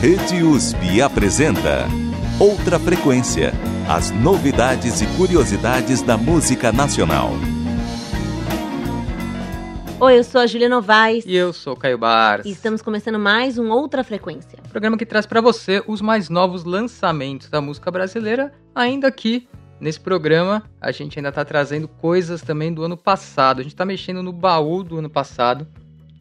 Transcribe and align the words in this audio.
Rede 0.00 0.44
USP 0.44 1.02
apresenta 1.02 1.84
Outra 2.38 2.78
Frequência 2.78 3.52
as 3.88 4.12
novidades 4.12 5.00
e 5.00 5.06
curiosidades 5.16 6.02
da 6.02 6.16
música 6.16 6.70
nacional. 6.70 7.30
Oi, 9.98 10.18
eu 10.18 10.22
sou 10.22 10.40
a 10.40 10.46
Julia 10.46 10.68
Novaes. 10.68 11.24
E 11.26 11.34
eu 11.34 11.52
sou 11.52 11.72
o 11.72 11.76
Caio 11.76 11.98
Bars. 11.98 12.46
E 12.46 12.52
estamos 12.52 12.80
começando 12.80 13.18
mais 13.18 13.58
um 13.58 13.72
Outra 13.72 14.04
Frequência. 14.04 14.60
Programa 14.70 14.96
que 14.96 15.04
traz 15.04 15.26
para 15.26 15.40
você 15.40 15.82
os 15.84 16.00
mais 16.00 16.28
novos 16.28 16.62
lançamentos 16.62 17.50
da 17.50 17.60
música 17.60 17.90
brasileira, 17.90 18.52
ainda 18.72 19.10
que 19.10 19.48
nesse 19.80 19.98
programa 19.98 20.62
a 20.80 20.92
gente 20.92 21.18
ainda 21.18 21.30
está 21.30 21.44
trazendo 21.44 21.88
coisas 21.88 22.40
também 22.40 22.72
do 22.72 22.84
ano 22.84 22.96
passado. 22.96 23.58
A 23.58 23.62
gente 23.64 23.74
está 23.74 23.84
mexendo 23.84 24.22
no 24.22 24.32
baú 24.32 24.84
do 24.84 24.98
ano 24.98 25.10
passado, 25.10 25.66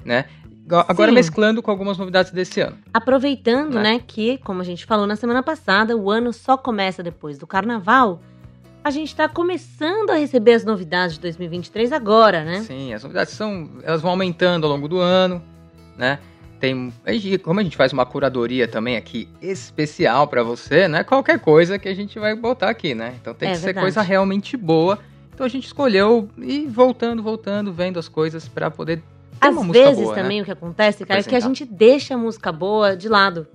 né? 0.03 0.25
Agora 0.70 1.12
Sim. 1.12 1.16
mesclando 1.16 1.63
com 1.63 1.71
algumas 1.71 1.98
novidades 1.98 2.31
desse 2.31 2.59
ano. 2.59 2.77
Aproveitando, 2.94 3.75
né? 3.75 3.94
né, 3.94 4.02
que, 4.05 4.38
como 4.39 4.62
a 4.62 4.66
gente 4.66 4.85
falou 4.85 5.08
na 5.08 5.16
semana 5.16 5.41
passada, 5.41 5.95
o 5.95 6.12
ano 6.12 6.34
só 6.34 6.58
começa 6.58 7.02
depois 7.02 7.38
do 7.38 7.48
carnaval. 7.48 8.21
A 8.84 8.91
gente 8.91 9.09
está 9.09 9.30
começando 9.30 10.09
a 10.09 10.16
receber 10.16 10.53
as 10.53 10.66
novidades 10.66 11.16
de 11.16 11.22
2023 11.22 11.91
agora, 11.91 12.44
né? 12.44 12.61
Sim, 12.61 12.94
as 12.94 13.03
novidades 13.03 13.34
são, 13.34 13.70
elas 13.84 14.02
vão 14.02 14.11
aumentando 14.11 14.66
ao 14.66 14.72
longo 14.72 14.88
do 14.88 14.99
ano, 14.99 15.41
né? 15.98 16.20
Tem, 16.59 16.91
como 17.44 17.59
a 17.59 17.63
gente 17.63 17.77
faz 17.77 17.94
uma 17.94 18.05
curadoria 18.05 18.67
também 18.67 18.97
aqui 18.97 19.30
especial 19.41 20.27
para 20.27 20.41
você, 20.41 20.88
né? 20.88 21.03
Qualquer 21.03 21.39
coisa 21.39 21.77
que 21.77 21.88
a 21.88 21.94
gente 21.94 22.17
vai 22.17 22.36
botar 22.36 22.70
aqui, 22.70 22.95
né? 22.95 23.13
Então 23.22 23.34
tem 23.34 23.49
é 23.49 23.52
que 23.53 23.58
verdade. 23.59 23.77
ser 23.77 23.81
coisa 23.81 24.02
realmente 24.02 24.58
boa. 24.58 24.97
Então 25.34 25.45
a 25.45 25.49
gente 25.49 25.66
escolheu 25.66 26.27
ir 26.38 26.67
voltando, 26.67 27.22
voltando, 27.22 27.72
vendo 27.72 27.99
as 27.99 28.08
coisas 28.08 28.47
para 28.47 28.72
poder 28.72 29.03
às 29.39 29.67
vezes 29.67 30.03
boa, 30.03 30.15
né? 30.15 30.21
também 30.21 30.37
né? 30.37 30.41
o 30.41 30.45
que 30.45 30.51
acontece, 30.51 31.05
cara, 31.05 31.19
é 31.19 31.23
que 31.23 31.35
a 31.35 31.39
gente 31.39 31.66
deixa 31.66 32.16
a 32.16 32.17
música 32.17 32.52
boa 32.52 32.95
de 32.95 33.07
lado. 33.07 33.47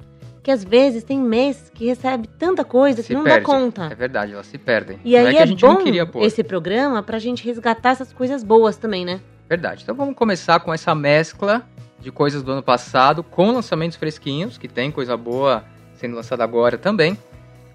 Que 0.43 0.51
às 0.51 0.65
vezes 0.65 1.05
tem 1.05 1.21
mês 1.21 1.71
que 1.73 1.87
recebe 1.87 2.29
tanta 2.37 2.65
coisa 2.65 3.01
se 3.01 3.09
que 3.09 3.15
não 3.15 3.23
perde. 3.23 3.41
dá 3.41 3.47
conta. 3.47 3.85
É 3.85 3.95
verdade, 3.95 4.33
elas 4.33 4.47
se 4.47 4.59
perdem. 4.59 4.99
E 5.05 5.13
não 5.13 5.27
aí 5.27 5.37
é, 5.37 5.43
é 5.43 5.47
bom 5.47 6.21
esse 6.21 6.43
programa 6.43 7.01
pra 7.01 7.21
gente 7.21 7.45
resgatar 7.45 7.91
essas 7.91 8.13
coisas 8.13 8.43
boas 8.43 8.77
também, 8.77 9.05
né? 9.05 9.21
Verdade. 9.49 9.83
Então 9.85 9.95
vamos 9.95 10.17
começar 10.17 10.59
com 10.59 10.75
essa 10.75 10.95
mescla 10.97 11.63
de 12.01 12.11
coisas 12.11 12.43
do 12.43 12.51
ano 12.51 12.63
passado, 12.63 13.23
com 13.23 13.53
lançamentos 13.53 13.97
fresquinhos, 13.97 14.59
que 14.59 14.67
tem 14.67 14.91
coisa 14.91 15.17
boa 15.17 15.65
sendo 15.95 16.17
lançada 16.17 16.43
agora 16.43 16.77
também. 16.77 17.17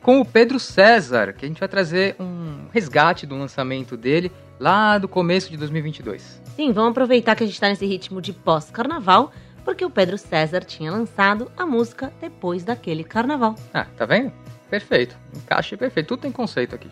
Com 0.01 0.19
o 0.19 0.25
Pedro 0.25 0.59
César, 0.59 1.33
que 1.33 1.45
a 1.45 1.47
gente 1.47 1.59
vai 1.59 1.69
trazer 1.69 2.15
um 2.19 2.65
resgate 2.73 3.25
do 3.25 3.37
lançamento 3.37 3.95
dele 3.95 4.29
lá 4.59 4.97
do 4.97 5.07
começo 5.07 5.49
de 5.49 5.55
2022. 5.55 6.41
Sim, 6.57 6.71
vamos 6.71 6.89
aproveitar 6.89 7.35
que 7.35 7.43
a 7.43 7.45
gente 7.45 7.53
está 7.53 7.69
nesse 7.69 7.85
ritmo 7.85 8.19
de 8.19 8.33
pós-carnaval, 8.33 9.31
porque 9.63 9.85
o 9.85 9.91
Pedro 9.91 10.17
César 10.17 10.61
tinha 10.61 10.91
lançado 10.91 11.51
a 11.55 11.67
música 11.67 12.11
depois 12.19 12.63
daquele 12.63 13.03
carnaval. 13.03 13.53
Ah, 13.71 13.85
tá 13.95 14.07
vendo? 14.07 14.33
Perfeito. 14.67 15.15
Encaixe 15.35 15.77
perfeito. 15.77 16.07
Tudo 16.07 16.21
tem 16.21 16.31
conceito 16.31 16.73
aqui. 16.73 16.89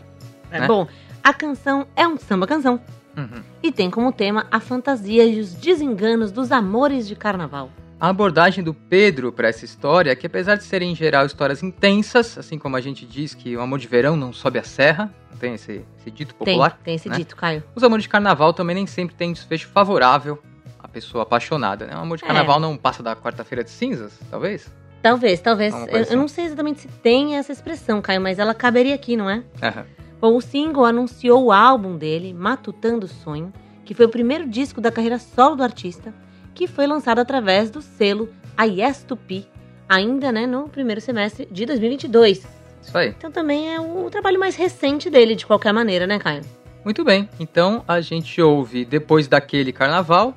É 0.51 0.59
né? 0.59 0.67
bom. 0.67 0.87
A 1.23 1.33
canção 1.33 1.87
é 1.95 2.07
um 2.07 2.15
samba-canção. 2.15 2.79
Uhum. 3.17 3.41
E 3.63 3.71
tem 3.71 3.89
como 3.89 4.11
tema 4.11 4.45
a 4.51 4.59
fantasia 4.59 5.25
e 5.25 5.39
os 5.39 5.55
desenganos 5.55 6.31
dos 6.31 6.51
amores 6.51 7.07
de 7.07 7.15
carnaval. 7.15 7.71
A 7.99 8.09
abordagem 8.09 8.61
do 8.61 8.73
Pedro 8.73 9.31
para 9.31 9.47
essa 9.47 9.63
história 9.63 10.11
é 10.11 10.15
que, 10.15 10.27
apesar 10.27 10.55
de 10.55 10.63
serem 10.63 10.91
em 10.91 10.95
geral 10.95 11.25
histórias 11.25 11.63
intensas, 11.63 12.37
assim 12.37 12.59
como 12.59 12.75
a 12.75 12.81
gente 12.81 13.05
diz 13.05 13.33
que 13.33 13.55
o 13.55 13.61
amor 13.61 13.79
de 13.79 13.87
verão 13.87 14.17
não 14.17 14.33
sobe 14.33 14.59
a 14.59 14.63
serra, 14.63 15.13
tem 15.39 15.53
esse, 15.53 15.85
esse 15.99 16.11
dito 16.11 16.35
popular? 16.35 16.71
Tem, 16.71 16.83
tem 16.83 16.95
esse 16.95 17.07
né? 17.07 17.15
dito, 17.15 17.35
Caio. 17.35 17.63
Os 17.73 17.83
amores 17.83 18.03
de 18.03 18.09
carnaval 18.09 18.53
também 18.53 18.75
nem 18.75 18.85
sempre 18.85 19.15
têm 19.15 19.31
desfecho 19.31 19.67
favorável 19.67 20.41
à 20.77 20.89
pessoa 20.89 21.23
apaixonada, 21.23 21.85
né? 21.85 21.95
O 21.95 21.99
amor 21.99 22.17
de 22.17 22.25
é. 22.25 22.27
carnaval 22.27 22.57
é. 22.57 22.61
não 22.61 22.75
passa 22.75 23.01
da 23.01 23.15
quarta-feira 23.15 23.63
de 23.63 23.69
cinzas, 23.69 24.19
talvez? 24.29 24.69
Talvez, 25.01 25.39
talvez. 25.39 25.73
Eu, 25.73 26.01
assim. 26.01 26.13
eu, 26.13 26.17
não 26.17 26.27
sei 26.27 26.45
exatamente 26.45 26.81
se 26.81 26.87
tem 26.87 27.37
essa 27.37 27.51
expressão, 27.51 28.01
Caio, 28.01 28.19
mas 28.19 28.39
ela 28.39 28.53
caberia 28.53 28.95
aqui, 28.95 29.15
não 29.15 29.29
é? 29.29 29.37
Uhum. 29.37 29.83
Bom, 30.19 30.35
o 30.35 30.41
single 30.41 30.83
anunciou 30.83 31.45
o 31.45 31.51
álbum 31.51 31.95
dele, 31.95 32.33
Matutando 32.33 33.07
Sonho, 33.07 33.53
que 33.85 33.93
foi 33.93 34.05
o 34.05 34.09
primeiro 34.09 34.47
disco 34.47 34.81
da 34.81 34.91
carreira 34.91 35.19
solo 35.19 35.55
do 35.55 35.63
artista, 35.63 36.13
que 36.55 36.65
foi 36.65 36.87
lançado 36.87 37.19
através 37.19 37.69
do 37.69 37.81
selo 37.81 38.29
A 38.57 38.63
Yes 38.63 39.03
to 39.03 39.15
P, 39.15 39.45
ainda 39.87 40.31
né, 40.31 40.47
no 40.47 40.69
primeiro 40.69 41.01
semestre 41.01 41.47
de 41.51 41.65
2022. 41.65 42.47
Isso 42.81 42.97
aí. 42.97 43.09
Então 43.09 43.29
também 43.29 43.75
é 43.75 43.79
o 43.79 44.09
trabalho 44.09 44.39
mais 44.39 44.55
recente 44.55 45.09
dele, 45.09 45.35
de 45.35 45.45
qualquer 45.45 45.73
maneira, 45.73 46.07
né, 46.07 46.17
Caio? 46.17 46.43
Muito 46.83 47.03
bem. 47.03 47.29
Então 47.39 47.83
a 47.87 47.99
gente 47.99 48.41
ouve 48.41 48.85
depois 48.85 49.27
daquele 49.27 49.71
carnaval. 49.71 50.35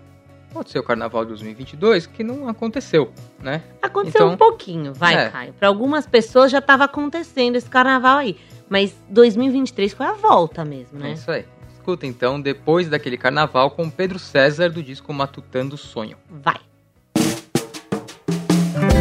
Pode 0.50 0.70
ser 0.70 0.78
o 0.78 0.82
carnaval 0.82 1.24
de 1.24 1.28
2022, 1.30 2.06
que 2.06 2.24
não 2.24 2.48
aconteceu, 2.48 3.12
né? 3.38 3.62
Aconteceu 3.82 4.22
então, 4.22 4.32
um 4.32 4.36
pouquinho, 4.36 4.94
vai, 4.94 5.14
é. 5.14 5.28
Caio. 5.28 5.52
Para 5.52 5.68
algumas 5.68 6.06
pessoas 6.06 6.50
já 6.50 6.58
estava 6.58 6.84
acontecendo 6.84 7.56
esse 7.56 7.68
carnaval 7.68 8.16
aí. 8.16 8.36
Mas 8.68 8.96
2023 9.10 9.92
foi 9.92 10.06
a 10.06 10.12
volta 10.12 10.64
mesmo, 10.64 10.98
né? 10.98 11.10
É 11.10 11.12
isso 11.12 11.30
aí. 11.30 11.44
Escuta 11.88 12.06
então, 12.06 12.38
depois 12.38 12.86
daquele 12.86 13.16
carnaval, 13.16 13.70
com 13.70 13.88
Pedro 13.88 14.18
César 14.18 14.68
do 14.68 14.82
disco 14.82 15.10
Matutando 15.10 15.74
Sonho. 15.78 16.18
Vai 16.28 16.60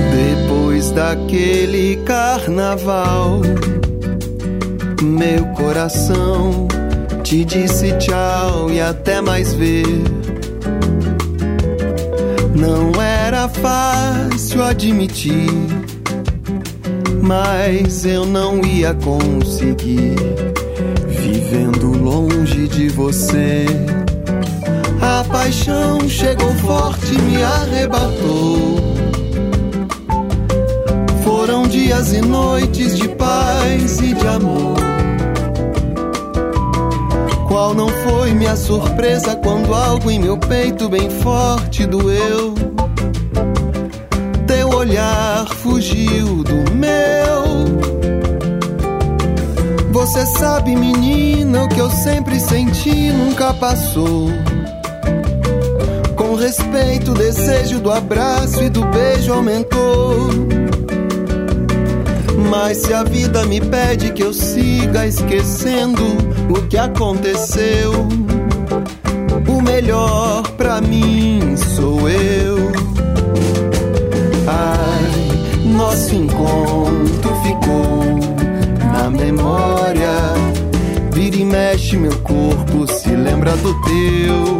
depois 0.09 0.91
daquele 0.91 1.97
carnaval, 2.05 3.41
meu 5.03 5.45
coração 5.47 6.65
te 7.25 7.43
disse 7.43 7.91
tchau 7.97 8.71
e 8.71 8.79
até 8.79 9.19
mais 9.19 9.53
ver. 9.53 9.83
Não 12.55 13.01
era 13.01 13.49
fácil 13.49 14.63
admitir, 14.63 15.49
mas 17.21 18.05
eu 18.05 18.25
não 18.25 18.63
ia 18.63 18.93
conseguir 18.93 20.15
vivendo 21.09 21.96
longe 22.07 22.67
de 22.69 22.87
você. 22.87 23.65
A 25.01 25.23
paixão 25.25 26.07
chegou 26.07 26.53
forte 26.55 27.13
me 27.21 27.43
arrebatou 27.43 28.97
foram 31.23 31.67
dias 31.67 32.13
e 32.13 32.21
noites 32.21 32.97
de 32.97 33.09
paz 33.09 33.99
e 33.99 34.13
de 34.13 34.27
amor. 34.27 34.77
Qual 37.47 37.73
não 37.73 37.89
foi 37.89 38.33
minha 38.33 38.55
surpresa 38.55 39.35
quando 39.35 39.73
algo 39.73 40.09
em 40.09 40.19
meu 40.19 40.37
peito 40.37 40.87
bem 40.87 41.09
forte 41.09 41.85
doeu? 41.85 42.55
Teu 44.47 44.69
olhar 44.69 45.47
fugiu 45.47 46.43
do 46.43 46.73
meu. 46.73 47.26
Sabe, 50.37 50.75
menina, 50.75 51.63
o 51.63 51.67
que 51.67 51.79
eu 51.79 51.89
sempre 51.89 52.39
senti 52.39 53.11
nunca 53.11 53.53
passou. 53.55 54.29
Com 56.15 56.35
respeito, 56.35 57.11
o 57.11 57.15
desejo 57.15 57.79
do 57.79 57.91
abraço 57.91 58.63
e 58.63 58.69
do 58.69 58.85
beijo 58.85 59.33
aumentou. 59.33 60.29
Mas 62.49 62.77
se 62.77 62.93
a 62.93 63.03
vida 63.03 63.45
me 63.45 63.59
pede 63.59 64.11
que 64.11 64.23
eu 64.23 64.31
siga 64.31 65.07
esquecendo 65.07 66.03
o 66.49 66.61
que 66.67 66.77
aconteceu, 66.77 67.91
o 69.47 69.61
melhor 69.61 70.43
pra 70.51 70.79
mim 70.81 71.55
sou 71.75 72.07
eu. 72.07 72.71
Ai, 74.47 75.65
nosso 75.65 76.15
encontro 76.15 77.35
ficou 77.43 78.36
na 79.07 79.09
memória. 79.09 80.11
Vira 81.13 81.37
e 81.37 81.45
mexe 81.45 81.97
meu 81.97 82.15
corpo, 82.19 82.85
se 82.91 83.09
lembra 83.09 83.55
do 83.57 83.73
teu. 83.81 84.59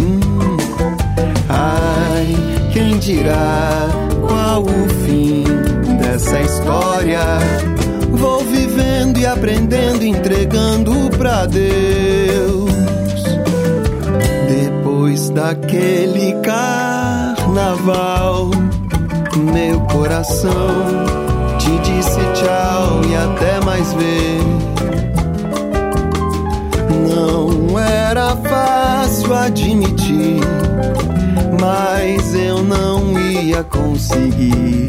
Hum, 0.00 0.56
ai, 1.48 2.34
quem 2.72 2.96
dirá 2.98 3.88
qual 4.26 4.62
o 4.62 4.88
fim? 5.04 5.44
essa 6.14 6.40
história. 6.40 7.20
Vou 8.10 8.40
vivendo 8.44 9.18
e 9.18 9.26
aprendendo, 9.26 10.02
entregando 10.04 11.10
pra 11.18 11.44
Deus. 11.46 12.70
Depois 14.48 15.28
daquele 15.30 16.34
carnaval, 16.42 17.40
meu 19.52 19.80
coração 19.80 21.25
tchau 22.46 23.00
e 23.08 23.16
até 23.16 23.60
mais 23.64 23.92
ver. 23.94 24.40
Não 27.12 27.78
era 27.78 28.36
fácil 28.36 29.34
admitir, 29.34 30.40
mas 31.60 32.34
eu 32.34 32.62
não 32.62 33.18
ia 33.18 33.64
conseguir 33.64 34.86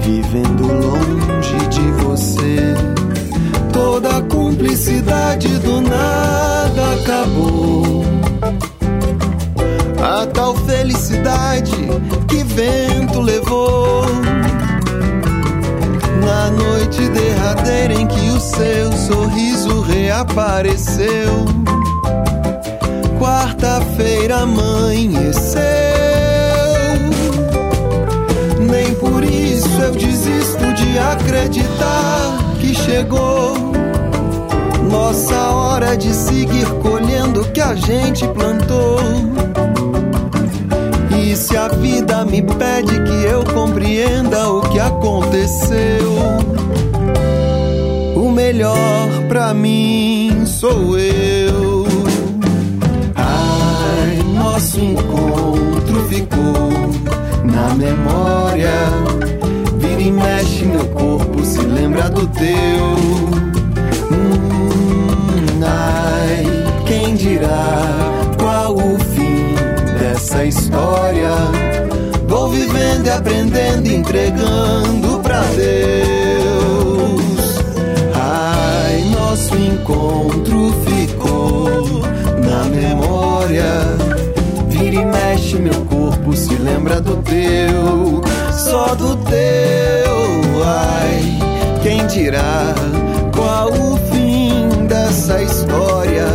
vivendo 0.00 0.66
longe 0.66 1.68
de 1.68 1.90
você. 2.02 2.74
Toda 3.72 4.16
a 4.16 4.22
cumplicidade 4.22 5.48
do 5.58 5.80
nada 5.80 6.94
acabou. 7.00 8.04
A 10.02 10.26
tal 10.26 10.56
felicidade 10.56 11.72
que 12.28 12.42
vento 12.42 13.20
levou. 13.20 14.21
Na 16.42 16.50
noite 16.50 17.08
derradeira 17.10 17.94
em 17.94 18.04
que 18.04 18.30
o 18.30 18.40
seu 18.40 18.92
sorriso 18.94 19.80
reapareceu. 19.82 21.44
Quarta-feira 23.16 24.38
amanheceu. 24.38 25.62
Nem 28.58 28.92
por 28.96 29.22
isso 29.22 29.68
eu 29.82 29.92
desisto 29.92 30.72
de 30.72 30.98
acreditar 30.98 32.36
que 32.60 32.74
chegou 32.74 33.54
nossa 34.90 35.52
hora 35.52 35.96
de 35.96 36.12
seguir 36.12 36.66
colhendo 36.82 37.42
o 37.42 37.52
que 37.52 37.60
a 37.60 37.76
gente 37.76 38.26
plantou. 38.26 38.98
E 41.32 41.36
se 41.36 41.56
a 41.56 41.66
vida 41.66 42.26
me 42.26 42.42
pede 42.42 43.02
que 43.04 43.24
eu 43.24 43.42
compreenda 43.42 44.50
o 44.50 44.60
que 44.68 44.78
aconteceu, 44.78 46.12
o 48.14 48.30
melhor 48.30 49.08
pra 49.28 49.54
mim 49.54 50.44
sou 50.44 50.98
eu. 50.98 51.86
Ai, 53.14 54.22
nosso 54.34 54.78
encontro 54.78 56.04
ficou 56.10 56.68
na 57.44 57.74
memória. 57.76 58.74
Vira 59.78 60.02
e 60.02 60.12
mexe 60.12 60.66
meu 60.66 60.86
corpo, 60.88 61.42
se 61.46 61.60
lembra 61.60 62.10
do 62.10 62.26
teu. 62.26 62.84
Hum, 64.10 65.62
ai, 65.64 66.44
quem 66.84 67.14
dirá 67.14 68.01
essa 70.32 70.44
história. 70.46 71.30
Vou 72.26 72.48
vivendo 72.48 73.06
e 73.06 73.10
aprendendo, 73.10 73.86
entregando 73.86 75.20
pra 75.20 75.42
Deus. 75.54 77.20
Ai, 78.14 79.04
nosso 79.10 79.54
encontro 79.54 80.72
ficou 80.86 82.00
na 82.42 82.64
memória. 82.64 83.64
Vira 84.68 84.96
e 84.96 85.04
mexe 85.04 85.56
meu 85.56 85.84
corpo, 85.84 86.34
se 86.34 86.54
lembra 86.54 86.98
do 87.00 87.16
teu, 87.18 88.22
só 88.52 88.94
do 88.94 89.16
teu. 89.16 90.64
Ai, 90.64 91.38
quem 91.82 92.06
dirá 92.06 92.74
qual 93.34 93.70
o 93.70 93.98
fim 94.10 94.86
dessa 94.86 95.42
história? 95.42 96.26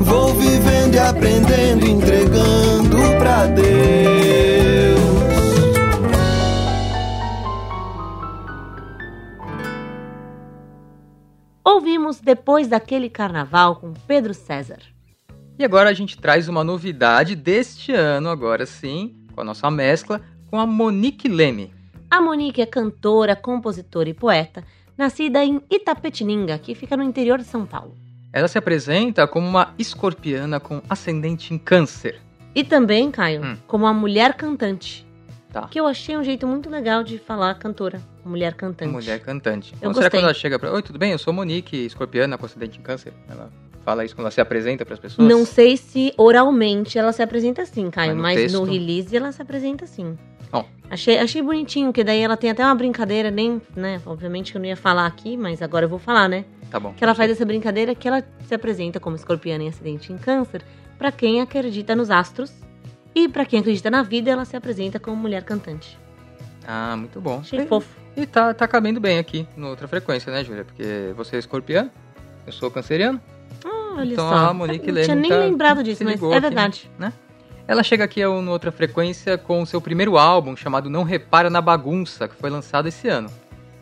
Vou 0.00 0.34
vivendo 0.34 0.94
e 0.94 0.98
aprendendo, 0.98 1.86
entregando 1.86 2.65
pra 3.36 3.46
Deus. 3.48 3.66
Ouvimos 11.62 12.20
depois 12.20 12.66
daquele 12.66 13.10
carnaval 13.10 13.76
com 13.76 13.92
Pedro 13.92 14.32
César. 14.32 14.78
E 15.58 15.64
agora 15.64 15.90
a 15.90 15.92
gente 15.92 16.18
traz 16.18 16.48
uma 16.48 16.64
novidade 16.64 17.36
deste 17.36 17.92
ano, 17.92 18.30
agora 18.30 18.64
sim, 18.64 19.14
com 19.34 19.42
a 19.42 19.44
nossa 19.44 19.70
mescla, 19.70 20.22
com 20.50 20.58
a 20.58 20.66
Monique 20.66 21.28
Leme. 21.28 21.72
A 22.10 22.20
Monique 22.20 22.62
é 22.62 22.66
cantora, 22.66 23.36
compositora 23.36 24.08
e 24.08 24.14
poeta, 24.14 24.64
nascida 24.96 25.44
em 25.44 25.60
Itapetininga, 25.70 26.58
que 26.58 26.74
fica 26.74 26.96
no 26.96 27.02
interior 27.02 27.38
de 27.38 27.44
São 27.44 27.66
Paulo. 27.66 27.94
Ela 28.32 28.48
se 28.48 28.58
apresenta 28.58 29.26
como 29.26 29.46
uma 29.46 29.74
escorpiana 29.78 30.60
com 30.60 30.82
ascendente 30.88 31.52
em 31.52 31.58
câncer. 31.58 32.25
E 32.56 32.64
também, 32.64 33.10
Caio, 33.10 33.44
hum. 33.44 33.56
como 33.66 33.84
uma 33.84 33.92
mulher 33.92 34.32
cantante. 34.32 35.06
Tá. 35.52 35.68
Que 35.68 35.78
eu 35.78 35.86
achei 35.86 36.16
um 36.16 36.24
jeito 36.24 36.46
muito 36.46 36.70
legal 36.70 37.04
de 37.04 37.18
falar 37.18 37.54
cantora. 37.54 38.00
Mulher 38.24 38.54
cantante. 38.54 38.90
Mulher 38.90 39.20
cantante. 39.20 39.72
Eu 39.74 39.90
então, 39.90 39.94
será 39.94 40.08
que 40.08 40.16
quando 40.16 40.24
ela 40.24 40.34
chega 40.34 40.58
pra. 40.58 40.72
Oi, 40.72 40.82
tudo 40.82 40.98
bem? 40.98 41.12
Eu 41.12 41.18
sou 41.18 41.34
Monique, 41.34 41.76
escorpiana 41.84 42.38
com 42.38 42.46
ascendente 42.46 42.78
em 42.78 42.82
câncer. 42.82 43.12
Ela 43.28 43.50
fala 43.84 44.06
isso 44.06 44.14
quando 44.14 44.24
ela 44.24 44.30
se 44.30 44.40
apresenta 44.40 44.86
para 44.86 44.94
as 44.94 45.00
pessoas? 45.00 45.28
Não 45.28 45.44
sei 45.44 45.76
se 45.76 46.14
oralmente 46.16 46.98
ela 46.98 47.12
se 47.12 47.22
apresenta 47.22 47.60
assim, 47.60 47.90
Caio, 47.90 48.16
mas 48.16 48.36
no, 48.36 48.42
mas 48.42 48.52
no 48.52 48.64
release 48.64 49.14
ela 49.14 49.30
se 49.32 49.42
apresenta 49.42 49.84
assim. 49.84 50.16
Achei, 50.88 51.18
achei 51.18 51.42
bonitinho, 51.42 51.92
que 51.92 52.04
daí 52.04 52.20
ela 52.20 52.36
tem 52.36 52.50
até 52.50 52.64
uma 52.64 52.74
brincadeira, 52.74 53.28
nem, 53.28 53.60
né? 53.74 54.00
Obviamente 54.06 54.52
que 54.52 54.56
eu 54.56 54.60
não 54.60 54.68
ia 54.68 54.76
falar 54.76 55.04
aqui, 55.06 55.36
mas 55.36 55.60
agora 55.60 55.84
eu 55.84 55.88
vou 55.88 55.98
falar, 55.98 56.28
né? 56.28 56.44
Tá 56.70 56.78
bom. 56.78 56.92
Que 56.94 57.02
ela 57.02 57.14
faz 57.14 57.30
essa 57.30 57.44
brincadeira 57.44 57.92
que 57.94 58.06
ela 58.06 58.24
se 58.46 58.54
apresenta 58.54 59.00
como 59.00 59.16
escorpiana 59.16 59.64
em 59.64 59.68
acidente 59.68 60.12
em 60.12 60.16
câncer 60.16 60.62
para 60.98 61.12
quem 61.12 61.40
acredita 61.40 61.94
nos 61.94 62.10
astros 62.10 62.52
e 63.14 63.28
para 63.28 63.44
quem 63.44 63.60
acredita 63.60 63.90
na 63.90 64.02
vida, 64.02 64.30
ela 64.30 64.44
se 64.44 64.56
apresenta 64.56 65.00
como 65.00 65.16
mulher 65.16 65.42
cantante. 65.42 65.98
Ah, 66.66 66.96
muito 66.96 67.20
bom. 67.20 67.38
Achei 67.40 67.60
e, 67.60 67.66
fofo. 67.66 67.88
E 68.16 68.26
tá, 68.26 68.52
tá 68.52 68.66
cabendo 68.66 69.00
bem 69.00 69.18
aqui, 69.18 69.46
no 69.56 69.68
outra 69.68 69.86
frequência, 69.86 70.32
né, 70.32 70.42
Júlia? 70.42 70.64
Porque 70.64 71.12
você 71.16 71.36
é 71.36 71.38
escorpiano, 71.38 71.90
eu 72.46 72.52
sou 72.52 72.70
canceriano. 72.70 73.20
Ah, 73.64 73.94
olha 73.98 74.12
então, 74.12 74.28
só. 74.28 74.34
a 74.34 74.52
Monique 74.52 74.90
Não 74.90 75.02
tinha 75.02 75.14
nem 75.14 75.30
tá, 75.30 75.38
lembrado 75.38 75.82
disso, 75.82 76.04
mas 76.04 76.22
é 76.22 76.40
verdade. 76.40 76.90
né? 76.98 77.12
Ela 77.68 77.82
chega 77.82 78.04
aqui 78.04 78.24
no 78.24 78.50
Outra 78.50 78.70
Frequência 78.70 79.36
com 79.36 79.62
o 79.62 79.66
seu 79.66 79.80
primeiro 79.80 80.16
álbum, 80.16 80.54
chamado 80.54 80.88
Não 80.88 81.02
Repara 81.02 81.50
na 81.50 81.60
Bagunça, 81.60 82.28
que 82.28 82.36
foi 82.36 82.48
lançado 82.48 82.86
esse 82.86 83.08
ano. 83.08 83.28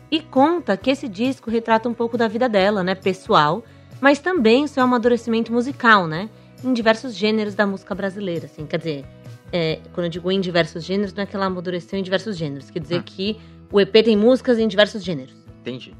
E 0.09 0.21
conta 0.21 0.77
que 0.77 0.89
esse 0.89 1.07
disco 1.07 1.51
retrata 1.51 1.89
um 1.89 1.93
pouco 1.93 2.17
da 2.17 2.27
vida 2.27 2.47
dela, 2.47 2.83
né, 2.83 2.95
pessoal, 2.95 3.63
mas 3.99 4.19
também 4.19 4.63
o 4.63 4.67
seu 4.67 4.83
amadurecimento 4.83 5.51
musical, 5.51 6.07
né, 6.07 6.29
em 6.65 6.73
diversos 6.73 7.15
gêneros 7.15 7.55
da 7.55 7.65
música 7.65 7.93
brasileira, 7.95 8.45
assim, 8.45 8.65
quer 8.65 8.77
dizer, 8.77 9.05
é, 9.51 9.79
quando 9.93 10.05
eu 10.05 10.09
digo 10.09 10.31
em 10.31 10.41
diversos 10.41 10.83
gêneros, 10.83 11.13
não 11.13 11.23
é 11.23 11.25
que 11.25 11.35
ela 11.35 11.45
amadureceu 11.45 11.97
em 11.97 12.03
diversos 12.03 12.37
gêneros, 12.37 12.69
quer 12.69 12.79
dizer 12.79 12.99
hum. 12.99 13.03
que 13.05 13.37
o 13.71 13.79
EP 13.79 13.93
tem 14.03 14.17
músicas 14.17 14.59
em 14.59 14.67
diversos 14.67 15.03
gêneros. 15.03 15.35
Entendi. 15.61 15.93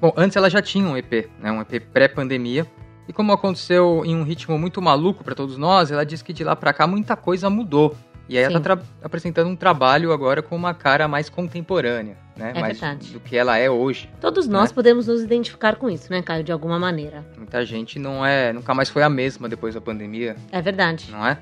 Bom, 0.00 0.12
antes 0.16 0.36
ela 0.36 0.48
já 0.48 0.62
tinha 0.62 0.86
um 0.86 0.96
EP, 0.96 1.28
né, 1.40 1.52
um 1.52 1.60
EP 1.60 1.82
pré-pandemia, 1.92 2.66
e 3.06 3.12
como 3.12 3.32
aconteceu 3.32 4.02
em 4.04 4.14
um 4.14 4.22
ritmo 4.22 4.58
muito 4.58 4.80
maluco 4.80 5.24
para 5.24 5.34
todos 5.34 5.58
nós, 5.58 5.90
ela 5.90 6.06
disse 6.06 6.22
que 6.22 6.32
de 6.32 6.44
lá 6.44 6.54
para 6.54 6.72
cá 6.72 6.86
muita 6.86 7.16
coisa 7.16 7.50
mudou. 7.50 7.96
E 8.28 8.38
aí 8.38 8.46
Sim. 8.46 8.52
ela 8.52 8.60
tá 8.60 8.78
apresentando 9.02 9.48
um 9.48 9.56
trabalho 9.56 10.12
agora 10.12 10.40
com 10.40 10.54
uma 10.54 10.72
cara 10.72 11.08
mais 11.08 11.28
contemporânea, 11.28 12.16
né? 12.40 12.52
É 12.54 12.60
mais 12.60 12.80
verdade. 12.80 13.12
do 13.12 13.20
que 13.20 13.36
ela 13.36 13.56
é 13.56 13.70
hoje. 13.70 14.10
Todos 14.20 14.48
nós 14.48 14.70
né? 14.70 14.74
podemos 14.74 15.06
nos 15.06 15.22
identificar 15.22 15.76
com 15.76 15.88
isso, 15.88 16.10
né, 16.10 16.22
Caio, 16.22 16.42
de 16.42 16.50
alguma 16.50 16.78
maneira. 16.78 17.24
Muita 17.36 17.64
gente 17.64 17.98
não 17.98 18.24
é, 18.24 18.52
nunca 18.52 18.74
mais 18.74 18.88
foi 18.88 19.02
a 19.02 19.08
mesma 19.08 19.48
depois 19.48 19.74
da 19.74 19.80
pandemia. 19.80 20.36
É 20.50 20.60
verdade. 20.60 21.08
Não 21.10 21.26
é? 21.26 21.38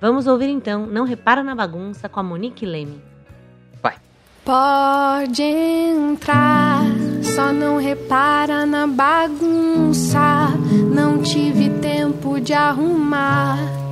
Vamos 0.00 0.26
ouvir 0.26 0.50
então 0.50 0.86
Não 0.86 1.04
Repara 1.04 1.42
na 1.42 1.54
Bagunça 1.54 2.08
com 2.08 2.20
a 2.20 2.22
Monique 2.22 2.66
Leme. 2.66 3.00
Vai. 3.82 3.94
Pode 4.44 5.42
entrar, 5.42 6.82
só 7.22 7.52
não 7.52 7.78
repara 7.78 8.66
na 8.66 8.86
bagunça. 8.86 10.50
Não 10.94 11.22
tive 11.22 11.70
tempo 11.80 12.38
de 12.38 12.52
arrumar 12.52 13.83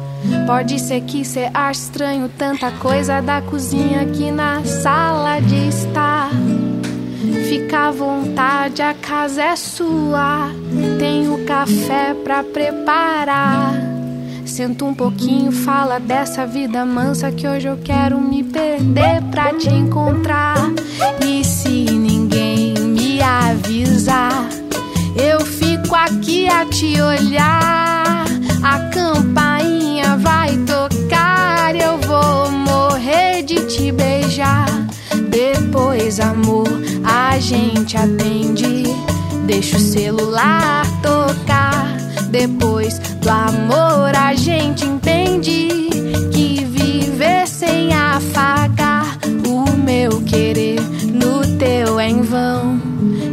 Pode 0.46 0.78
ser 0.78 1.00
que 1.02 1.24
cê 1.24 1.50
ache 1.52 1.80
estranho 1.80 2.28
tanta 2.28 2.70
coisa 2.70 3.20
da 3.20 3.40
cozinha 3.40 4.02
aqui 4.02 4.30
na 4.30 4.64
sala 4.64 5.40
de 5.40 5.68
estar. 5.68 6.30
Fica 7.48 7.88
à 7.88 7.90
vontade, 7.90 8.82
a 8.82 8.94
casa 8.94 9.42
é 9.42 9.56
sua. 9.56 10.50
Tenho 10.98 11.44
café 11.44 12.14
pra 12.14 12.42
preparar. 12.42 13.74
Senta 14.44 14.84
um 14.84 14.94
pouquinho, 14.94 15.50
fala 15.50 15.98
dessa 15.98 16.46
vida 16.46 16.84
mansa 16.84 17.30
que 17.32 17.46
hoje 17.48 17.68
eu 17.68 17.78
quero 17.78 18.20
me 18.20 18.42
perder 18.42 19.22
pra 19.30 19.54
te 19.54 19.70
encontrar. 19.70 20.56
E 21.24 21.44
se 21.44 21.84
ninguém 21.84 22.74
me 22.74 23.22
avisar, 23.22 24.48
eu 25.16 25.40
fico 25.40 25.94
aqui 25.94 26.48
a 26.48 26.66
te 26.66 27.00
olhar. 27.00 27.91
Beijar. 33.92 34.66
Depois, 35.28 36.20
amor, 36.20 36.68
a 37.04 37.38
gente 37.38 37.96
atende. 37.96 38.84
Deixa 39.46 39.76
o 39.76 39.80
celular 39.80 40.86
tocar. 41.02 41.96
Depois 42.30 42.98
do 43.20 43.28
amor, 43.28 44.14
a 44.16 44.34
gente 44.34 44.84
entende 44.84 45.68
que 46.32 46.64
viver 46.64 47.46
sem 47.46 47.92
afagar 47.92 49.18
o 49.46 49.76
meu 49.76 50.22
querer 50.22 50.80
no 51.12 51.58
teu 51.58 52.00
é 52.00 52.08
em 52.08 52.22
vão. 52.22 52.80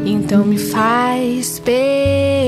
Então 0.05 0.45
me 0.45 0.57
faz 0.57 1.59
perder 1.59 2.38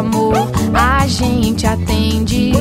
amor, 0.00 0.34
a 0.72 1.06
gente 1.06 1.66
atende. 1.66 2.52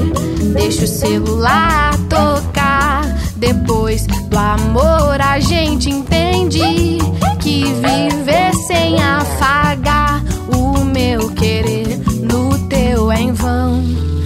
Deixa 0.53 0.83
o 0.83 0.87
celular 0.87 1.97
tocar. 2.09 3.01
Depois 3.37 4.05
do 4.05 4.37
amor, 4.37 5.21
a 5.21 5.39
gente 5.39 5.89
entende 5.89 6.97
que 7.39 7.63
viver 7.63 8.53
sem 8.67 9.01
afagar 9.01 10.21
o 10.53 10.83
meu 10.83 11.31
querer 11.31 11.99
no 12.21 12.59
teu 12.67 13.11
é 13.11 13.21
em 13.21 13.31
vão. 13.31 13.81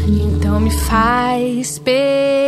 Então 0.08 0.60
me 0.60 0.72
faz 0.72 1.78
perder 1.78 2.43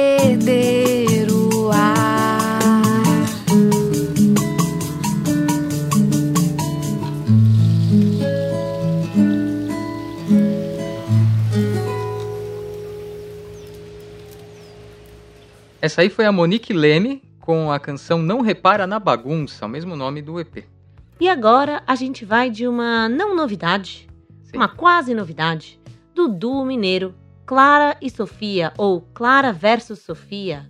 Essa 15.85 16.01
aí 16.01 16.09
foi 16.09 16.25
a 16.25 16.31
Monique 16.31 16.73
Leme 16.73 17.21
com 17.39 17.71
a 17.71 17.79
canção 17.79 18.17
Não 18.17 18.41
Repara 18.41 18.87
na 18.87 18.97
Bagunça, 18.97 19.67
o 19.67 19.69
mesmo 19.69 19.95
nome 19.95 20.19
do 20.19 20.39
EP. 20.39 20.65
E 21.19 21.29
agora 21.29 21.83
a 21.85 21.93
gente 21.93 22.25
vai 22.25 22.49
de 22.49 22.67
uma 22.67 23.07
não 23.07 23.35
novidade, 23.35 24.09
Sim. 24.45 24.57
uma 24.57 24.67
quase 24.67 25.13
novidade, 25.13 25.79
do 26.15 26.27
duo 26.27 26.65
mineiro 26.65 27.13
Clara 27.45 27.95
e 28.01 28.09
Sofia, 28.09 28.73
ou 28.79 28.99
Clara 29.13 29.53
versus 29.53 29.99
Sofia, 29.99 30.67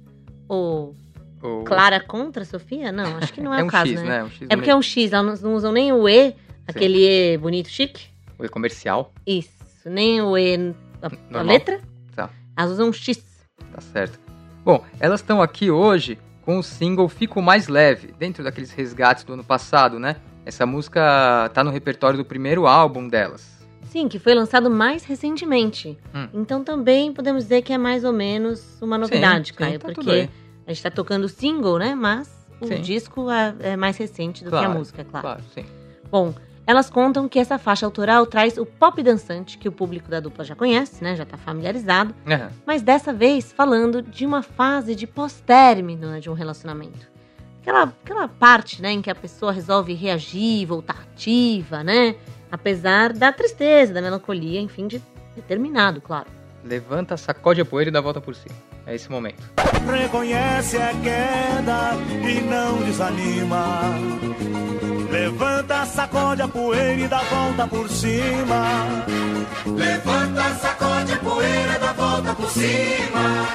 ou 0.49 0.93
ou... 1.41 1.63
Clara 1.63 2.01
contra 2.01 2.43
Sofia? 2.43 2.91
Não, 2.91 3.15
acho 3.15 3.31
que 3.31 3.39
não 3.39 3.53
é, 3.53 3.61
é 3.61 3.63
um 3.63 3.67
o 3.67 3.69
caso, 3.69 3.91
X, 3.93 4.01
né? 4.01 4.09
né? 4.09 4.23
Um 4.25 4.29
X 4.29 4.47
é 4.49 4.55
porque 4.57 4.69
é 4.69 4.75
um 4.75 4.81
X, 4.81 5.13
elas 5.13 5.41
não 5.41 5.55
usam 5.55 5.71
nem 5.71 5.93
o 5.93 6.09
E, 6.09 6.31
Sim. 6.31 6.35
aquele 6.67 7.07
E 7.07 7.37
bonito, 7.37 7.69
chique. 7.69 8.07
O 8.37 8.43
E 8.43 8.49
comercial. 8.49 9.13
Isso, 9.25 9.49
nem 9.85 10.21
o 10.21 10.37
E, 10.37 10.75
a, 11.01 11.39
a 11.39 11.41
letra. 11.41 11.79
Tá. 12.13 12.29
Elas 12.57 12.71
usam 12.71 12.89
um 12.89 12.93
X. 12.93 13.23
Tá 13.71 13.79
certo. 13.79 14.24
Bom, 14.65 14.83
elas 14.99 15.19
estão 15.19 15.43
aqui 15.43 15.69
hoje 15.69 16.17
com 16.41 16.57
o 16.57 16.63
single 16.63 17.07
Fico 17.07 17.39
Mais 17.39 17.67
Leve, 17.67 18.11
dentro 18.17 18.43
daqueles 18.43 18.71
resgates 18.71 19.23
do 19.23 19.33
ano 19.33 19.43
passado, 19.43 19.99
né? 19.99 20.15
Essa 20.43 20.65
música 20.65 21.51
tá 21.53 21.63
no 21.63 21.69
repertório 21.69 22.17
do 22.17 22.25
primeiro 22.25 22.65
álbum 22.65 23.07
delas. 23.07 23.63
Sim, 23.83 24.07
que 24.07 24.17
foi 24.17 24.33
lançado 24.33 24.67
mais 24.67 25.03
recentemente. 25.03 25.95
Hum. 26.15 26.27
Então 26.33 26.63
também 26.63 27.13
podemos 27.13 27.43
dizer 27.43 27.61
que 27.61 27.73
é 27.73 27.77
mais 27.77 28.03
ou 28.03 28.11
menos 28.11 28.81
uma 28.81 28.97
novidade, 28.97 29.49
sim, 29.49 29.53
Caio, 29.53 29.73
sim, 29.73 29.77
tá 29.77 29.93
porque 29.93 30.29
a 30.65 30.73
gente 30.73 30.81
tá 30.81 30.89
tocando 30.89 31.25
o 31.25 31.29
single, 31.29 31.77
né? 31.77 31.93
Mas 31.93 32.27
o 32.59 32.65
sim. 32.65 32.81
disco 32.81 33.29
é, 33.29 33.55
é, 33.59 33.77
mais 33.77 33.97
recente 33.97 34.43
do 34.43 34.49
claro, 34.49 34.65
que 34.65 34.71
a 34.71 34.75
música, 34.75 35.01
é 35.01 35.05
claro. 35.05 35.27
Claro, 35.27 35.43
sim. 35.53 35.65
Bom, 36.09 36.33
elas 36.67 36.89
contam 36.89 37.29
que 37.29 37.37
essa 37.37 37.57
faixa 37.57 37.85
autoral 37.85 38.25
traz 38.25 38.57
o 38.57 38.65
pop 38.65 39.01
dançante 39.03 39.57
que 39.57 39.67
o 39.67 39.71
público 39.71 40.09
da 40.09 40.19
dupla 40.19 40.43
já 40.43 40.55
conhece, 40.55 41.03
né? 41.03 41.15
Já 41.15 41.23
está 41.23 41.37
familiarizado. 41.37 42.15
Uhum. 42.25 42.49
Mas 42.65 42.81
dessa 42.81 43.13
vez 43.13 43.51
falando 43.51 44.01
de 44.01 44.25
uma 44.25 44.41
fase 44.41 44.95
de 44.95 45.05
pós-término 45.05 46.09
né, 46.09 46.19
de 46.19 46.29
um 46.29 46.33
relacionamento. 46.33 47.07
Aquela, 47.61 47.83
aquela 47.83 48.27
parte, 48.27 48.81
né, 48.81 48.91
em 48.91 49.01
que 49.01 49.09
a 49.09 49.15
pessoa 49.15 49.51
resolve 49.51 49.93
reagir, 49.93 50.65
voltar 50.65 51.05
ativa, 51.13 51.83
né? 51.83 52.15
Apesar 52.51 53.13
da 53.13 53.31
tristeza, 53.31 53.93
da 53.93 54.01
melancolia, 54.01 54.59
enfim, 54.59 54.87
de 54.87 55.01
determinado, 55.35 55.99
claro. 55.99 56.27
Levanta, 56.63 57.17
sacode 57.17 57.61
a 57.61 57.65
poeira 57.65 57.89
e 57.89 57.91
dá 57.91 57.99
a 57.99 58.01
volta 58.01 58.21
por 58.21 58.35
cima. 58.35 58.55
É 58.85 58.95
esse 58.95 59.09
momento. 59.09 59.43
Reconhece 59.91 60.77
a 60.77 60.93
queda 60.93 61.93
e 62.27 62.41
não 62.41 62.83
desanima 62.83 63.95
Levanta, 65.15 65.85
sacode 65.85 66.41
a 66.41 66.47
poeira 66.47 67.01
e 67.01 67.07
dá 67.07 67.19
volta 67.19 67.65
por 67.67 67.89
cima. 67.89 68.65
Levanta, 69.65 70.43
sacode 70.55 71.13
a 71.13 71.17
poeira 71.17 71.75
e 71.75 71.79
dá 71.79 71.93
volta 71.93 72.35
por 72.35 72.49
cima. 72.49 73.47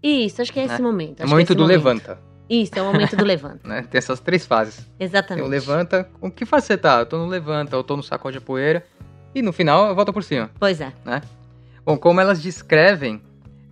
Isso, 0.00 0.40
acho 0.40 0.52
que 0.52 0.60
é 0.60 0.64
esse 0.66 0.74
é. 0.74 0.78
momento. 0.78 1.20
É 1.20 1.24
o 1.24 1.28
momento 1.28 1.52
é 1.52 1.56
do 1.56 1.62
momento. 1.62 1.78
levanta. 1.78 2.18
Isso, 2.48 2.72
é 2.76 2.82
o 2.82 2.84
momento 2.84 3.16
do 3.16 3.24
levanta. 3.24 3.60
né? 3.66 3.84
Tem 3.90 3.98
essas 3.98 4.20
três 4.20 4.46
fases. 4.46 4.86
Exatamente. 5.00 5.42
Tem 5.42 5.44
o 5.44 5.50
levanta, 5.50 6.08
com 6.20 6.30
que 6.30 6.46
fase 6.46 6.68
você 6.68 6.76
tá? 6.76 7.00
Eu 7.00 7.06
tô 7.06 7.18
no 7.18 7.26
levanta, 7.26 7.74
eu 7.74 7.82
tô 7.82 7.96
no 7.96 8.02
sacode 8.02 8.38
a 8.38 8.40
poeira. 8.40 8.86
E 9.34 9.42
no 9.42 9.52
final, 9.52 9.92
volta 9.96 10.12
por 10.12 10.22
cima. 10.22 10.48
Pois 10.60 10.80
é. 10.80 10.92
Né? 11.04 11.22
Bom, 11.84 11.96
como 11.96 12.20
elas 12.20 12.40
descrevem 12.40 13.20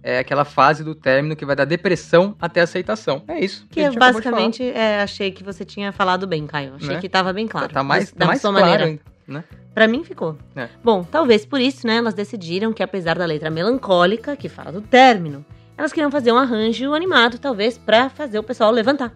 é 0.03 0.19
aquela 0.19 0.45
fase 0.45 0.83
do 0.83 0.95
término 0.95 1.37
que 1.37 1.45
vai 1.45 1.55
da 1.55 1.65
depressão 1.65 2.35
até 2.41 2.61
a 2.61 2.65
aceitação. 2.65 3.23
É 3.29 3.39
isso. 3.39 3.67
Que, 3.69 3.81
que 3.81 3.81
eu 3.81 3.95
basicamente 3.95 4.63
é, 4.63 5.03
achei 5.03 5.31
que 5.31 5.45
você 5.45 5.65
tinha 5.65 5.93
falado 5.93 6.27
bem, 6.27 6.47
Caio. 6.47 6.75
Achei 6.77 6.95
né? 6.95 7.01
que 7.01 7.07
estava 7.07 7.33
bem 7.33 7.47
claro. 7.47 7.73
Tá 7.73 7.83
mais, 7.83 8.13
da, 8.13 8.21
tá 8.21 8.27
mais 8.27 8.41
sua 8.41 8.51
claro 8.51 8.67
maneira. 8.67 8.85
Ainda, 8.87 9.03
né? 9.27 9.45
Pra 9.75 9.87
mim 9.87 10.03
ficou. 10.03 10.37
É. 10.57 10.69
Bom, 10.83 11.05
talvez 11.05 11.45
por 11.45 11.61
isso, 11.61 11.87
né, 11.87 11.97
elas 11.97 12.15
decidiram 12.15 12.73
que 12.73 12.83
apesar 12.83 13.17
da 13.19 13.25
letra 13.25 13.51
melancólica, 13.51 14.37
que 14.37 14.49
fala 14.49 14.73
do 14.73 14.81
término, 14.81 15.45
elas 15.77 15.93
queriam 15.93 16.11
fazer 16.11 16.33
um 16.33 16.37
arranjo 16.37 16.93
animado, 16.93 17.39
talvez, 17.39 17.79
para 17.79 18.09
fazer 18.09 18.39
o 18.39 18.43
pessoal 18.43 18.71
levantar. 18.71 19.13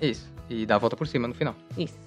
Isso. 0.00 0.30
E 0.48 0.66
dar 0.66 0.76
a 0.76 0.78
volta 0.78 0.96
por 0.96 1.06
cima 1.06 1.26
no 1.26 1.34
final. 1.34 1.54
Isso. 1.76 1.98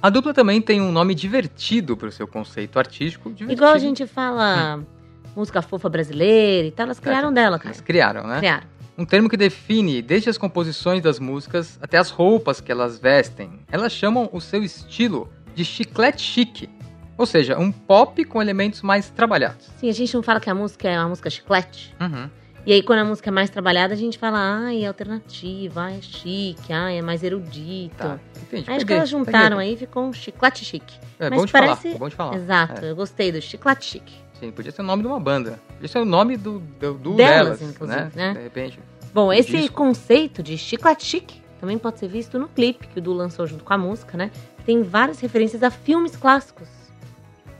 A 0.00 0.10
dupla 0.10 0.34
também 0.34 0.60
tem 0.60 0.80
um 0.80 0.90
nome 0.90 1.14
divertido 1.14 1.96
pro 1.96 2.10
seu 2.10 2.26
conceito 2.26 2.78
artístico. 2.78 3.30
Divertido. 3.30 3.52
Igual 3.52 3.72
a 3.74 3.78
gente 3.78 4.06
fala. 4.06 4.76
Hum 4.76 5.01
música 5.34 5.62
fofa 5.62 5.88
brasileira 5.88 6.68
e 6.68 6.70
tal, 6.70 6.84
elas 6.84 7.00
criaram 7.00 7.30
é, 7.30 7.32
dela, 7.32 7.58
cara. 7.58 7.70
Elas 7.70 7.80
criaram, 7.80 8.26
né? 8.26 8.38
Criaram. 8.38 8.66
Um 8.96 9.04
termo 9.04 9.28
que 9.28 9.36
define 9.36 10.02
desde 10.02 10.28
as 10.28 10.36
composições 10.36 11.02
das 11.02 11.18
músicas 11.18 11.78
até 11.80 11.96
as 11.96 12.10
roupas 12.10 12.60
que 12.60 12.70
elas 12.70 12.98
vestem. 12.98 13.60
Elas 13.70 13.92
chamam 13.92 14.28
o 14.32 14.40
seu 14.40 14.62
estilo 14.62 15.30
de 15.54 15.64
chiclete 15.64 16.22
chique. 16.22 16.68
Ou 17.16 17.26
seja, 17.26 17.58
um 17.58 17.70
pop 17.70 18.24
com 18.24 18.40
elementos 18.40 18.82
mais 18.82 19.08
trabalhados. 19.08 19.70
Sim, 19.78 19.88
a 19.88 19.92
gente 19.92 20.14
não 20.14 20.22
fala 20.22 20.40
que 20.40 20.50
a 20.50 20.54
música 20.54 20.88
é 20.88 20.98
uma 20.98 21.08
música 21.08 21.30
chiclete. 21.30 21.94
Uhum. 22.00 22.28
E 22.64 22.72
aí, 22.72 22.82
quando 22.82 23.00
a 23.00 23.04
música 23.04 23.28
é 23.28 23.32
mais 23.32 23.50
trabalhada, 23.50 23.92
a 23.92 23.96
gente 23.96 24.16
fala, 24.16 24.38
ai, 24.38 24.84
é 24.84 24.86
alternativa, 24.86 25.82
ai, 25.82 25.98
é 25.98 26.00
chique, 26.00 26.72
ai, 26.72 26.98
é 26.98 27.02
mais 27.02 27.24
erudito. 27.24 27.96
Tá, 27.96 28.20
entendi. 28.40 28.70
Aí 28.70 28.76
acho 28.76 28.86
que 28.86 28.92
elas 28.92 29.08
juntaram 29.08 29.56
peguei. 29.56 29.72
aí 29.72 29.76
ficou 29.76 30.04
um 30.04 30.12
chiclete 30.12 30.64
chique. 30.64 30.94
É 31.18 31.28
Mas 31.28 31.40
bom 31.40 31.46
de 31.46 31.52
parece... 31.52 31.82
falar, 31.82 31.94
é 31.94 31.98
bom 31.98 32.08
de 32.08 32.14
falar. 32.14 32.36
Exato, 32.36 32.84
é. 32.84 32.90
eu 32.90 32.96
gostei 32.96 33.32
do 33.32 33.42
chiclete 33.42 33.84
chique. 33.84 34.14
Sim, 34.42 34.50
podia 34.50 34.72
ser 34.72 34.82
o 34.82 34.84
nome 34.84 35.04
de 35.04 35.08
uma 35.08 35.20
banda. 35.20 35.60
Podia 35.74 35.86
ser 35.86 36.00
o 36.00 36.04
nome 36.04 36.36
do, 36.36 36.58
do, 36.58 36.94
do 36.94 37.14
delas, 37.14 37.60
delas 37.60 37.80
né? 37.88 38.10
né? 38.12 38.32
De 38.32 38.42
repente. 38.42 38.80
Bom, 39.14 39.32
esse 39.32 39.52
disco. 39.52 39.76
conceito 39.76 40.42
de 40.42 40.58
chiclete 40.58 41.04
chique 41.04 41.40
também 41.60 41.78
pode 41.78 42.00
ser 42.00 42.08
visto 42.08 42.40
no 42.40 42.48
clipe 42.48 42.88
que 42.88 42.98
o 42.98 43.00
Du 43.00 43.12
lançou 43.12 43.46
junto 43.46 43.62
com 43.62 43.72
a 43.72 43.78
música, 43.78 44.18
né? 44.18 44.32
Tem 44.66 44.82
várias 44.82 45.20
referências 45.20 45.62
a 45.62 45.70
filmes 45.70 46.16
clássicos. 46.16 46.66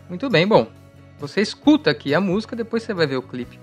Muito 0.08 0.28
bem, 0.28 0.44
bom. 0.44 0.66
Você 1.20 1.40
escuta 1.40 1.88
aqui 1.88 2.16
a 2.16 2.20
música, 2.20 2.56
depois 2.56 2.82
você 2.82 2.92
vai 2.92 3.06
ver 3.06 3.16
o 3.16 3.22
clipe. 3.22 3.60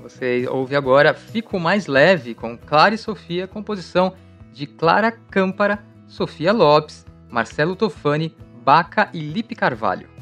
Você 0.00 0.46
ouve 0.48 0.76
agora 0.76 1.14
Fico 1.14 1.58
Mais 1.58 1.88
Leve, 1.88 2.32
com 2.32 2.56
Clara 2.56 2.94
e 2.94 2.98
Sofia, 2.98 3.48
composição 3.48 4.14
de 4.52 4.68
Clara 4.68 5.10
Câmpara, 5.10 5.84
Sofia 6.06 6.52
Lopes, 6.52 7.04
Marcelo 7.28 7.74
Tofani, 7.74 8.32
Baca 8.62 9.10
e 9.12 9.18
Lipe 9.18 9.56
Carvalho. 9.56 10.15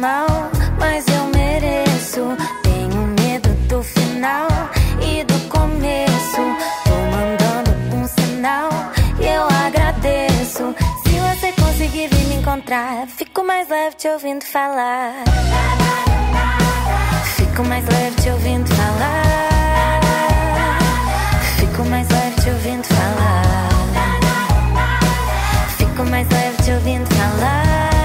Mal, 0.00 0.50
mas 0.78 1.04
eu 1.08 1.26
mereço. 1.26 2.36
Tenho 2.62 3.06
medo 3.20 3.50
do 3.68 3.82
final 3.82 4.48
e 5.00 5.22
do 5.24 5.38
começo. 5.48 6.42
Tô 6.84 6.96
mandando 7.14 7.96
um 7.96 8.08
sinal 8.08 8.70
e 9.20 9.26
eu 9.26 9.46
agradeço. 9.66 10.74
Se 11.04 11.18
você 11.18 11.52
conseguir 11.52 12.08
vir 12.08 12.26
me 12.28 12.34
encontrar, 12.36 13.06
fico 13.08 13.44
mais 13.44 13.68
leve 13.68 13.96
te 13.96 14.08
ouvindo 14.08 14.42
falar. 14.44 15.12
Fico 17.36 17.62
mais 17.64 17.84
leve 17.86 18.16
te 18.22 18.30
ouvindo 18.30 18.66
falar. 18.74 20.00
Fico 21.58 21.84
mais 21.84 22.08
leve 22.08 22.40
te 22.40 22.50
ouvindo 22.50 22.84
falar. 22.84 23.68
Fico 25.76 26.04
mais 26.04 26.26
leve 26.30 26.62
te 26.62 26.72
ouvindo 26.72 27.06
falar. 27.14 27.99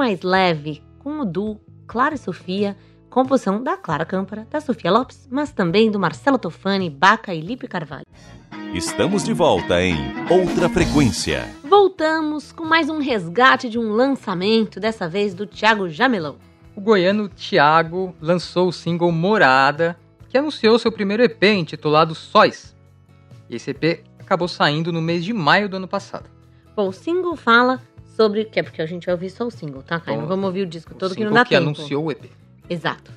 Mais 0.00 0.22
Leve 0.22 0.82
com 0.98 1.20
o 1.20 1.26
Du 1.26 1.60
Clara 1.86 2.14
e 2.14 2.18
Sofia, 2.18 2.74
composição 3.10 3.62
da 3.62 3.76
Clara 3.76 4.06
Câmpara, 4.06 4.46
da 4.50 4.58
Sofia 4.58 4.90
Lopes, 4.90 5.28
mas 5.30 5.52
também 5.52 5.90
do 5.90 6.00
Marcelo 6.00 6.38
Tofani, 6.38 6.88
Baca 6.88 7.34
e 7.34 7.40
Lipe 7.42 7.68
Carvalho. 7.68 8.06
Estamos 8.72 9.24
de 9.24 9.34
volta 9.34 9.78
em 9.82 9.94
Outra 10.30 10.70
Frequência. 10.70 11.46
Voltamos 11.62 12.50
com 12.50 12.64
mais 12.64 12.88
um 12.88 12.98
resgate 12.98 13.68
de 13.68 13.78
um 13.78 13.92
lançamento, 13.92 14.80
dessa 14.80 15.06
vez 15.06 15.34
do 15.34 15.46
Thiago 15.46 15.86
Jamelão. 15.90 16.36
O 16.74 16.80
goiano 16.80 17.28
Thiago 17.28 18.14
lançou 18.22 18.68
o 18.68 18.72
single 18.72 19.12
Morada, 19.12 19.98
que 20.30 20.38
anunciou 20.38 20.78
seu 20.78 20.90
primeiro 20.90 21.22
EP 21.22 21.42
intitulado 21.42 22.14
Sóis. 22.14 22.74
E 23.50 23.56
esse 23.56 23.72
EP 23.72 24.02
acabou 24.18 24.48
saindo 24.48 24.90
no 24.90 25.02
mês 25.02 25.22
de 25.22 25.34
maio 25.34 25.68
do 25.68 25.76
ano 25.76 25.86
passado. 25.86 26.30
Bom, 26.74 26.88
o 26.88 26.92
single 26.92 27.36
fala 27.36 27.82
sobre. 28.20 28.44
Que 28.44 28.60
é 28.60 28.62
porque 28.62 28.82
a 28.82 28.86
gente 28.86 29.06
vai 29.06 29.14
ouvir 29.14 29.30
só 29.30 29.46
o 29.46 29.50
single, 29.50 29.82
tá, 29.82 29.98
Caio? 29.98 30.20
Não 30.20 30.26
vamos 30.26 30.44
ouvir 30.44 30.62
o 30.62 30.66
disco 30.66 30.92
o 30.92 30.96
todo 30.96 31.14
que 31.14 31.24
não 31.24 31.32
dá 31.32 31.44
que 31.44 31.50
tempo. 31.50 31.62
anunciou 31.62 32.04
o 32.04 32.12
EP. 32.12 32.30
Exato. 32.68 33.10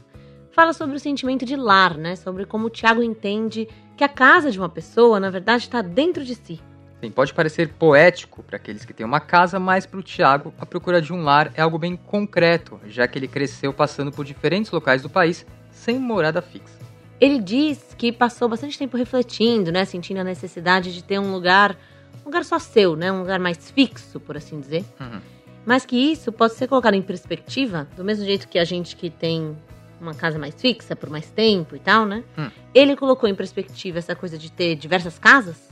Fala 0.51 0.71
sobre 0.71 0.95
o 0.95 0.99
sentimento 0.99 1.45
de 1.45 1.55
lar, 1.55 1.97
né? 1.97 2.15
Sobre 2.15 2.45
como 2.45 2.67
o 2.67 2.69
Tiago 2.69 3.03
entende 3.03 3.67
que 3.97 4.03
a 4.03 4.09
casa 4.09 4.51
de 4.51 4.59
uma 4.59 4.69
pessoa, 4.69 5.19
na 5.19 5.29
verdade, 5.29 5.63
está 5.63 5.81
dentro 5.81 6.23
de 6.23 6.35
si. 6.35 6.61
Sim, 7.01 7.11
pode 7.11 7.33
parecer 7.33 7.69
poético 7.69 8.41
para 8.43 8.55
aqueles 8.55 8.85
que 8.85 8.93
têm 8.93 9.05
uma 9.05 9.19
casa, 9.19 9.59
mas 9.59 9.85
para 9.85 9.99
o 9.99 10.03
Tiago, 10.03 10.53
a 10.57 10.65
procura 10.65 11.01
de 11.01 11.11
um 11.11 11.21
lar 11.21 11.51
é 11.55 11.61
algo 11.61 11.77
bem 11.77 11.97
concreto, 11.97 12.79
já 12.87 13.07
que 13.07 13.19
ele 13.19 13.27
cresceu 13.27 13.73
passando 13.73 14.11
por 14.11 14.23
diferentes 14.23 14.71
locais 14.71 15.01
do 15.01 15.09
país 15.09 15.45
sem 15.69 15.99
morada 15.99 16.41
fixa. 16.41 16.79
Ele 17.19 17.39
diz 17.39 17.93
que 17.97 18.11
passou 18.11 18.47
bastante 18.47 18.77
tempo 18.77 18.95
refletindo, 18.95 19.71
né? 19.71 19.83
Sentindo 19.85 20.19
a 20.19 20.23
necessidade 20.23 20.93
de 20.93 21.03
ter 21.03 21.19
um 21.19 21.31
lugar 21.31 21.75
um 22.21 22.25
lugar 22.25 22.45
só 22.45 22.59
seu, 22.59 22.95
né? 22.95 23.11
Um 23.11 23.19
lugar 23.19 23.39
mais 23.39 23.71
fixo, 23.71 24.19
por 24.19 24.37
assim 24.37 24.59
dizer. 24.59 24.85
Uhum. 24.99 25.19
Mas 25.65 25.85
que 25.85 25.95
isso 25.95 26.31
pode 26.31 26.53
ser 26.53 26.67
colocado 26.67 26.93
em 26.93 27.01
perspectiva, 27.01 27.87
do 27.95 28.03
mesmo 28.03 28.25
jeito 28.25 28.47
que 28.47 28.59
a 28.59 28.65
gente 28.65 28.95
que 28.95 29.09
tem 29.09 29.55
uma 29.99 30.13
casa 30.13 30.37
mais 30.37 30.53
fixa 30.55 30.95
por 30.95 31.09
mais 31.09 31.29
tempo 31.31 31.75
e 31.75 31.79
tal, 31.79 32.05
né? 32.05 32.23
Hum. 32.37 32.49
Ele 32.73 32.95
colocou 32.95 33.29
em 33.29 33.33
perspectiva 33.35 33.99
essa 33.99 34.15
coisa 34.15 34.37
de 34.37 34.51
ter 34.51 34.75
diversas 34.75 35.17
casas, 35.17 35.71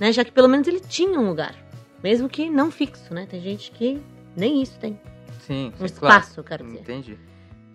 né? 0.00 0.12
Já 0.12 0.24
que 0.24 0.32
pelo 0.32 0.48
menos 0.48 0.66
ele 0.66 0.80
tinha 0.80 1.18
um 1.18 1.28
lugar, 1.28 1.54
mesmo 2.02 2.28
que 2.28 2.50
não 2.50 2.70
fixo, 2.70 3.14
né? 3.14 3.26
Tem 3.30 3.40
gente 3.40 3.70
que 3.70 4.02
nem 4.36 4.60
isso 4.60 4.78
tem. 4.78 4.98
Sim, 5.46 5.72
um 5.80 5.84
espaço, 5.84 6.42
claro. 6.42 6.48
quero 6.48 6.64
dizer. 6.64 6.80
Entendi. 6.80 7.18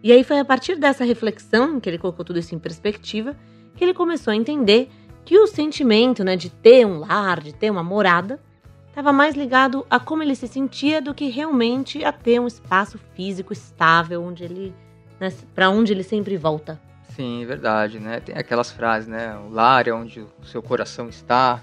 E 0.04 0.12
aí 0.12 0.24
foi 0.24 0.40
a 0.40 0.46
partir 0.46 0.76
dessa 0.76 1.04
reflexão 1.04 1.80
que 1.80 1.90
ele 1.90 1.98
colocou 1.98 2.24
tudo 2.24 2.40
isso 2.40 2.54
em 2.54 2.60
perspectiva 2.60 3.36
que 3.76 3.84
ele 3.84 3.94
começou 3.94 4.32
a 4.32 4.36
entender 4.36 4.90
que 5.28 5.38
o 5.38 5.46
sentimento 5.46 6.24
né, 6.24 6.38
de 6.38 6.50
ter 6.50 6.88
um 6.88 7.00
lar, 7.00 7.42
de 7.42 7.54
ter 7.54 7.70
uma 7.70 7.84
morada, 7.84 8.40
estava 8.88 9.12
mais 9.12 9.36
ligado 9.36 9.86
a 9.90 10.00
como 10.00 10.24
ele 10.24 10.34
se 10.34 10.48
sentia 10.48 11.02
do 11.02 11.14
que 11.14 11.28
realmente 11.30 12.02
a 12.06 12.14
ter 12.14 12.40
um 12.40 12.48
espaço 12.48 12.98
físico 13.14 13.52
estável 13.52 14.24
onde 14.24 14.46
ele 14.46 14.74
né, 15.20 15.30
para 15.54 15.70
onde 15.70 15.92
ele 15.92 16.04
sempre 16.04 16.38
volta. 16.38 16.80
Sim, 17.10 17.46
verdade, 17.46 18.00
né? 18.00 18.22
Tem 18.22 18.38
aquelas 18.38 18.72
frases, 18.72 19.10
né? 19.10 19.38
O 19.38 19.50
lar 19.50 19.86
é 19.86 19.92
onde 19.92 20.22
o 20.22 20.46
seu 20.46 20.64
coração 20.64 21.10
está, 21.10 21.62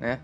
né? 0.00 0.18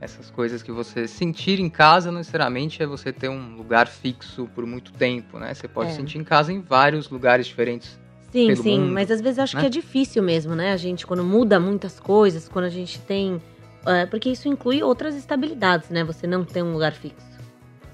Essas 0.00 0.30
coisas 0.30 0.62
que 0.62 0.70
você 0.70 1.08
sentir 1.08 1.58
em 1.58 1.68
casa 1.68 2.12
não 2.12 2.18
necessariamente 2.18 2.80
é 2.80 2.86
você 2.86 3.12
ter 3.12 3.28
um 3.28 3.56
lugar 3.56 3.88
fixo 3.88 4.48
por 4.54 4.64
muito 4.64 4.92
tempo, 4.92 5.36
né? 5.40 5.52
Você 5.52 5.66
pode 5.66 5.90
é. 5.90 5.94
sentir 5.94 6.18
em 6.18 6.24
casa 6.24 6.52
em 6.52 6.60
vários 6.60 7.10
lugares 7.10 7.44
diferentes 7.44 7.98
Sim, 8.36 8.54
sim, 8.56 8.80
mundo, 8.80 8.92
mas 8.92 9.10
às 9.10 9.20
vezes 9.20 9.38
eu 9.38 9.44
acho 9.44 9.56
né? 9.56 9.62
que 9.62 9.66
é 9.66 9.70
difícil 9.70 10.22
mesmo, 10.22 10.54
né? 10.54 10.72
A 10.72 10.76
gente, 10.76 11.06
quando 11.06 11.24
muda 11.24 11.58
muitas 11.58 11.98
coisas, 11.98 12.48
quando 12.48 12.66
a 12.66 12.70
gente 12.70 13.00
tem. 13.00 13.40
É, 13.86 14.04
porque 14.04 14.28
isso 14.28 14.46
inclui 14.48 14.82
outras 14.82 15.14
estabilidades, 15.14 15.88
né? 15.88 16.04
Você 16.04 16.26
não 16.26 16.44
tem 16.44 16.62
um 16.62 16.72
lugar 16.72 16.92
fixo. 16.92 17.26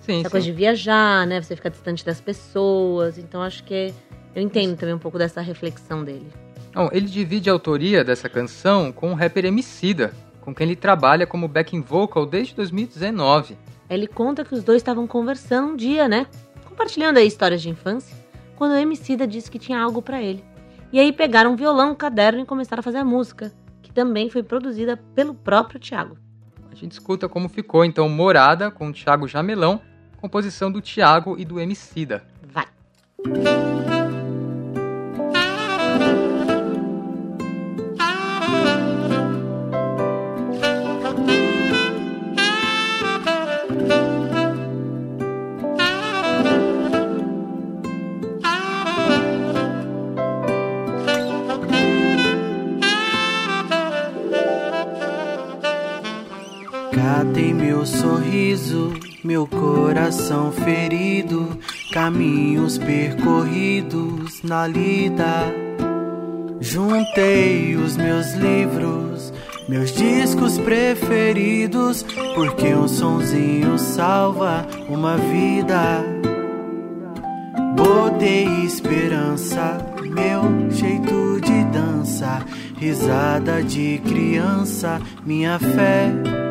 Sim, 0.01 0.21
Essa 0.21 0.25
sim. 0.25 0.31
coisa 0.31 0.47
de 0.47 0.53
viajar, 0.53 1.27
né? 1.27 1.41
Você 1.41 1.55
ficar 1.55 1.69
distante 1.69 2.05
das 2.05 2.21
pessoas. 2.21 3.19
Então 3.19 3.41
acho 3.41 3.63
que 3.63 3.95
eu 4.35 4.43
entendo 4.43 4.77
também 4.77 4.95
um 4.95 4.99
pouco 4.99 5.19
dessa 5.19 5.41
reflexão 5.41 6.03
dele. 6.03 6.27
Bom, 6.75 6.89
ele 6.91 7.07
divide 7.07 7.49
a 7.49 7.53
autoria 7.53 8.03
dessa 8.03 8.29
canção 8.29 8.91
com 8.91 9.13
o 9.13 9.15
rapper 9.15 9.45
Emicida, 9.45 10.13
com 10.41 10.55
quem 10.55 10.67
ele 10.67 10.77
trabalha 10.77 11.27
como 11.27 11.47
backing 11.47 11.83
vocal 11.83 12.27
desde 12.27 12.55
2019. 12.55 13.57
Ele 13.89 14.07
conta 14.07 14.45
que 14.45 14.55
os 14.55 14.65
dois 14.65 14.81
estavam 14.81 15.07
conversando 15.07 15.75
um 15.75 15.77
dia, 15.77 16.09
né? 16.09 16.27
Compartilhando 16.65 17.19
aí 17.19 17.27
histórias 17.27 17.61
de 17.61 17.69
infância 17.69 18.22
quando 18.57 18.73
o 18.73 18.77
Emicida 18.77 19.27
disse 19.27 19.51
que 19.51 19.59
tinha 19.59 19.81
algo 19.81 20.03
para 20.03 20.23
ele. 20.23 20.45
E 20.93 21.01
aí 21.01 21.13
pegaram 21.13 21.53
um 21.53 21.57
violão, 21.57 21.93
um 21.93 21.95
caderno 21.95 22.41
e 22.41 22.47
começaram 22.47 22.81
a 22.81 22.83
fazer 22.83 22.99
a 22.99 23.05
música, 23.05 23.53
que 23.81 23.93
também 23.93 24.29
foi 24.29 24.43
produzida 24.43 24.97
pelo 25.15 25.35
próprio 25.35 25.81
Tiago. 25.81 26.19
A 26.71 26.75
gente 26.75 26.93
escuta 26.93 27.29
como 27.29 27.49
ficou 27.49 27.85
então 27.85 28.09
Morada 28.09 28.71
com 28.71 28.89
o 28.89 28.93
Thiago 28.93 29.29
Jamelão, 29.29 29.81
composição 30.21 30.71
do 30.71 30.81
Tiago 30.81 31.37
e 31.39 31.45
do 31.45 31.61
Emicida. 31.61 32.25
Vai. 32.53 32.67
Meu 59.25 59.47
coração 59.47 60.53
ferido, 60.53 61.59
caminhos 61.91 62.77
percorridos 62.77 64.43
na 64.43 64.67
lida. 64.67 65.47
Juntei 66.61 67.75
os 67.77 67.97
meus 67.97 68.35
livros, 68.35 69.33
meus 69.71 69.91
discos 69.93 70.59
preferidos, 70.59 72.05
porque 72.35 72.75
um 72.75 72.87
sonzinho 72.87 73.79
salva 73.79 74.67
uma 74.87 75.17
vida. 75.17 76.05
Botei 77.75 78.67
esperança, 78.67 79.79
meu 80.03 80.71
jeito 80.71 81.41
de 81.41 81.65
dança, 81.73 82.45
risada 82.77 83.63
de 83.63 83.99
criança, 84.05 85.01
minha 85.25 85.59
fé 85.59 86.42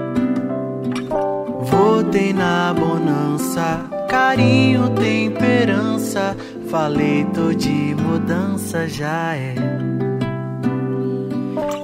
Votei 1.61 2.33
na 2.33 2.73
bonança, 2.73 3.81
carinho, 4.09 4.89
temperança. 4.89 6.35
Falei, 6.69 7.23
tô 7.33 7.53
de 7.53 7.95
mudança, 7.95 8.87
já 8.87 9.35
é. 9.35 9.53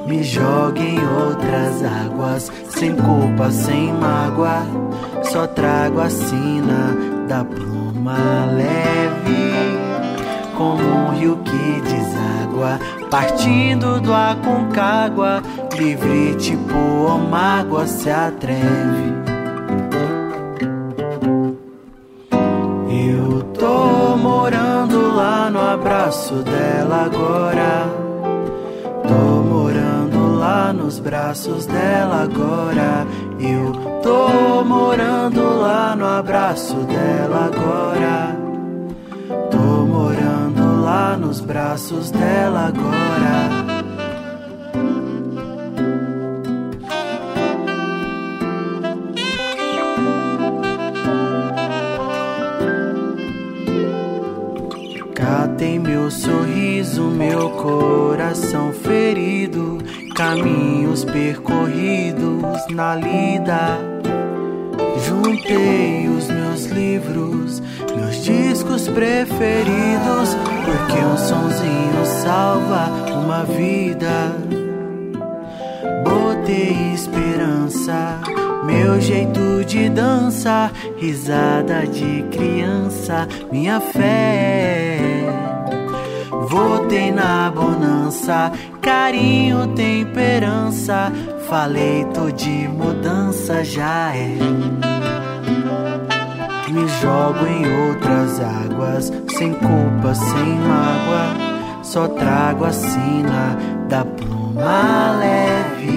Me 0.07 0.23
jogue 0.23 0.81
em 0.81 0.99
outras 0.99 1.83
águas, 1.83 2.51
sem 2.69 2.95
culpa, 2.95 3.51
sem 3.51 3.93
mágoa. 3.93 4.65
Só 5.23 5.45
trago 5.45 5.99
a 5.99 6.09
sina 6.09 6.95
da 7.27 7.45
pluma 7.45 8.17
leve, 8.55 9.53
como 10.57 10.81
um 10.81 11.09
rio 11.11 11.37
que 11.43 11.81
deságua, 11.81 12.79
partindo 13.11 13.99
do 13.99 14.13
Aconcagua. 14.13 15.43
Livre 15.77 16.35
tipo 16.35 17.19
mágoa 17.29 17.85
se 17.85 18.09
atreve. 18.09 19.26
Abraço 26.07 26.35
dela 26.35 27.03
agora. 27.03 27.91
Tô 29.05 29.43
morando 29.43 30.37
lá 30.37 30.71
nos 30.71 30.99
braços 30.99 31.65
dela 31.65 32.23
agora. 32.23 33.05
Eu 33.37 33.73
tô 34.01 34.63
morando 34.63 35.59
lá 35.59 35.97
no 35.97 36.05
abraço 36.05 36.75
dela 36.75 37.51
agora. 37.51 38.37
Tô 39.51 39.57
morando 39.57 40.81
lá 40.81 41.17
nos 41.17 41.41
braços 41.41 42.09
dela 42.09 42.67
agora. 42.67 43.76
Meu 56.07 56.11
sorriso, 56.11 57.03
meu 57.03 57.49
coração 57.49 58.71
ferido, 58.71 59.77
caminhos 60.15 61.03
percorridos 61.03 62.65
na 62.69 62.95
lida. 62.95 63.77
Juntei 65.05 66.07
os 66.07 66.29
meus 66.29 66.65
livros, 66.67 67.61
meus 67.93 68.23
discos 68.23 68.87
preferidos, 68.87 70.33
porque 70.63 70.97
um 70.97 71.17
sonzinho 71.17 72.05
salva 72.23 72.87
uma 73.13 73.43
vida. 73.43 74.31
Botei 76.05 76.93
esperança 76.93 78.21
meu 78.67 78.99
jeito 78.99 79.63
de 79.65 79.87
dança, 79.87 80.69
risada 80.97 81.87
de 81.87 82.21
criança, 82.29 83.25
minha 83.49 83.79
fé. 83.79 85.16
Votei 86.50 87.12
na 87.12 87.50
bonança, 87.50 88.52
carinho, 88.82 89.67
temperança. 89.76 91.12
Falei, 91.50 92.06
tô 92.13 92.30
de 92.30 92.67
mudança, 92.67 93.63
já 93.63 94.13
é. 94.15 94.38
Me 96.69 96.88
jogo 97.02 97.45
em 97.47 97.89
outras 97.89 98.39
águas, 98.39 99.12
sem 99.38 99.54
culpa, 99.54 100.13
sem 100.13 100.60
mágoa. 100.60 101.82
Só 101.82 102.08
trago 102.08 102.65
a 102.65 102.71
sina 102.71 103.58
da 103.88 104.04
pluma 104.06 105.17
leve 105.17 105.88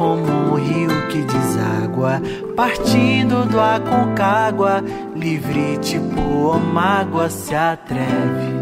como 0.00 0.22
um 0.22 0.54
rio 0.54 1.08
que 1.08 1.20
deságua, 1.20 2.22
partindo 2.56 3.44
do 3.44 3.60
Aconcagua, 3.60 4.82
livre 5.14 5.76
tipo 5.78 6.58
mágoa 6.58 7.28
se 7.28 7.54
atreve. 7.54 8.59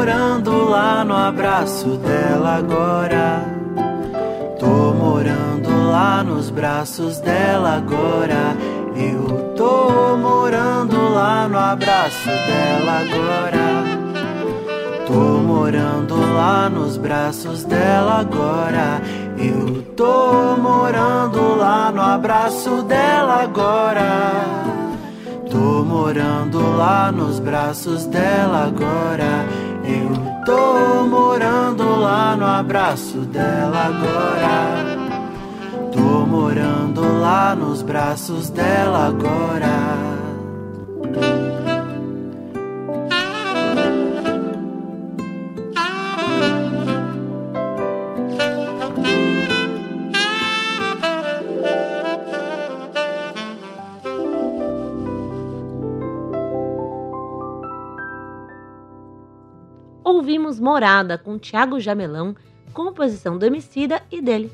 Morando 0.00 0.70
lá 0.70 1.04
no 1.04 1.14
abraço 1.14 1.98
dela 1.98 2.56
agora. 2.56 3.44
Tô 4.58 4.94
morando 4.94 5.90
lá 5.90 6.24
nos 6.24 6.48
braços 6.48 7.18
dela 7.18 7.76
agora. 7.76 8.56
Eu 8.96 9.52
tô 9.54 10.16
morando 10.16 10.96
lá 11.12 11.46
no 11.46 11.58
abraço 11.58 12.24
dela 12.24 13.00
agora. 13.02 13.84
Tô 15.06 15.12
morando 15.12 16.14
lá 16.32 16.70
nos 16.70 16.96
braços 16.96 17.64
dela 17.64 18.20
agora. 18.20 19.02
Eu 19.36 19.82
tô 19.94 20.56
morando 20.56 21.58
lá 21.58 21.92
no 21.92 22.00
abraço 22.00 22.82
dela 22.84 23.42
agora. 23.42 24.70
Tô 25.50 25.84
morando 25.84 26.58
lá 26.78 27.12
nos 27.12 27.38
braços 27.38 28.06
dela 28.06 28.64
agora. 28.64 29.59
Eu 29.90 30.44
tô 30.44 31.04
morando 31.08 32.00
lá 32.00 32.36
no 32.36 32.46
abraço 32.46 33.18
dela 33.18 33.86
agora. 33.86 35.00
Tô 35.92 36.26
morando 36.26 37.20
lá 37.20 37.56
nos 37.56 37.82
braços 37.82 38.50
dela 38.50 39.08
agora. 39.08 40.20
Ouvimos 60.50 60.58
Morada 60.58 61.16
com 61.16 61.38
Tiago 61.38 61.78
Jamelão, 61.78 62.34
composição 62.72 63.38
do 63.38 63.46
Emicida 63.46 64.02
e 64.10 64.20
dele. 64.20 64.50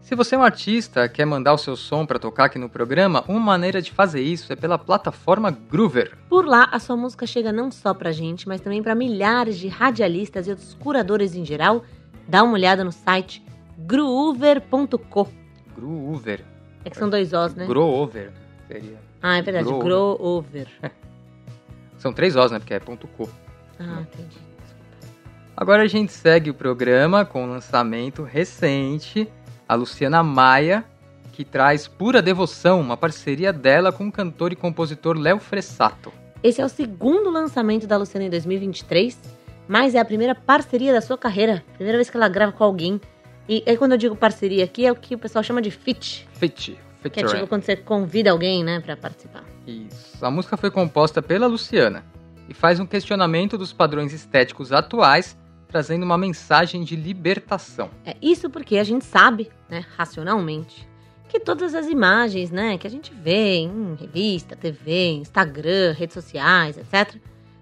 Se 0.00 0.16
você 0.16 0.34
é 0.34 0.38
um 0.38 0.42
artista 0.42 1.08
quer 1.08 1.24
mandar 1.24 1.52
o 1.52 1.58
seu 1.58 1.76
som 1.76 2.04
para 2.04 2.18
tocar 2.18 2.46
aqui 2.46 2.58
no 2.58 2.68
programa, 2.68 3.22
uma 3.28 3.38
maneira 3.38 3.80
de 3.80 3.92
fazer 3.92 4.22
isso 4.22 4.52
é 4.52 4.56
pela 4.56 4.76
plataforma 4.76 5.50
Groover. 5.50 6.16
Por 6.28 6.46
lá, 6.46 6.68
a 6.72 6.80
sua 6.80 6.96
música 6.96 7.26
chega 7.26 7.52
não 7.52 7.70
só 7.70 7.94
pra 7.94 8.10
gente, 8.10 8.48
mas 8.48 8.60
também 8.60 8.82
para 8.82 8.94
milhares 8.94 9.56
de 9.56 9.68
radialistas 9.68 10.48
e 10.48 10.50
outros 10.50 10.74
curadores 10.74 11.36
em 11.36 11.44
geral. 11.44 11.84
Dá 12.26 12.42
uma 12.42 12.54
olhada 12.54 12.82
no 12.82 12.90
site 12.90 13.44
groover.co. 13.78 15.28
Groover. 15.76 16.44
É 16.84 16.90
que 16.90 16.96
são 16.96 17.08
dois 17.08 17.32
Os, 17.32 17.54
né? 17.54 17.66
Groover 17.66 18.32
seria. 18.66 18.98
Ah, 19.22 19.36
é 19.36 19.42
verdade, 19.42 19.68
Groover. 19.68 20.68
são 21.98 22.12
três 22.12 22.34
Os, 22.34 22.50
né? 22.50 22.58
Porque 22.58 22.74
é 22.74 22.80
ponto 22.80 23.06
.co. 23.06 23.28
Ah, 23.78 24.00
entendi. 24.00 24.49
Agora 25.60 25.82
a 25.82 25.86
gente 25.86 26.10
segue 26.10 26.48
o 26.48 26.54
programa 26.54 27.22
com 27.22 27.44
o 27.44 27.46
lançamento 27.46 28.22
recente, 28.22 29.28
a 29.68 29.74
Luciana 29.74 30.22
Maia, 30.22 30.82
que 31.34 31.44
traz 31.44 31.86
Pura 31.86 32.22
Devoção, 32.22 32.80
uma 32.80 32.96
parceria 32.96 33.52
dela 33.52 33.92
com 33.92 34.08
o 34.08 34.10
cantor 34.10 34.54
e 34.54 34.56
compositor 34.56 35.18
Léo 35.18 35.38
Fressato. 35.38 36.10
Esse 36.42 36.62
é 36.62 36.64
o 36.64 36.68
segundo 36.70 37.28
lançamento 37.28 37.86
da 37.86 37.98
Luciana 37.98 38.24
em 38.24 38.30
2023, 38.30 39.20
mas 39.68 39.94
é 39.94 39.98
a 39.98 40.04
primeira 40.04 40.34
parceria 40.34 40.94
da 40.94 41.02
sua 41.02 41.18
carreira, 41.18 41.62
primeira 41.74 41.98
vez 41.98 42.08
que 42.08 42.16
ela 42.16 42.26
grava 42.26 42.52
com 42.52 42.64
alguém. 42.64 42.98
E 43.46 43.62
aí 43.66 43.76
quando 43.76 43.92
eu 43.92 43.98
digo 43.98 44.16
parceria 44.16 44.64
aqui, 44.64 44.86
é 44.86 44.90
o 44.90 44.96
que 44.96 45.14
o 45.14 45.18
pessoal 45.18 45.44
chama 45.44 45.60
de 45.60 45.70
fit. 45.70 46.26
Fit. 46.32 46.78
Featuring. 47.02 47.10
Que 47.12 47.20
é 47.20 47.38
tipo 47.38 47.46
quando 47.46 47.64
você 47.64 47.76
convida 47.76 48.30
alguém, 48.30 48.64
né, 48.64 48.80
para 48.80 48.96
participar. 48.96 49.44
Isso. 49.66 50.24
A 50.24 50.30
música 50.30 50.56
foi 50.56 50.70
composta 50.70 51.20
pela 51.20 51.46
Luciana 51.46 52.02
e 52.48 52.54
faz 52.54 52.80
um 52.80 52.86
questionamento 52.86 53.58
dos 53.58 53.74
padrões 53.74 54.14
estéticos 54.14 54.72
atuais 54.72 55.38
trazendo 55.70 56.02
uma 56.02 56.18
mensagem 56.18 56.82
de 56.82 56.96
libertação. 56.96 57.90
É 58.04 58.16
isso 58.20 58.50
porque 58.50 58.76
a 58.78 58.84
gente 58.84 59.04
sabe, 59.04 59.50
né, 59.68 59.84
racionalmente, 59.96 60.88
que 61.28 61.38
todas 61.38 61.74
as 61.74 61.86
imagens, 61.86 62.50
né, 62.50 62.76
que 62.76 62.86
a 62.86 62.90
gente 62.90 63.12
vê 63.14 63.58
em 63.58 63.94
revista, 63.94 64.56
TV, 64.56 65.12
Instagram, 65.12 65.92
redes 65.92 66.14
sociais, 66.14 66.76
etc, 66.76 67.16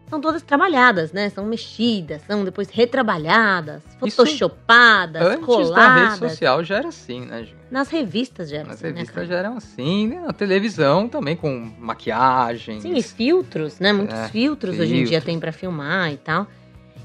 são 0.09 0.21
todas 0.21 0.43
trabalhadas, 0.43 1.13
né? 1.13 1.29
São 1.29 1.45
mexidas, 1.45 2.23
são 2.27 2.45
depois 2.45 2.71
retrabalhadas, 2.71 3.83
photoshopadas, 4.01 5.23
Isso, 5.23 5.31
antes 5.33 5.45
coladas. 5.45 5.75
da 5.75 6.05
rede 6.05 6.19
social 6.19 6.65
já 6.65 6.77
era 6.77 6.89
assim, 6.89 7.21
né, 7.27 7.45
Ju? 7.45 7.55
Nas 7.71 7.91
revistas 7.91 8.49
já 8.49 8.59
era 8.59 8.69
Nas 8.69 8.77
assim, 8.77 8.87
revistas 8.87 9.17
né, 9.17 9.27
já 9.27 9.37
eram 9.37 9.57
assim, 9.57 10.09
né? 10.09 10.21
na 10.21 10.33
televisão 10.33 11.09
também 11.09 11.37
com 11.37 11.71
maquiagem. 11.79 12.81
Sim, 12.81 12.97
e 12.97 13.03
filtros, 13.03 13.79
né? 13.79 13.93
Muitos 13.93 14.17
é, 14.17 14.29
filtros, 14.29 14.75
filtros 14.75 14.79
hoje 14.79 14.97
em 14.97 15.05
dia 15.05 15.21
tem 15.21 15.39
para 15.39 15.53
filmar 15.53 16.11
e 16.13 16.17
tal. 16.17 16.47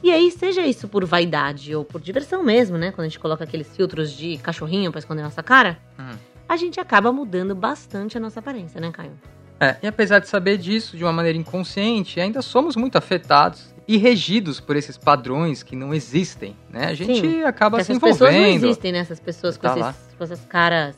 E 0.04 0.12
aí, 0.12 0.30
seja 0.32 0.68
isso 0.68 0.90
por 0.90 1.06
vaidade 1.06 1.74
ou 1.74 1.86
por 1.86 2.02
diversão 2.02 2.44
mesmo, 2.44 2.78
né? 2.78 2.92
Quando 2.92 3.06
a 3.06 3.08
gente 3.08 3.20
coloca 3.20 3.46
aqueles 3.46 3.74
filtros 3.74 4.12
de 4.12 4.38
cachorrinho 4.38 4.92
pra 4.92 5.00
esconder 5.00 5.24
nossa 5.24 5.42
cara, 5.42 5.80
uhum. 5.98 6.18
a 6.50 6.58
gente 6.58 6.78
acaba 6.78 7.14
mudando 7.14 7.56
bastante 7.56 8.18
a 8.18 8.20
nossa 8.20 8.42
aparência, 8.42 8.82
né, 8.82 8.92
Caio? 8.92 9.14
É, 9.62 9.78
e 9.82 9.88
apesar 9.88 10.20
de 10.20 10.28
saber 10.28 10.58
disso 10.58 10.98
de 10.98 11.06
uma 11.06 11.14
maneira 11.14 11.38
inconsciente, 11.38 12.20
ainda 12.20 12.42
somos 12.42 12.76
muito 12.76 12.98
afetados 12.98 13.74
e 13.88 13.96
regidos 13.96 14.60
por 14.60 14.76
esses 14.76 14.98
padrões 14.98 15.64
que 15.64 15.74
não 15.74 15.94
existem, 15.94 16.54
né? 16.70 16.88
A 16.88 16.94
gente 16.94 17.22
Sim, 17.22 17.44
acaba 17.44 17.82
se 17.82 17.94
envolvendo. 17.94 18.10
Essas 18.10 18.28
pessoas 18.28 18.36
não 18.36 18.68
existem, 18.68 18.92
né? 18.92 19.00
Essas 19.00 19.20
pessoas 19.22 19.56
com, 19.56 19.68
tá 19.68 19.90
esses, 19.90 20.16
com 20.18 20.24
essas 20.26 20.46
caras, 20.46 20.98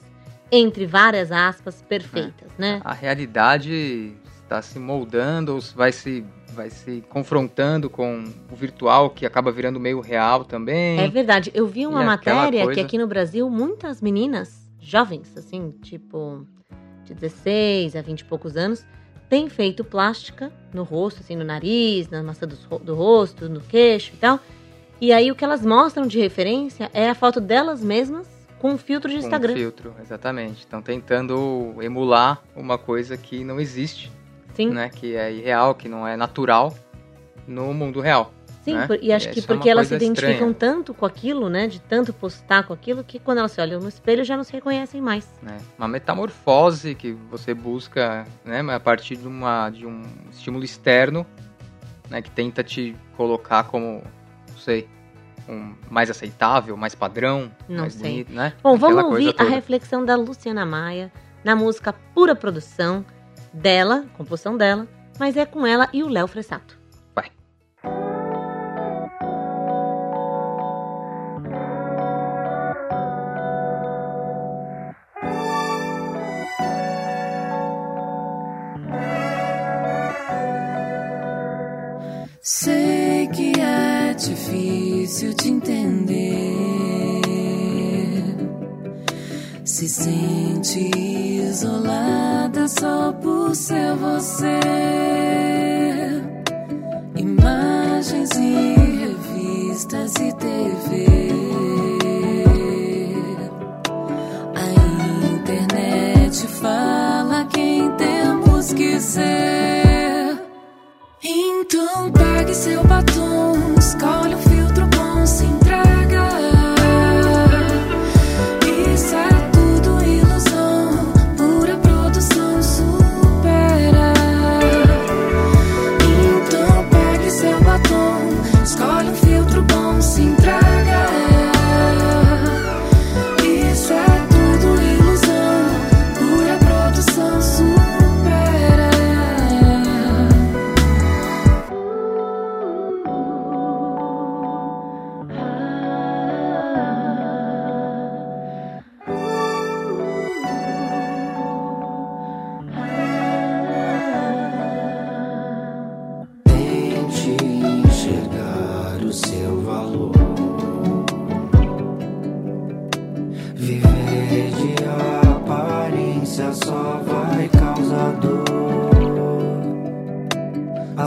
entre 0.52 0.88
várias 0.88 1.32
aspas, 1.32 1.84
perfeitas, 1.88 2.50
é. 2.58 2.62
né? 2.62 2.82
A 2.84 2.94
realidade 2.94 4.14
está 4.42 4.64
se 4.64 4.80
moldando 4.80 5.54
ou 5.54 5.62
vai 5.76 5.92
se 5.92 6.26
vai 6.56 6.70
se 6.70 7.04
confrontando 7.10 7.90
com 7.90 8.24
o 8.52 8.56
virtual, 8.56 9.10
que 9.10 9.26
acaba 9.26 9.52
virando 9.52 9.80
meio 9.80 10.00
real 10.00 10.44
também. 10.44 11.00
É 11.00 11.08
verdade. 11.08 11.52
Eu 11.54 11.68
vi 11.68 11.86
uma 11.86 12.04
matéria 12.04 12.64
coisa... 12.64 12.74
que 12.74 12.80
aqui 12.80 12.98
no 12.98 13.06
Brasil, 13.06 13.50
muitas 13.50 14.02
meninas 14.02 14.66
jovens, 14.80 15.36
assim, 15.38 15.72
tipo 15.84 16.48
de 17.04 17.14
16 17.14 17.96
a 17.96 18.02
20 18.02 18.22
e 18.22 18.26
poucos 18.26 18.58
anos, 18.58 18.86
têm 19.30 19.50
feito 19.50 19.84
plástica 19.84 20.52
no 20.74 20.84
rosto, 20.84 21.20
assim, 21.22 21.36
no 21.36 21.44
nariz, 21.44 22.10
na 22.10 22.24
maçã 22.24 22.48
do, 22.48 22.56
do 22.80 22.96
rosto, 22.96 23.48
no 23.50 23.62
queixo 23.62 24.14
e 24.14 24.18
tal. 24.18 24.40
E 25.00 25.12
aí 25.12 25.32
o 25.32 25.36
que 25.36 25.44
elas 25.44 25.66
mostram 25.66 26.08
de 26.08 26.20
referência 26.20 26.90
é 26.94 27.10
a 27.10 27.16
foto 27.16 27.42
delas 27.42 27.84
mesmas 27.84 28.28
com 28.60 28.72
um 28.72 28.78
filtro 28.78 29.10
de 29.10 29.18
Instagram. 29.18 29.54
Com 29.54 29.60
um 29.60 29.62
filtro, 29.62 29.94
exatamente. 30.02 30.60
Estão 30.60 30.82
tentando 30.82 31.76
emular 31.82 32.42
uma 32.56 32.78
coisa 32.78 33.18
que 33.18 33.44
não 33.44 33.60
existe. 33.60 34.12
Sim. 34.56 34.70
Né, 34.70 34.90
que 34.90 35.16
é 35.16 35.32
irreal, 35.32 35.76
que 35.76 35.88
não 35.88 36.08
é 36.08 36.16
natural 36.16 36.74
no 37.48 37.74
mundo 37.74 38.00
real. 38.00 38.32
Sim, 38.66 38.74
né? 38.74 38.88
e 39.00 39.14
acho 39.14 39.30
que 39.30 39.42
é 39.42 39.44
porque 39.44 39.70
elas 39.70 39.88
se 39.88 39.96
identificam 39.96 40.50
estranha. 40.50 40.54
tanto 40.56 40.92
com 40.92 41.06
aquilo, 41.06 41.50
né? 41.50 41.68
De 41.68 41.80
tanto 41.80 42.12
postar 42.12 42.64
com 42.64 42.74
aquilo, 42.74 43.04
que 43.04 43.20
quando 43.20 43.38
elas 43.38 43.52
se 43.52 43.62
olham 43.62 43.80
no 43.80 43.88
espelho 43.88 44.24
já 44.24 44.36
não 44.36 44.44
se 44.44 44.52
reconhecem 44.52 45.00
mais. 45.00 45.28
É, 45.48 45.58
uma 45.78 45.88
metamorfose 45.88 46.96
que 46.96 47.12
você 47.30 47.54
busca, 47.54 48.26
né? 48.44 48.62
A 48.74 48.80
partir 48.80 49.18
de, 49.18 49.28
uma, 49.28 49.70
de 49.70 49.86
um 49.86 50.02
estímulo 50.32 50.64
externo, 50.64 51.28
né? 52.10 52.24
Que 52.24 52.32
tenta 52.32 52.64
te 52.64 52.96
colocar 53.16 53.66
como, 53.66 54.02
não 54.50 54.58
sei, 54.58 54.88
um, 55.48 55.76
mais 55.88 56.10
aceitável, 56.10 56.76
mais 56.76 56.96
padrão, 56.96 57.52
não 57.70 57.82
mais 57.82 57.94
sei. 57.94 58.10
bonito, 58.10 58.34
né? 58.34 58.54
Bom, 58.64 58.76
Aquela 58.76 58.94
vamos 58.94 59.12
ouvir 59.12 59.36
a 59.38 59.44
reflexão 59.44 60.04
da 60.04 60.16
Luciana 60.16 60.66
Maia 60.66 61.12
na 61.44 61.56
música 61.56 61.94
Pura 62.16 62.36
Produção 62.36 63.06
dela, 63.56 64.06
composição 64.18 64.58
dela, 64.58 64.88
mas 65.20 65.38
é 65.38 65.46
com 65.46 65.66
ela 65.66 65.90
e 65.94 66.04
o 66.04 66.08
Léo 66.08 66.28
Fressato. 66.28 66.78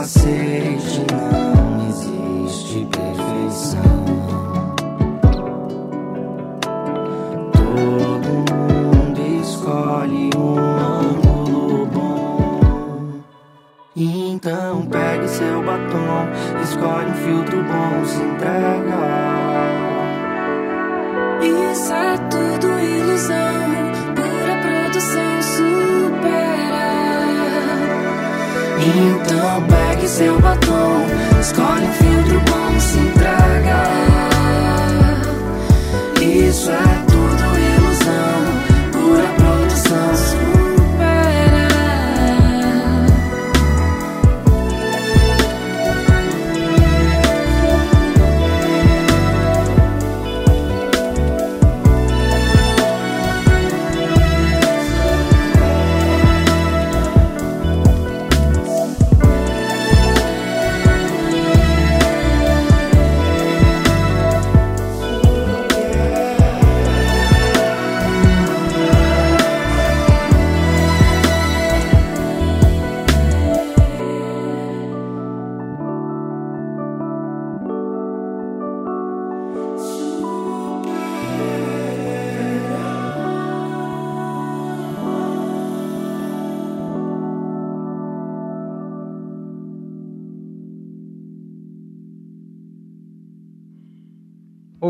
see. 0.09 0.48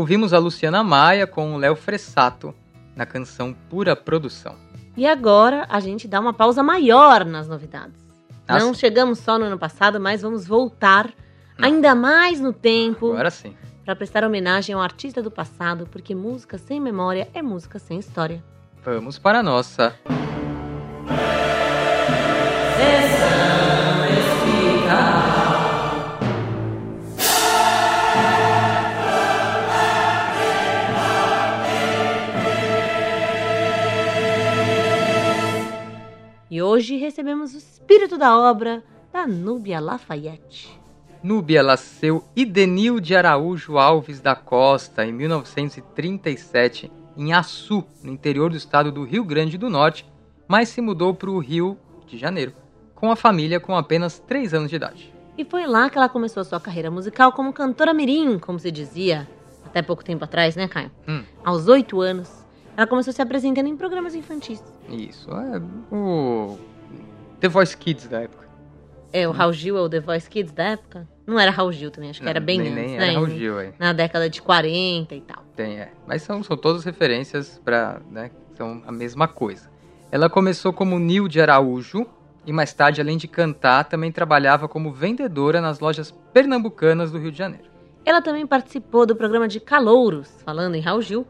Ouvimos 0.09 0.33
a 0.33 0.39
Luciana 0.39 0.83
Maia 0.83 1.27
com 1.27 1.53
o 1.53 1.57
Léo 1.59 1.75
Fressato 1.75 2.51
na 2.95 3.05
canção 3.05 3.53
Pura 3.69 3.95
Produção. 3.95 4.55
E 4.97 5.05
agora 5.05 5.67
a 5.69 5.79
gente 5.79 6.07
dá 6.07 6.19
uma 6.19 6.33
pausa 6.33 6.63
maior 6.63 7.23
nas 7.23 7.47
novidades. 7.47 8.03
Nossa. 8.47 8.65
Não 8.65 8.73
chegamos 8.73 9.19
só 9.19 9.37
no 9.37 9.45
ano 9.45 9.59
passado, 9.59 9.99
mas 9.99 10.23
vamos 10.23 10.47
voltar 10.47 11.13
ainda 11.61 11.93
mais 11.93 12.39
no 12.39 12.51
tempo. 12.51 13.11
Agora 13.11 13.29
sim. 13.29 13.55
Para 13.85 13.95
prestar 13.95 14.23
homenagem 14.23 14.73
ao 14.73 14.81
artista 14.81 15.21
do 15.21 15.29
passado, 15.29 15.87
porque 15.91 16.15
música 16.15 16.57
sem 16.57 16.81
memória 16.81 17.29
é 17.31 17.43
música 17.43 17.77
sem 17.77 17.99
história. 17.99 18.43
Vamos 18.83 19.19
para 19.19 19.41
a 19.41 19.43
nossa. 19.43 19.95
Hoje 36.69 36.97
recebemos 36.97 37.55
o 37.55 37.57
espírito 37.57 38.15
da 38.15 38.37
obra 38.37 38.83
da 39.11 39.25
Núbia 39.25 39.79
Lafayette. 39.79 40.69
Núbia 41.23 41.63
nasceu 41.63 42.23
Idenil 42.35 42.99
de 42.99 43.15
Araújo 43.15 43.79
Alves 43.79 44.21
da 44.21 44.35
Costa 44.35 45.03
em 45.03 45.11
1937 45.11 46.91
em 47.17 47.33
Açu, 47.33 47.83
no 48.03 48.11
interior 48.11 48.51
do 48.51 48.55
estado 48.55 48.91
do 48.91 49.03
Rio 49.03 49.23
Grande 49.23 49.57
do 49.57 49.67
Norte, 49.67 50.05
mas 50.47 50.69
se 50.69 50.79
mudou 50.79 51.11
para 51.11 51.31
o 51.31 51.39
Rio 51.39 51.75
de 52.05 52.19
Janeiro 52.19 52.53
com 52.93 53.11
a 53.11 53.15
família 53.15 53.59
com 53.59 53.75
apenas 53.75 54.19
3 54.19 54.53
anos 54.53 54.69
de 54.69 54.75
idade. 54.75 55.11
E 55.37 55.43
foi 55.43 55.65
lá 55.65 55.89
que 55.89 55.97
ela 55.97 56.07
começou 56.07 56.41
a 56.41 56.43
sua 56.43 56.59
carreira 56.59 56.91
musical 56.91 57.31
como 57.31 57.51
cantora 57.51 57.95
mirim, 57.95 58.37
como 58.37 58.59
se 58.59 58.69
dizia 58.69 59.27
até 59.65 59.81
pouco 59.81 60.03
tempo 60.03 60.23
atrás, 60.23 60.55
né, 60.55 60.67
Caio? 60.67 60.91
Hum. 61.07 61.23
Aos 61.43 61.67
8 61.67 61.99
anos, 61.99 62.38
ela 62.79 62.87
começou 62.87 63.11
se 63.11 63.21
apresentando 63.21 63.67
em 63.67 63.75
programas 63.75 64.15
infantis. 64.15 64.63
Isso, 64.87 65.29
é 65.31 65.61
o 65.93 66.57
The 67.41 67.49
Voice 67.49 67.75
Kids 67.75 68.07
da 68.07 68.21
época. 68.21 68.47
É, 69.11 69.27
o 69.27 69.31
Raul 69.31 69.51
Gil 69.51 69.77
é 69.77 69.81
o 69.81 69.89
The 69.89 69.99
Voice 69.99 70.29
Kids 70.29 70.53
da 70.53 70.63
época? 70.63 71.05
Não 71.27 71.37
era 71.37 71.51
Raul 71.51 71.73
Gil 71.73 71.91
também, 71.91 72.09
acho 72.09 72.21
que 72.21 72.29
era 72.29 72.39
bem 72.39 72.57
nem, 72.57 72.71
antes, 72.71 72.81
nem 72.81 72.97
né? 72.97 73.03
Era 73.03 73.13
Raul 73.15 73.27
Gil, 73.27 73.59
é. 73.59 73.73
Na 73.77 73.91
década 73.91 74.29
de 74.29 74.41
40 74.41 75.13
e 75.13 75.19
tal. 75.19 75.43
Tem, 75.57 75.77
é. 75.77 75.91
Mas 76.07 76.21
são, 76.21 76.41
são 76.41 76.55
todas 76.55 76.85
referências 76.85 77.59
para, 77.65 78.01
né, 78.09 78.31
são 78.55 78.81
a 78.87 78.93
mesma 78.93 79.27
coisa. 79.27 79.69
Ela 80.09 80.29
começou 80.29 80.71
como 80.71 80.97
Nil 80.97 81.27
de 81.27 81.41
Araújo 81.41 82.07
e 82.45 82.53
mais 82.53 82.71
tarde, 82.71 83.01
além 83.01 83.17
de 83.17 83.27
cantar, 83.27 83.83
também 83.83 84.09
trabalhava 84.09 84.69
como 84.69 84.93
vendedora 84.93 85.59
nas 85.59 85.81
lojas 85.81 86.11
pernambucanas 86.31 87.11
do 87.11 87.17
Rio 87.17 87.33
de 87.33 87.37
Janeiro. 87.37 87.65
Ela 88.05 88.21
também 88.21 88.47
participou 88.47 89.05
do 89.05 89.17
programa 89.17 89.49
de 89.49 89.59
Calouros, 89.59 90.29
falando 90.45 90.75
em 90.75 90.79
Raul 90.79 91.01
Gil, 91.01 91.27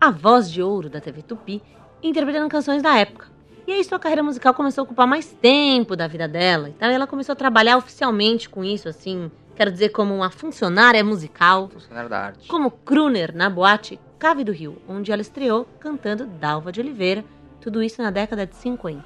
a 0.00 0.10
voz 0.10 0.50
de 0.50 0.62
ouro 0.62 0.88
da 0.88 1.00
TV 1.00 1.22
Tupi, 1.22 1.62
interpretando 2.02 2.48
canções 2.48 2.82
da 2.82 2.96
época. 2.96 3.26
E 3.66 3.72
aí 3.72 3.84
sua 3.84 3.98
carreira 3.98 4.22
musical 4.22 4.54
começou 4.54 4.82
a 4.82 4.84
ocupar 4.84 5.06
mais 5.06 5.26
tempo 5.26 5.94
da 5.94 6.06
vida 6.06 6.26
dela. 6.26 6.70
Então 6.70 6.88
ela 6.88 7.06
começou 7.06 7.34
a 7.34 7.36
trabalhar 7.36 7.76
oficialmente 7.76 8.48
com 8.48 8.64
isso, 8.64 8.88
assim, 8.88 9.30
quero 9.54 9.70
dizer, 9.70 9.90
como 9.90 10.14
uma 10.14 10.30
funcionária 10.30 11.04
musical. 11.04 11.68
Funcionária 11.68 12.08
da 12.08 12.18
arte. 12.18 12.48
Como 12.48 12.70
crooner 12.70 13.36
na 13.36 13.50
boate 13.50 14.00
Cave 14.18 14.42
do 14.42 14.52
Rio, 14.52 14.78
onde 14.88 15.12
ela 15.12 15.20
estreou 15.20 15.66
cantando 15.78 16.26
Dalva 16.26 16.72
de 16.72 16.80
Oliveira, 16.80 17.22
tudo 17.60 17.82
isso 17.82 18.02
na 18.02 18.10
década 18.10 18.46
de 18.46 18.56
50. 18.56 19.04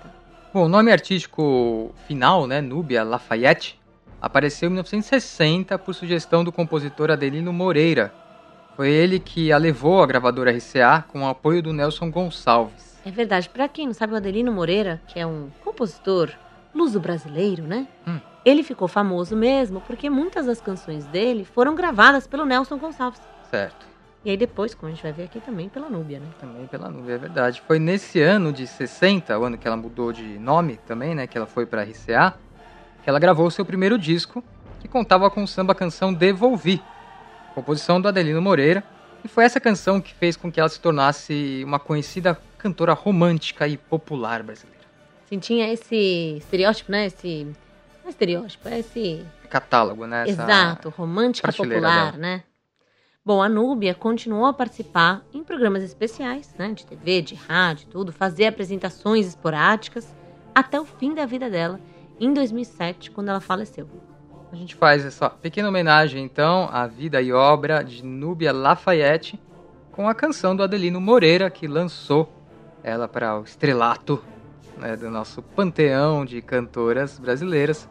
Bom, 0.52 0.66
o 0.66 0.68
nome 0.68 0.92
artístico 0.92 1.92
final, 2.06 2.46
né, 2.46 2.60
Núbia 2.60 3.02
Lafayette, 3.02 3.80
apareceu 4.22 4.68
em 4.68 4.70
1960 4.70 5.76
por 5.80 5.92
sugestão 5.92 6.44
do 6.44 6.52
compositor 6.52 7.10
Adelino 7.10 7.52
Moreira. 7.52 8.14
Foi 8.76 8.90
ele 8.90 9.20
que 9.20 9.52
a 9.52 9.56
levou 9.56 10.02
à 10.02 10.06
gravadora 10.06 10.50
RCA 10.50 11.04
com 11.08 11.22
o 11.22 11.28
apoio 11.28 11.62
do 11.62 11.72
Nelson 11.72 12.10
Gonçalves. 12.10 13.00
É 13.06 13.10
verdade. 13.10 13.48
Para 13.48 13.68
quem 13.68 13.86
não 13.86 13.94
sabe, 13.94 14.14
o 14.14 14.16
Adelino 14.16 14.50
Moreira, 14.50 15.00
que 15.06 15.20
é 15.20 15.26
um 15.26 15.48
compositor 15.62 16.30
luso-brasileiro, 16.74 17.62
né? 17.62 17.86
Hum. 18.06 18.18
Ele 18.44 18.62
ficou 18.62 18.88
famoso 18.88 19.36
mesmo 19.36 19.80
porque 19.82 20.10
muitas 20.10 20.46
das 20.46 20.60
canções 20.60 21.06
dele 21.06 21.44
foram 21.44 21.74
gravadas 21.74 22.26
pelo 22.26 22.44
Nelson 22.44 22.76
Gonçalves. 22.76 23.20
Certo. 23.50 23.86
E 24.24 24.30
aí 24.30 24.36
depois, 24.36 24.74
como 24.74 24.90
a 24.90 24.94
gente 24.94 25.02
vai 25.02 25.12
ver 25.12 25.24
aqui, 25.24 25.38
também 25.38 25.68
pela 25.68 25.88
Núbia, 25.88 26.18
né? 26.18 26.26
Também 26.40 26.66
pela 26.66 26.90
Núbia, 26.90 27.14
é 27.14 27.18
verdade. 27.18 27.62
Foi 27.66 27.78
nesse 27.78 28.20
ano 28.20 28.52
de 28.52 28.66
60, 28.66 29.38
o 29.38 29.44
ano 29.44 29.56
que 29.56 29.68
ela 29.68 29.76
mudou 29.76 30.12
de 30.12 30.38
nome 30.38 30.78
também, 30.86 31.14
né? 31.14 31.26
Que 31.26 31.36
ela 31.36 31.46
foi 31.46 31.64
para 31.64 31.82
RCA, 31.84 32.34
que 33.02 33.08
ela 33.08 33.18
gravou 33.18 33.46
o 33.46 33.50
seu 33.50 33.64
primeiro 33.64 33.98
disco, 33.98 34.42
que 34.80 34.88
contava 34.88 35.30
com 35.30 35.42
o 35.42 35.48
samba 35.48 35.74
canção 35.74 36.12
Devolvi, 36.12 36.82
composição 37.54 38.00
do 38.00 38.08
Adelino 38.08 38.42
Moreira, 38.42 38.82
e 39.24 39.28
foi 39.28 39.44
essa 39.44 39.58
canção 39.58 40.00
que 40.00 40.12
fez 40.12 40.36
com 40.36 40.52
que 40.52 40.60
ela 40.60 40.68
se 40.68 40.80
tornasse 40.80 41.62
uma 41.64 41.78
conhecida 41.78 42.38
cantora 42.58 42.92
romântica 42.92 43.66
e 43.66 43.76
popular 43.76 44.42
brasileira. 44.42 44.84
Sim, 45.26 45.38
tinha 45.38 45.72
esse 45.72 46.36
estereótipo, 46.38 46.92
né? 46.92 47.06
Esse. 47.06 47.44
Não 48.02 48.06
é 48.06 48.10
estereótipo, 48.10 48.68
é 48.68 48.80
esse. 48.80 49.24
Catálogo, 49.48 50.06
né? 50.06 50.28
Essa 50.28 50.42
Exato, 50.42 50.88
romântica 50.90 51.52
popular, 51.52 52.12
dela. 52.12 52.18
né? 52.18 52.42
Bom, 53.24 53.42
a 53.42 53.48
Núbia 53.48 53.94
continuou 53.94 54.44
a 54.44 54.52
participar 54.52 55.22
em 55.32 55.42
programas 55.42 55.82
especiais, 55.82 56.54
né? 56.58 56.72
De 56.74 56.84
TV, 56.84 57.22
de 57.22 57.34
rádio, 57.34 57.88
tudo, 57.88 58.12
fazer 58.12 58.46
apresentações 58.46 59.26
esporádicas 59.26 60.14
até 60.54 60.78
o 60.78 60.84
fim 60.84 61.14
da 61.14 61.24
vida 61.24 61.48
dela, 61.48 61.80
em 62.20 62.34
2007, 62.34 63.10
quando 63.10 63.30
ela 63.30 63.40
faleceu. 63.40 63.88
A 64.54 64.56
gente 64.56 64.76
faz 64.76 65.04
essa 65.04 65.28
pequena 65.28 65.68
homenagem, 65.68 66.22
então, 66.22 66.68
à 66.70 66.86
vida 66.86 67.20
e 67.20 67.32
obra 67.32 67.82
de 67.82 68.04
Núbia 68.04 68.52
Lafayette 68.52 69.36
com 69.90 70.08
a 70.08 70.14
canção 70.14 70.54
do 70.54 70.62
Adelino 70.62 71.00
Moreira, 71.00 71.50
que 71.50 71.66
lançou 71.66 72.32
ela 72.80 73.08
para 73.08 73.36
o 73.36 73.42
estrelato 73.42 74.22
né, 74.78 74.96
do 74.96 75.10
nosso 75.10 75.42
panteão 75.42 76.24
de 76.24 76.40
cantoras 76.40 77.18
brasileiras, 77.18 77.88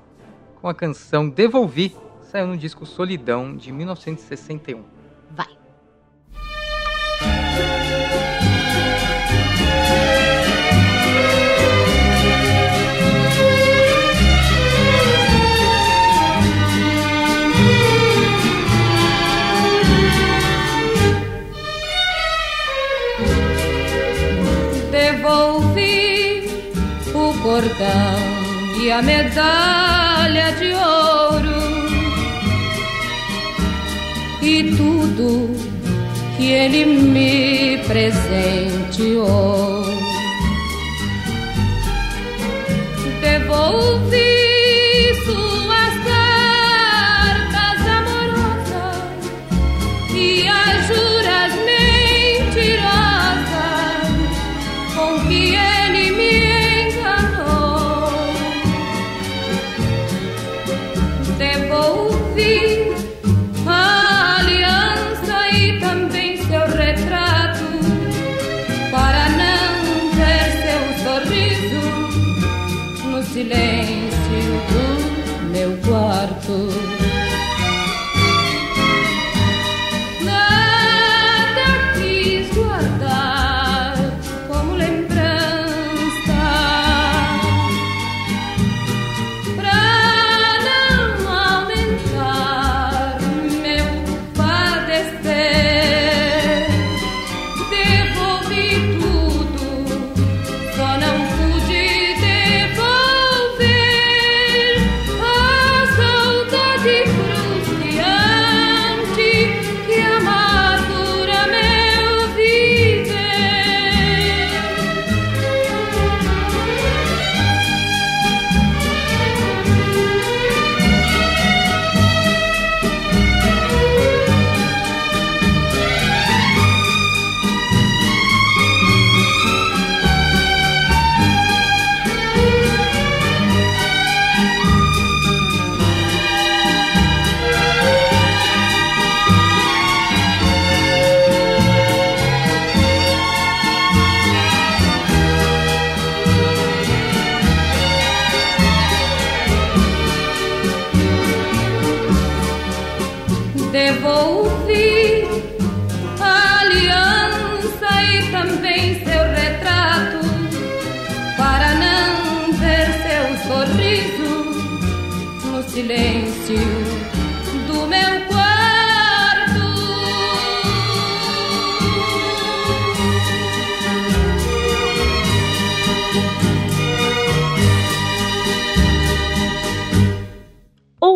com 0.62 0.70
a 0.70 0.74
canção 0.74 1.28
Devolvi, 1.28 1.94
saiu 2.22 2.48
no 2.48 2.56
disco 2.56 2.86
Solidão 2.86 3.58
de 3.58 3.70
1961. 3.70 4.93
Cordão 27.54 28.18
e 28.82 28.92
a 28.92 29.00
medalha 29.04 30.52
de 30.54 30.74
ouro 30.74 31.62
e 34.42 34.76
tudo 34.76 35.52
que 36.36 36.52
ele 36.52 36.84
me 36.86 37.78
presenteou. 37.86 39.73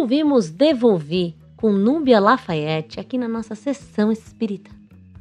Ouvimos 0.07 0.49
Devolvi 0.49 1.35
com 1.55 1.71
Núbia 1.71 2.19
Lafayette 2.19 2.99
aqui 2.99 3.17
na 3.17 3.27
nossa 3.27 3.53
sessão 3.53 4.11
espírita. 4.11 4.71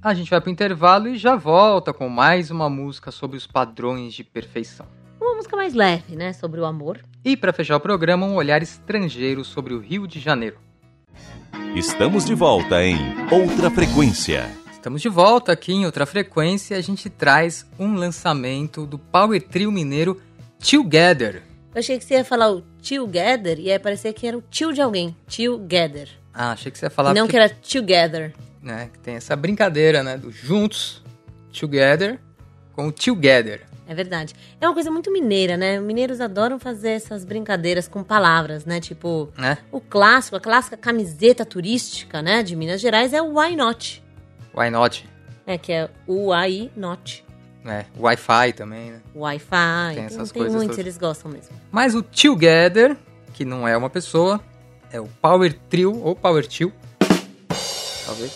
A 0.00 0.14
gente 0.14 0.30
vai 0.30 0.40
para 0.40 0.48
o 0.48 0.52
intervalo 0.52 1.08
e 1.08 1.18
já 1.18 1.36
volta 1.36 1.92
com 1.92 2.08
mais 2.08 2.50
uma 2.50 2.70
música 2.70 3.10
sobre 3.10 3.36
os 3.36 3.46
padrões 3.46 4.14
de 4.14 4.24
perfeição. 4.24 4.95
Uma 5.36 5.40
música 5.40 5.56
mais 5.56 5.74
leve, 5.74 6.16
né, 6.16 6.32
sobre 6.32 6.58
o 6.58 6.64
amor. 6.64 6.98
E 7.22 7.36
para 7.36 7.52
fechar 7.52 7.76
o 7.76 7.80
programa, 7.80 8.24
um 8.24 8.36
olhar 8.36 8.62
estrangeiro 8.62 9.44
sobre 9.44 9.74
o 9.74 9.78
Rio 9.78 10.06
de 10.06 10.18
Janeiro. 10.18 10.56
Estamos 11.74 12.24
de 12.24 12.34
volta 12.34 12.82
em 12.82 12.96
Outra 13.30 13.70
Frequência. 13.70 14.48
estamos 14.72 15.02
de 15.02 15.10
volta 15.10 15.52
aqui 15.52 15.74
em 15.74 15.84
outra 15.84 16.06
frequência. 16.06 16.78
A 16.78 16.80
gente 16.80 17.10
traz 17.10 17.66
um 17.78 17.96
lançamento 17.96 18.86
do 18.86 18.98
Power 18.98 19.42
Trio 19.46 19.70
mineiro 19.70 20.18
Together. 20.58 21.42
Eu 21.74 21.80
achei 21.80 21.98
que 21.98 22.04
você 22.06 22.14
ia 22.14 22.24
falar 22.24 22.50
o 22.50 22.62
Together 22.80 23.58
e 23.58 23.64
ia 23.64 23.78
parecer 23.78 24.14
que 24.14 24.26
era 24.26 24.38
o 24.38 24.42
tio 24.50 24.72
de 24.72 24.80
alguém. 24.80 25.14
Together. 25.26 26.08
Ah, 26.32 26.52
achei 26.52 26.72
que 26.72 26.78
você 26.78 26.86
ia 26.86 26.90
falar. 26.90 27.12
Não 27.12 27.26
porque... 27.26 27.32
que 27.32 27.36
era 27.36 27.50
Together. 27.50 28.32
Né, 28.62 28.88
que 28.90 28.98
tem 29.00 29.16
essa 29.16 29.36
brincadeira, 29.36 30.02
né? 30.02 30.16
Do 30.16 30.32
juntos, 30.32 31.02
Together, 31.52 32.18
com 32.72 32.88
o 32.88 32.92
Together. 32.92 33.75
É 33.88 33.94
verdade. 33.94 34.34
É 34.60 34.66
uma 34.66 34.74
coisa 34.74 34.90
muito 34.90 35.12
mineira, 35.12 35.56
né? 35.56 35.78
Mineiros 35.78 36.20
adoram 36.20 36.58
fazer 36.58 36.90
essas 36.90 37.24
brincadeiras 37.24 37.86
com 37.86 38.02
palavras, 38.02 38.64
né? 38.64 38.80
Tipo, 38.80 39.32
é? 39.38 39.56
o 39.70 39.80
clássico, 39.80 40.36
a 40.36 40.40
clássica 40.40 40.76
camiseta 40.76 41.44
turística, 41.44 42.20
né? 42.20 42.42
De 42.42 42.56
Minas 42.56 42.80
Gerais 42.80 43.12
é 43.12 43.22
o 43.22 43.38
Why 43.38 43.54
Not. 43.54 44.02
Why 44.54 44.70
Not. 44.70 45.08
É, 45.46 45.56
que 45.56 45.72
é 45.72 45.88
o 46.06 46.32
Why 46.32 46.70
Not. 46.76 47.24
É, 47.64 47.84
Wi-Fi 47.98 48.52
também, 48.52 48.92
né? 48.92 49.00
Wi-Fi. 49.14 49.94
Tem 49.94 50.04
essas 50.04 50.30
tem, 50.30 50.40
coisas. 50.40 50.56
muitos, 50.56 50.76
todas. 50.76 50.78
eles 50.78 50.98
gostam 50.98 51.30
mesmo. 51.30 51.54
Mas 51.70 51.94
o 51.94 52.02
Together, 52.02 52.96
que 53.32 53.44
não 53.44 53.66
é 53.66 53.76
uma 53.76 53.90
pessoa, 53.90 54.40
é 54.92 55.00
o 55.00 55.08
Power 55.20 55.52
Trio 55.68 56.00
ou 56.00 56.14
Power 56.14 56.46
Trio. 56.46 56.72
Talvez. 58.06 58.32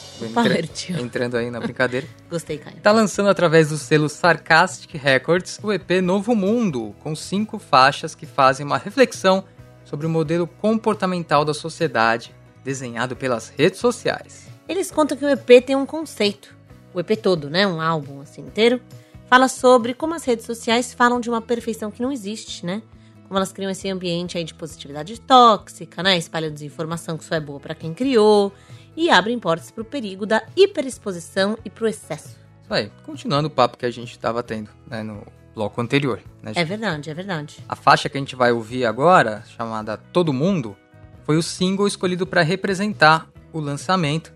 Trio. 0.75 1.01
Entrando 1.01 1.37
aí 1.37 1.51
na 1.51 1.61
brincadeira. 1.61 2.07
Gostei, 2.29 2.59
Caio. 2.59 2.77
Tá 2.83 2.91
lançando 2.91 3.31
através 3.31 3.69
do 3.69 3.79
selo 3.79 4.09
Sarcastic 4.09 4.95
Records 4.95 5.61
o 5.63 5.73
EP 5.73 6.03
Novo 6.03 6.35
Mundo, 6.35 6.95
com 7.01 7.15
cinco 7.15 7.59
faixas 7.59 8.15
que 8.15 8.27
fazem 8.27 8.67
uma 8.67 8.79
reflexão 8.79 9.45
sobre 9.85 10.07
o 10.07 10.11
modelo 10.11 10.47
comportamental 10.47 11.45
da 11.45 11.55
sociedade 11.55 12.35
desenhado 12.65 13.15
pelas 13.15 13.49
redes 13.49 13.79
sociais. 13.79 14.49
Eles 14.69 14.91
contam 14.91 15.17
que 15.17 15.25
o 15.25 15.29
EP 15.29 15.65
tem 15.65 15.77
um 15.77 15.87
conceito, 15.87 16.55
o 16.93 17.01
EP 17.01 17.17
todo, 17.17 17.49
né, 17.49 17.67
um 17.67 17.81
álbum 17.81 18.21
assim 18.21 18.43
inteiro, 18.43 18.81
fala 19.27 19.49
sobre 19.49 19.95
como 19.95 20.15
as 20.15 20.25
redes 20.25 20.45
sociais 20.45 20.93
falam 20.93 21.21
de 21.21 21.31
uma 21.31 21.41
perfeição 21.41 21.91
que 21.91 22.03
não 22.03 22.13
existe, 22.13 22.67
né? 22.67 22.83
Como 23.27 23.39
elas 23.39 23.53
criam 23.53 23.71
esse 23.71 23.89
ambiente 23.89 24.37
aí 24.37 24.43
de 24.43 24.55
positividade 24.55 25.21
tóxica, 25.21 26.03
né? 26.03 26.19
Espalham 26.19 26.53
desinformação 26.53 27.17
que 27.17 27.25
só 27.25 27.37
é 27.37 27.41
boa 27.41 27.61
para 27.61 27.77
quem 27.77 27.95
criou 27.95 28.53
e 28.97 29.11
abrem 29.11 29.39
portas 29.39 29.71
para 29.71 29.83
o 29.83 29.85
perigo 29.85 30.27
da 30.27 30.43
hiperexposição 30.57 31.59
e 31.65 31.71
para 31.71 31.85
o 31.85 31.89
excesso. 31.89 32.39
Isso 32.63 32.75
aí, 32.75 32.91
continuando 33.05 33.49
o 33.49 33.51
papo 33.51 33.77
que 33.77 33.87
a 33.87 33.91
gente 33.91 34.13
estava 34.13 34.43
tendo 34.43 34.71
né, 34.87 35.03
no 35.03 35.27
bloco 35.55 35.81
anterior. 35.81 36.21
Né, 36.43 36.53
é 36.55 36.65
verdade, 36.65 37.11
é 37.11 37.15
verdade. 37.15 37.59
A 37.69 37.77
faixa 37.77 38.09
que 38.09 38.17
a 38.17 38.21
gente 38.21 38.37
vai 38.37 38.53
ouvir 38.53 38.85
agora, 38.85 39.43
chamada 39.57 39.97
Todo 39.97 40.33
Mundo, 40.33 40.77
foi 41.25 41.37
o 41.37 41.43
single 41.43 41.87
escolhido 41.87 42.27
para 42.27 42.43
representar 42.43 43.29
o 43.53 43.61
lançamento 43.61 44.33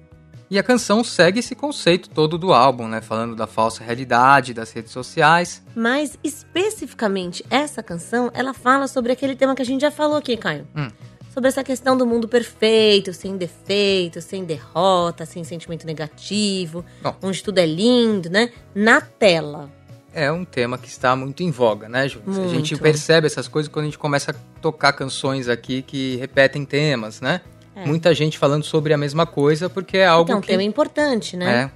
e 0.51 0.59
a 0.59 0.63
canção 0.63 1.03
segue 1.03 1.41
esse 1.41 1.55
conceito 1.55 2.09
todo 2.11 2.37
do 2.37 2.53
álbum, 2.53 2.87
né? 2.87 3.01
Falando 3.01 3.35
da 3.35 3.47
falsa 3.47 3.83
realidade 3.83 4.53
das 4.53 4.71
redes 4.71 4.93
sociais. 4.93 5.63
Mas 5.75 6.19
especificamente 6.23 7.45
essa 7.51 7.83
canção, 7.83 8.31
ela 8.35 8.53
fala 8.53 8.87
sobre 8.87 9.11
aquele 9.11 9.35
tema 9.35 9.55
que 9.55 9.63
a 9.63 9.65
gente 9.65 9.81
já 9.81 9.91
falou 9.91 10.17
aqui, 10.17 10.37
Caio. 10.37 10.67
Hum. 10.77 10.89
Sobre 11.35 11.49
essa 11.49 11.65
questão 11.65 11.97
do 11.97 12.07
mundo 12.07 12.29
perfeito, 12.29 13.13
sem 13.13 13.37
defeito, 13.37 14.21
sem 14.21 14.45
derrota, 14.45 15.27
sem 15.27 15.43
sentimento 15.43 15.85
negativo, 15.85 16.85
Bom. 17.03 17.13
onde 17.21 17.43
tudo 17.43 17.59
é 17.59 17.67
lindo, 17.67 18.31
né? 18.31 18.53
Na 18.73 19.01
tela. 19.01 19.69
É 20.13 20.31
um 20.31 20.45
tema 20.45 20.79
que 20.79 20.87
está 20.87 21.17
muito 21.17 21.43
em 21.43 21.51
voga, 21.51 21.89
né, 21.89 22.09
Ju? 22.09 22.23
A 22.25 22.47
gente 22.47 22.77
percebe 22.77 23.27
essas 23.27 23.49
coisas 23.49 23.69
quando 23.69 23.83
a 23.83 23.89
gente 23.89 23.99
começa 23.99 24.31
a 24.31 24.35
tocar 24.61 24.93
canções 24.93 25.49
aqui 25.49 25.83
que 25.83 26.15
repetem 26.19 26.65
temas, 26.65 27.21
né? 27.21 27.41
É. 27.75 27.85
Muita 27.85 28.15
gente 28.15 28.39
falando 28.39 28.63
sobre 28.63 28.95
a 28.95 28.97
mesma 28.97 29.27
coisa, 29.27 29.69
porque 29.69 29.97
é 29.97 30.07
algo 30.07 30.31
então, 30.31 30.41
que... 30.41 30.53
é 30.53 30.55
um 30.55 30.59
tema 30.59 30.63
importante, 30.63 31.37
né? 31.37 31.63
É. 31.63 31.71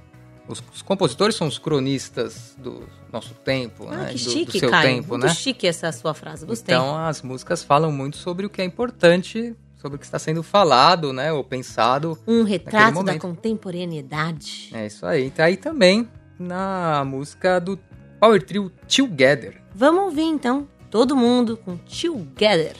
Os, 0.47 0.63
os, 0.73 0.81
compositores 0.81 1.35
são 1.35 1.45
os 1.45 1.57
cronistas 1.57 2.55
do 2.57 2.87
nosso 3.11 3.33
tempo, 3.33 3.87
ah, 3.89 3.95
né? 3.97 4.11
Que 4.11 4.17
chique, 4.17 4.45
do, 4.45 4.51
do 4.51 4.59
seu 4.59 4.69
Caio. 4.69 4.95
tempo, 4.95 5.09
muito 5.09 5.25
né? 5.25 5.33
chique 5.33 5.67
essa 5.67 5.91
sua 5.91 6.13
frase, 6.13 6.45
gostei. 6.45 6.75
Então, 6.75 6.97
as 6.97 7.21
músicas 7.21 7.63
falam 7.63 7.91
muito 7.91 8.17
sobre 8.17 8.45
o 8.45 8.49
que 8.49 8.61
é 8.61 8.65
importante, 8.65 9.55
sobre 9.77 9.95
o 9.95 9.99
que 9.99 10.05
está 10.05 10.19
sendo 10.19 10.43
falado, 10.43 11.13
né? 11.13 11.31
Ou 11.31 11.43
pensado. 11.43 12.17
Um 12.27 12.43
retrato 12.43 13.03
da 13.03 13.17
contemporaneidade. 13.17 14.69
É 14.73 14.85
isso 14.85 15.05
aí. 15.05 15.31
Tá 15.31 15.45
aí 15.45 15.57
também 15.57 16.07
na 16.37 17.03
música 17.05 17.59
do 17.59 17.79
Power 18.19 18.43
Trio 18.43 18.71
Together. 18.87 19.61
Vamos 19.73 20.03
ouvir 20.03 20.23
então, 20.23 20.67
todo 20.89 21.15
mundo 21.15 21.57
com 21.57 21.77
Together. 21.77 22.75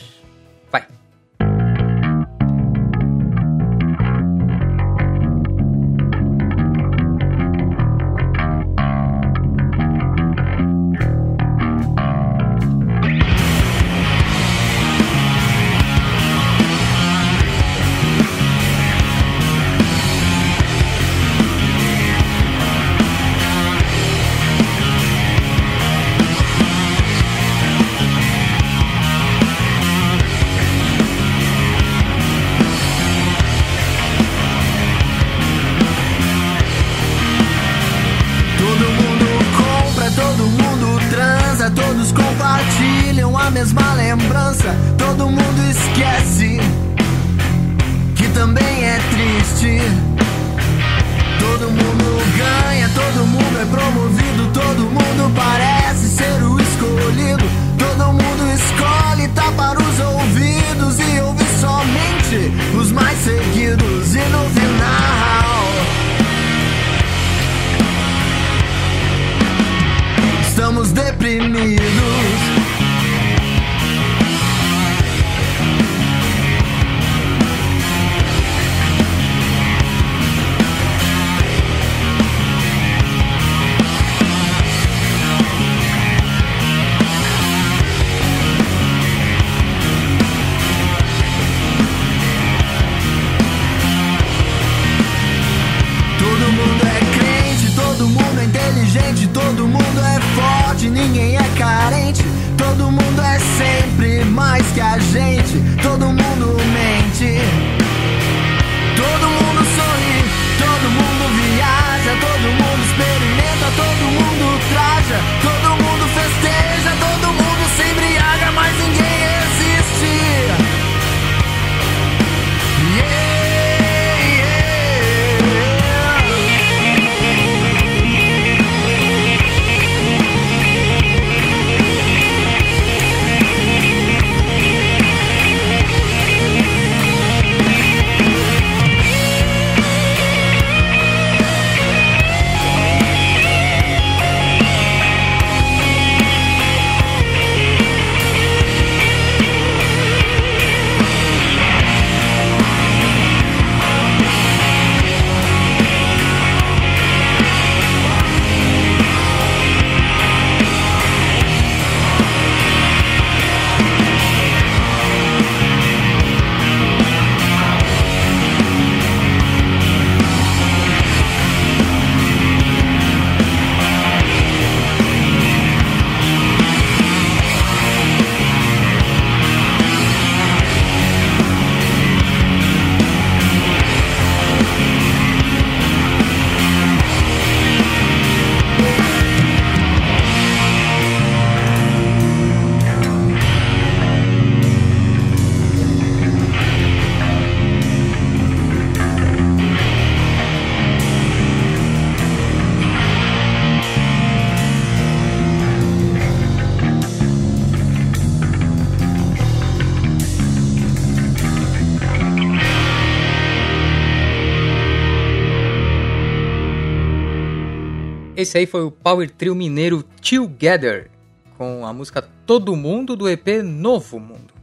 Esse 218.50 218.58
aí 218.58 218.66
foi 218.66 218.82
o 218.82 218.90
Power 218.90 219.30
Trio 219.30 219.54
mineiro 219.54 220.02
Together, 220.02 221.12
com 221.56 221.86
a 221.86 221.94
música 221.94 222.28
Todo 222.48 222.76
Mundo 222.76 223.16
do 223.16 223.30
EP 223.30 223.62
Novo 223.64 224.20
Mundo. 224.20 224.56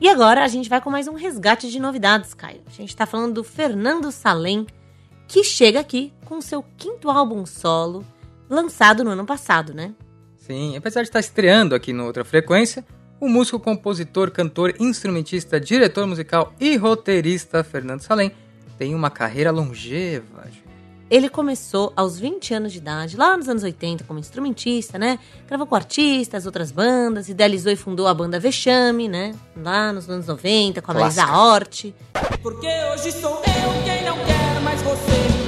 E 0.00 0.08
agora 0.08 0.44
a 0.44 0.46
gente 0.46 0.68
vai 0.68 0.80
com 0.80 0.90
mais 0.90 1.08
um 1.08 1.14
resgate 1.14 1.68
de 1.68 1.80
novidades, 1.80 2.34
Caio. 2.34 2.60
A 2.64 2.70
gente 2.70 2.90
está 2.90 3.04
falando 3.04 3.34
do 3.34 3.42
Fernando 3.42 4.12
Salem, 4.12 4.64
que 5.26 5.42
chega 5.42 5.80
aqui 5.80 6.12
com 6.24 6.40
seu 6.40 6.64
quinto 6.76 7.10
álbum 7.10 7.44
solo, 7.44 8.06
lançado 8.48 9.02
no 9.02 9.10
ano 9.10 9.26
passado, 9.26 9.74
né? 9.74 9.92
Sim, 10.36 10.76
apesar 10.76 11.02
de 11.02 11.08
estar 11.08 11.18
estreando 11.18 11.74
aqui 11.74 11.92
no 11.92 12.04
Outra 12.04 12.24
Frequência, 12.24 12.86
o 13.18 13.28
músico, 13.28 13.58
compositor, 13.58 14.30
cantor, 14.30 14.72
instrumentista, 14.78 15.58
diretor 15.58 16.06
musical 16.06 16.54
e 16.60 16.76
roteirista 16.76 17.64
Fernando 17.64 18.02
Salem 18.02 18.30
tem 18.78 18.94
uma 18.94 19.10
carreira 19.10 19.50
longeva. 19.50 20.48
Ele 21.08 21.28
começou 21.28 21.92
aos 21.94 22.18
20 22.18 22.54
anos 22.54 22.72
de 22.72 22.78
idade, 22.78 23.16
lá 23.16 23.36
nos 23.36 23.48
anos 23.48 23.62
80, 23.62 24.02
como 24.04 24.18
instrumentista, 24.18 24.98
né? 24.98 25.20
Gravou 25.46 25.64
com 25.64 25.76
artistas, 25.76 26.46
outras 26.46 26.72
bandas, 26.72 27.28
idealizou 27.28 27.70
e 27.70 27.76
fundou 27.76 28.08
a 28.08 28.14
banda 28.14 28.40
Vexame, 28.40 29.08
né? 29.08 29.32
Lá 29.56 29.92
nos 29.92 30.10
anos 30.10 30.26
90, 30.26 30.82
com 30.82 30.90
a 30.90 30.94
Marisa 30.94 31.26
Hort. 31.26 31.92
Porque 32.42 32.66
hoje 32.92 33.12
sou 33.12 33.36
eu 33.36 33.84
quem 33.84 34.04
não 34.04 34.16
quer 34.24 34.60
mais 34.62 34.82
você. 34.82 35.46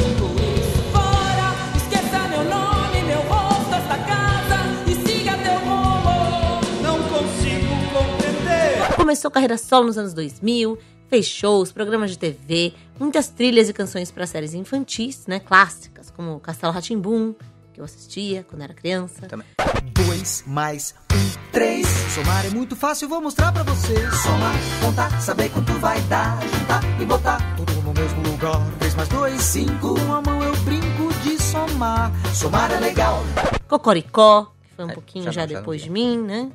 Começou 9.08 9.30
carreira 9.30 9.56
solo 9.56 9.86
nos 9.86 9.96
anos 9.96 10.12
2000, 10.12 10.78
fez 11.08 11.26
shows, 11.26 11.72
programas 11.72 12.10
de 12.10 12.18
TV, 12.18 12.74
muitas 12.98 13.28
trilhas 13.28 13.68
e 13.68 13.72
canções 13.72 14.10
para 14.10 14.26
séries 14.26 14.54
infantis, 14.54 15.26
né, 15.26 15.40
clássicas, 15.40 16.10
como 16.10 16.38
Castelo 16.40 16.72
Ratimbum, 16.72 17.34
que 17.72 17.80
eu 17.80 17.84
assistia 17.84 18.44
quando 18.48 18.62
era 18.62 18.74
criança. 18.74 19.26
Também. 19.26 19.46
Dois 19.92 20.44
mais 20.46 20.94
um, 21.12 21.50
três. 21.52 21.86
Somar 22.14 22.46
é 22.46 22.50
muito 22.50 22.76
fácil, 22.76 23.08
vou 23.08 23.20
mostrar 23.20 23.52
pra 23.52 23.62
você. 23.62 23.94
Somar, 24.10 24.54
contar, 24.84 25.20
saber 25.20 25.48
quanto 25.50 25.72
vai 25.74 26.00
dar, 26.02 26.40
juntar 26.42 27.00
e 27.00 27.04
botar 27.04 27.38
tudo 27.56 27.72
no 27.82 27.92
mesmo 27.92 28.22
lugar. 28.22 28.60
Três 28.78 28.94
mais 28.94 29.08
dois, 29.08 29.40
cinco. 29.40 29.94
Com 29.94 30.12
a 30.12 30.22
mão 30.22 30.42
eu 30.42 30.56
brinco 30.58 31.12
de 31.22 31.40
somar. 31.42 32.12
Somar 32.34 32.70
é 32.72 32.80
legal. 32.80 33.22
Cocoricó, 33.66 34.52
que 34.62 34.74
foi 34.76 34.84
um 34.84 34.90
é, 34.90 34.94
pouquinho 34.94 35.24
já, 35.26 35.32
já 35.32 35.46
depois 35.46 35.82
de 35.82 35.90
mim, 35.90 36.18
né? 36.18 36.50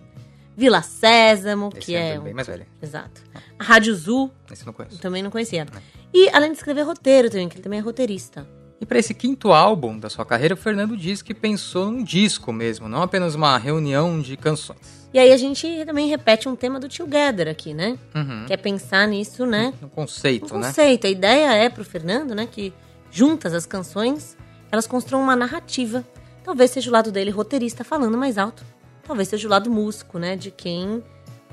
Vila 0.56 0.82
Sésamo, 0.82 1.70
Esse 1.76 1.86
que 1.86 1.96
é. 1.96 2.16
é 2.16 2.20
bem 2.20 2.34
mais 2.34 2.48
velho. 2.48 2.66
Exato. 2.82 3.22
A 3.58 3.64
Rádio 3.64 3.96
Zul. 3.96 4.32
Esse 4.52 4.66
não 4.66 4.74
conheço. 4.74 5.00
Também 5.00 5.24
não 5.24 5.32
conhecia. 5.32 5.66
Não. 5.66 5.82
E 6.14 6.30
além 6.30 6.52
de 6.52 6.58
escrever 6.58 6.84
roteiro 6.84 7.30
também, 7.30 7.50
que 7.50 7.56
ele 7.56 7.64
também 7.64 7.80
é 7.80 7.82
roteirista. 7.82 8.48
E 8.80 8.86
para 8.86 9.00
esse 9.00 9.14
quinto 9.14 9.52
álbum 9.52 9.98
da 9.98 10.10
sua 10.10 10.26
carreira, 10.26 10.54
o 10.54 10.58
Fernando 10.58 10.96
diz 10.98 11.22
que 11.22 11.34
pensou 11.34 11.90
num 11.90 12.04
disco 12.04 12.52
mesmo, 12.52 12.90
não 12.90 13.02
apenas 13.02 13.34
uma 13.34 13.58
reunião 13.58 14.20
de 14.20 14.36
canções. 14.36 15.08
E 15.14 15.20
aí 15.20 15.32
a 15.32 15.38
gente 15.38 15.86
também 15.86 16.10
repete 16.10 16.50
um 16.50 16.56
tema 16.56 16.80
do 16.80 16.90
Together 16.90 17.48
aqui, 17.48 17.74
né? 17.74 17.98
Uhum. 18.14 18.46
Que 18.46 18.54
é 18.54 18.58
pensar 18.58 19.08
nisso, 19.08 19.46
né? 19.46 19.74
No 19.80 19.90
conceito, 19.90 20.54
no 20.54 20.60
né? 20.60 20.68
conceito. 20.68 21.08
A 21.08 21.10
ideia 21.10 21.54
é 21.54 21.70
pro 21.70 21.86
Fernando, 21.86 22.36
né, 22.36 22.46
que 22.46 22.74
juntas 23.10 23.54
as 23.54 23.66
canções, 23.66 24.36
elas 24.72 24.86
construam 24.86 25.24
uma 25.24 25.36
narrativa. 25.36 26.04
Talvez 26.44 26.72
seja 26.72 26.90
o 26.90 26.94
lado 26.94 27.12
dele 27.12 27.32
roteirista 27.32 27.84
falando 27.84 28.18
mais 28.18 28.38
alto 28.38 28.64
talvez 29.06 29.28
seja 29.28 29.48
o 29.48 29.52
lado 29.52 29.70
músico, 29.70 30.18
né? 30.18 30.36
De 30.36 30.52
quem 30.52 31.04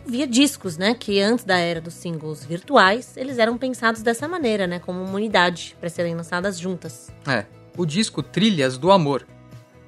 via 0.06 0.26
discos, 0.26 0.76
né? 0.76 0.94
Que 0.94 1.20
antes 1.20 1.44
da 1.44 1.58
era 1.58 1.80
dos 1.80 1.94
singles 1.94 2.44
virtuais, 2.44 3.16
eles 3.16 3.38
eram 3.38 3.58
pensados 3.58 4.02
dessa 4.02 4.26
maneira, 4.26 4.66
né? 4.66 4.78
Como 4.78 5.02
uma 5.02 5.14
unidade, 5.14 5.76
para 5.78 5.88
serem 5.88 6.14
lançadas 6.14 6.58
juntas. 6.58 7.10
É. 7.26 7.44
O 7.76 7.84
disco 7.84 8.22
Trilhas 8.22 8.78
do 8.78 8.90
Amor. 8.90 9.26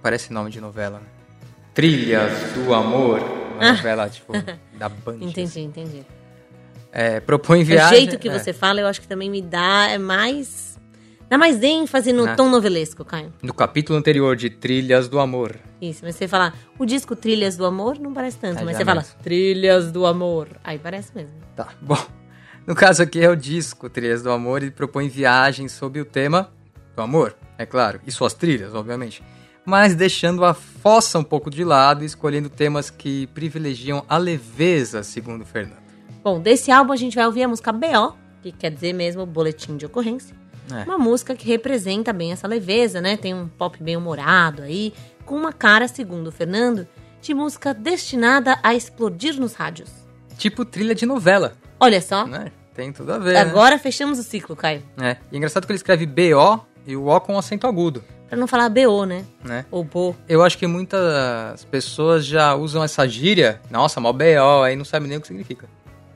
Parece 0.03 0.33
nome 0.33 0.51
de 0.51 0.61
novela, 0.61 0.99
né? 0.99 1.07
Trilhas 1.75 2.33
do 2.53 2.75
Amor. 2.75 3.21
Uma 3.55 3.71
ah. 3.71 3.73
novela, 3.75 4.09
tipo, 4.09 4.33
da 4.77 4.89
Band. 4.89 5.17
Entendi, 5.17 5.43
assim. 5.43 5.65
entendi. 5.65 6.07
É, 6.93 7.21
propõe 7.21 7.65
viagem... 7.65 7.97
O 7.97 8.01
jeito 8.01 8.19
que 8.19 8.29
é. 8.29 8.39
você 8.39 8.53
fala, 8.53 8.81
eu 8.81 8.87
acho 8.87 9.01
que 9.01 9.09
também 9.09 9.31
me 9.31 9.41
dá 9.41 9.89
é 9.89 9.97
mais 9.97 10.72
Dá 11.33 11.39
mais 11.39 11.63
ênfase 11.63 12.13
no 12.13 12.27
né? 12.27 12.37
tom 12.37 12.51
novelesco, 12.51 13.07
Caio. 13.07 13.33
No 13.43 13.55
capítulo 13.55 13.99
anterior 13.99 14.37
de 14.37 14.51
Trilhas 14.51 15.09
do 15.09 15.19
Amor. 15.19 15.59
Isso, 15.81 16.01
mas 16.05 16.15
você 16.15 16.29
falar 16.29 16.55
o 16.79 16.85
disco 16.85 17.17
Trilhas 17.17 17.57
do 17.57 17.65
Amor 17.65 17.99
não 17.99 18.13
parece 18.13 18.37
tanto, 18.37 18.59
é, 18.61 18.65
mas 18.65 18.77
você 18.77 18.85
mesmo. 18.85 19.01
fala 19.01 19.23
Trilhas 19.23 19.91
do 19.91 20.05
Amor. 20.05 20.49
Aí 20.63 20.79
parece 20.79 21.11
mesmo. 21.15 21.33
Tá, 21.57 21.69
bom. 21.81 21.97
No 22.67 22.75
caso 22.75 23.03
aqui 23.03 23.19
é 23.19 23.31
o 23.31 23.35
disco 23.35 23.89
Trilhas 23.89 24.23
do 24.23 24.31
Amor 24.31 24.63
e 24.63 24.71
propõe 24.71 25.09
viagens 25.09 25.73
sob 25.73 25.99
o 25.99 26.05
tema 26.05 26.53
do 26.95 27.01
amor, 27.01 27.35
é 27.57 27.65
claro, 27.65 27.99
e 28.07 28.13
suas 28.13 28.35
trilhas, 28.35 28.75
obviamente. 28.75 29.23
Mas 29.65 29.95
deixando 29.95 30.45
a 30.45 30.53
fossa 30.53 31.19
um 31.19 31.25
pouco 31.25 31.49
de 31.49 31.65
lado 31.65 32.03
e 32.03 32.07
escolhendo 32.07 32.51
temas 32.51 32.91
que 32.91 33.27
privilegiam 33.29 34.05
a 34.07 34.19
leveza, 34.19 35.03
segundo 35.03 35.47
Fernando. 35.47 35.81
Bom, 36.23 36.39
desse 36.39 36.71
álbum 36.71 36.93
a 36.93 36.97
gente 36.97 37.17
vai 37.17 37.25
ouvir 37.25 37.45
a 37.45 37.49
música 37.49 37.73
BO, 37.73 38.19
que 38.43 38.53
quer 38.53 38.71
dizer 38.71 38.93
mesmo 38.93 39.25
Boletim 39.25 39.79
de 39.79 39.87
Ocorrência 39.87 40.42
é. 40.75 40.85
Uma 40.85 40.99
música 40.99 41.35
que 41.35 41.47
representa 41.47 42.13
bem 42.13 42.33
essa 42.33 42.47
leveza, 42.47 43.01
né? 43.01 43.17
Tem 43.17 43.35
um 43.35 43.49
pop 43.49 43.83
bem 43.83 43.97
humorado 43.97 44.63
aí, 44.63 44.93
com 45.25 45.37
uma 45.37 45.53
cara, 45.53 45.89
segundo 45.89 46.29
o 46.29 46.33
Fernando, 46.33 46.87
de 47.21 47.35
música 47.35 47.73
destinada 47.73 48.59
a 48.63 48.75
explodir 48.75 49.39
nos 49.39 49.55
rádios. 49.55 49.91
Tipo 50.37 50.65
trilha 50.65 50.95
de 50.95 51.07
novela. 51.07 51.55
Olha 51.79 52.01
só. 52.01 52.27
Né? 52.27 52.51
Tem 52.75 52.93
tudo 52.93 53.13
a 53.13 53.19
ver. 53.19 53.35
Né? 53.35 53.41
Agora 53.41 53.77
né? 53.77 53.79
fechamos 53.79 54.19
o 54.19 54.23
ciclo, 54.23 54.57
Caio. 54.57 54.83
É. 55.01 55.17
E 55.31 55.35
é 55.35 55.37
engraçado 55.37 55.67
que 55.67 55.73
ele 55.73 55.77
escreve 55.77 56.07
BO 56.07 56.65
e 56.87 56.97
o 56.97 57.09
O 57.09 57.21
com 57.21 57.39
acento 57.39 57.67
agudo. 57.67 58.03
Pra 58.29 58.39
não 58.39 58.47
falar 58.47 58.71
BO, 58.71 59.05
né? 59.05 59.25
né? 59.45 59.67
Ou 59.71 59.85
BO. 59.85 60.17
Eu 60.27 60.43
acho 60.43 60.57
que 60.57 60.67
muitas 60.67 61.65
pessoas 61.67 62.25
já 62.25 62.55
usam 62.55 62.83
essa 62.83 63.07
gíria. 63.07 63.61
Nossa, 63.71 64.01
mal 64.01 64.13
BO, 64.13 64.63
aí 64.65 64.75
não 64.75 64.85
sabe 64.85 65.07
nem 65.07 65.19
o 65.19 65.21
que 65.21 65.27
significa. 65.27 65.69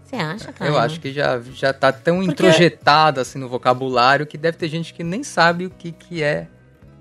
Você 0.07 0.15
acha, 0.15 0.53
cara? 0.53 0.71
Eu 0.71 0.79
acho 0.79 1.01
que 1.01 1.13
já, 1.13 1.41
já 1.53 1.73
tá 1.73 1.91
tão 1.91 2.19
Porque... 2.19 2.31
introjetado 2.31 3.21
assim 3.21 3.41
no 3.41 3.49
vocabulário 3.49 4.25
que 4.25 4.39
deve 4.39 4.57
ter 4.57 4.69
gente 4.69 4.95
que 4.95 5.03
nem 5.03 5.25
sabe 5.25 5.67
o 5.67 5.71
que, 5.71 5.91
que 5.91 6.23
é 6.23 6.47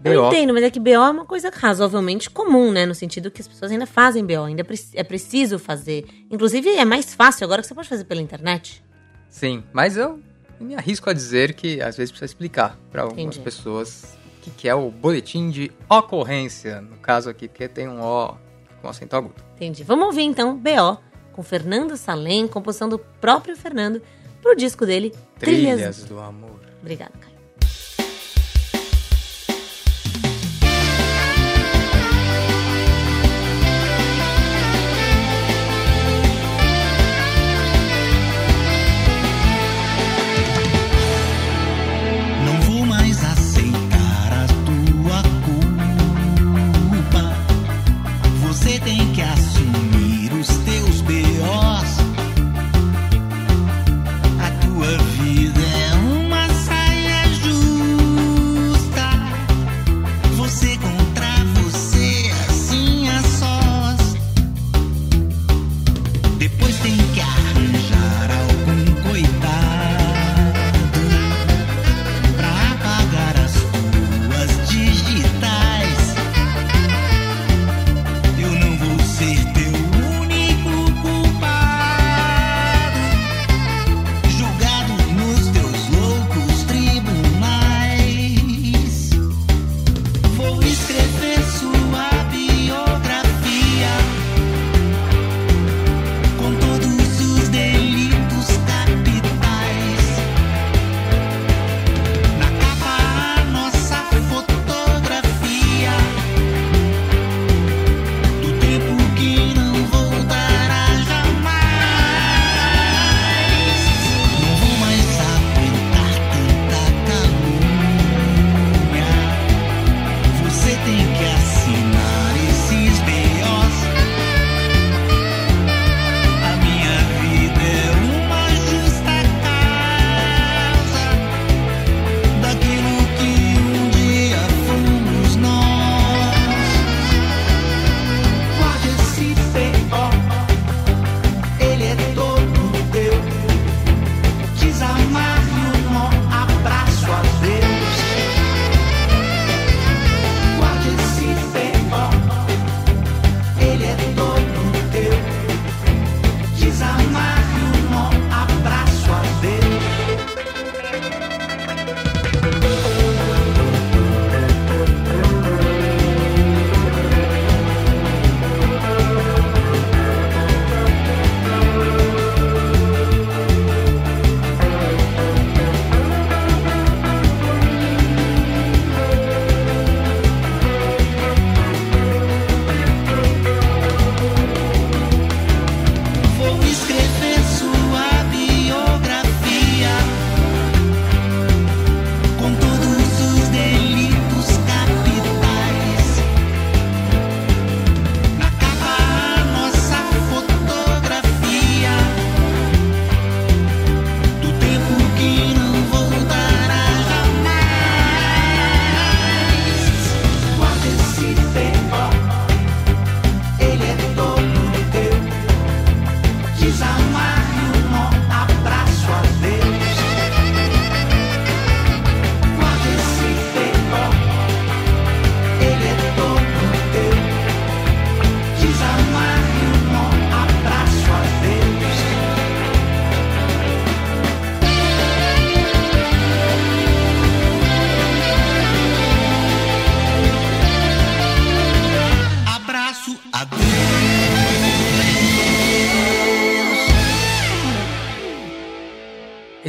BO. 0.01 0.09
Eu 0.09 0.27
entendo, 0.27 0.53
mas 0.55 0.63
é 0.63 0.71
que 0.71 0.79
BO 0.79 0.89
é 0.89 1.09
uma 1.11 1.23
coisa 1.23 1.51
razoavelmente 1.53 2.31
comum, 2.31 2.71
né? 2.71 2.83
No 2.83 2.95
sentido 2.95 3.29
que 3.29 3.41
as 3.41 3.47
pessoas 3.47 3.71
ainda 3.71 3.85
fazem 3.85 4.25
BO, 4.25 4.45
ainda 4.45 4.65
é 4.95 5.03
preciso 5.03 5.59
fazer. 5.59 6.05
Inclusive, 6.31 6.67
é 6.69 6.83
mais 6.83 7.13
fácil 7.13 7.45
agora 7.45 7.61
que 7.61 7.67
você 7.67 7.75
pode 7.75 7.87
fazer 7.87 8.05
pela 8.05 8.21
internet. 8.21 8.83
Sim, 9.29 9.63
mas 9.71 9.97
eu 9.97 10.19
me 10.59 10.73
arrisco 10.73 11.07
a 11.07 11.13
dizer 11.13 11.53
que 11.53 11.79
às 11.81 11.97
vezes 11.97 12.09
precisa 12.11 12.25
explicar 12.25 12.75
para 12.91 13.03
algumas 13.03 13.37
pessoas 13.37 14.17
o 14.39 14.41
que, 14.41 14.49
que 14.49 14.67
é 14.67 14.73
o 14.73 14.89
boletim 14.89 15.51
de 15.51 15.71
ocorrência, 15.87 16.81
no 16.81 16.97
caso 16.97 17.29
aqui, 17.29 17.47
porque 17.47 17.67
tem 17.67 17.87
um 17.87 18.01
O 18.01 18.35
com 18.81 18.89
acento 18.89 19.15
agudo. 19.15 19.43
Entendi. 19.55 19.83
Vamos 19.83 20.07
ouvir 20.07 20.23
então 20.23 20.57
BO 20.57 20.99
com 21.35 21.43
Fernando 21.43 21.97
Salem, 21.97 22.47
composição 22.47 22.87
do 22.87 22.97
próprio 22.97 23.57
Fernando, 23.57 24.01
pro 24.41 24.55
disco 24.55 24.85
dele 24.85 25.13
Trilhas, 25.37 25.75
Trilhas 25.75 26.03
do 26.05 26.17
Amor. 26.17 26.61
Obrigada, 26.81 27.11
Caio. 27.19 27.34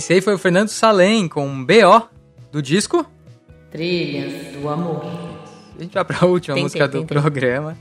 Esse 0.07 0.13
aí 0.13 0.21
foi 0.21 0.35
o 0.35 0.39
Fernando 0.39 0.69
Salem 0.69 1.27
com 1.27 1.45
um 1.45 1.65
BO 1.65 2.09
do 2.53 2.63
disco 2.63 3.05
Trilhas 3.73 4.53
do 4.53 4.69
Amor. 4.69 5.05
A 5.77 5.83
gente 5.83 5.95
vai 5.95 6.05
pra 6.05 6.23
última 6.31 6.55
tentei, 6.55 6.63
música 6.63 6.87
do 6.87 7.01
tentei. 7.01 7.07
programa. 7.19 7.77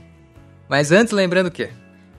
Mas 0.68 0.90
antes, 0.90 1.12
lembrando 1.12 1.46
o 1.46 1.50
quê? 1.52 1.70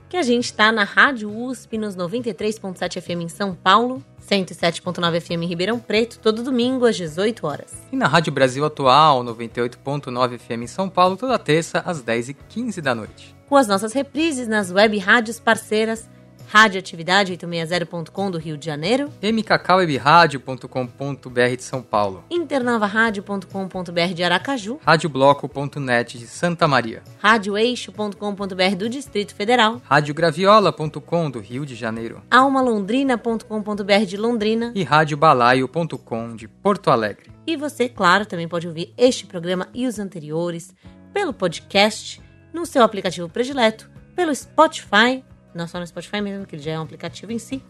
Que 0.08 0.16
a 0.16 0.22
gente 0.22 0.50
tá 0.54 0.72
na 0.72 0.82
Rádio 0.82 1.30
USP 1.30 1.76
nos 1.76 1.94
93.7 1.94 3.02
FM 3.02 3.24
em 3.24 3.28
São 3.28 3.54
Paulo, 3.54 4.02
107.9 4.26 5.20
FM 5.20 5.42
em 5.42 5.46
Ribeirão 5.46 5.78
Preto, 5.78 6.18
todo 6.20 6.42
domingo 6.42 6.86
às 6.86 6.96
18 6.96 7.46
horas. 7.46 7.74
E 7.92 7.94
na 7.96 8.08
Rádio 8.08 8.32
Brasil 8.32 8.64
Atual, 8.64 9.22
98.9 9.22 10.38
FM 10.38 10.62
em 10.62 10.66
São 10.66 10.88
Paulo, 10.88 11.18
toda 11.18 11.38
terça 11.38 11.82
às 11.84 12.02
10h15 12.02 12.80
da 12.80 12.94
noite. 12.94 13.36
Com 13.46 13.56
as 13.56 13.68
nossas 13.68 13.92
reprises 13.92 14.48
nas 14.48 14.70
web 14.72 14.96
rádios 14.96 15.38
parceiras 15.38 16.08
Radioatividade 16.48 17.36
860.com 17.36 18.30
do 18.30 18.38
Rio 18.38 18.56
de 18.56 18.64
Janeiro, 18.64 19.12
mkkwebradio.com.br 19.22 21.56
de 21.56 21.62
São 21.62 21.82
Paulo, 21.82 22.24
internavaradio.com.br 22.30 24.14
de 24.14 24.24
Aracaju, 24.24 24.80
radiobloco.net 24.82 26.18
de 26.18 26.26
Santa 26.26 26.66
Maria, 26.66 27.02
radioeixo.com.br 27.18 28.76
do 28.78 28.88
Distrito 28.88 29.34
Federal, 29.34 29.82
radiograviola.com 29.84 31.30
do 31.30 31.40
Rio 31.40 31.66
de 31.66 31.74
Janeiro, 31.74 32.22
almalondrina.com.br 32.30 34.06
de 34.06 34.16
Londrina. 34.16 34.72
E 34.74 34.82
radiobalaio.com 34.82 36.34
de 36.34 36.48
Porto 36.48 36.90
Alegre. 36.90 37.30
E 37.46 37.56
você, 37.56 37.90
claro, 37.90 38.24
também 38.24 38.48
pode 38.48 38.66
ouvir 38.66 38.94
este 38.96 39.26
programa 39.26 39.68
e 39.74 39.86
os 39.86 39.98
anteriores 39.98 40.74
pelo 41.12 41.34
podcast, 41.34 42.22
no 42.52 42.64
seu 42.64 42.82
aplicativo 42.82 43.28
predileto, 43.28 43.90
pelo 44.14 44.34
Spotify 44.34 45.22
não 45.58 45.66
só 45.66 45.78
no 45.78 45.86
Spotify 45.86 46.22
mesmo, 46.22 46.46
que 46.46 46.54
ele 46.54 46.62
já 46.62 46.72
é 46.72 46.78
um 46.78 46.82
aplicativo 46.82 47.32
em 47.32 47.38
si, 47.38 47.62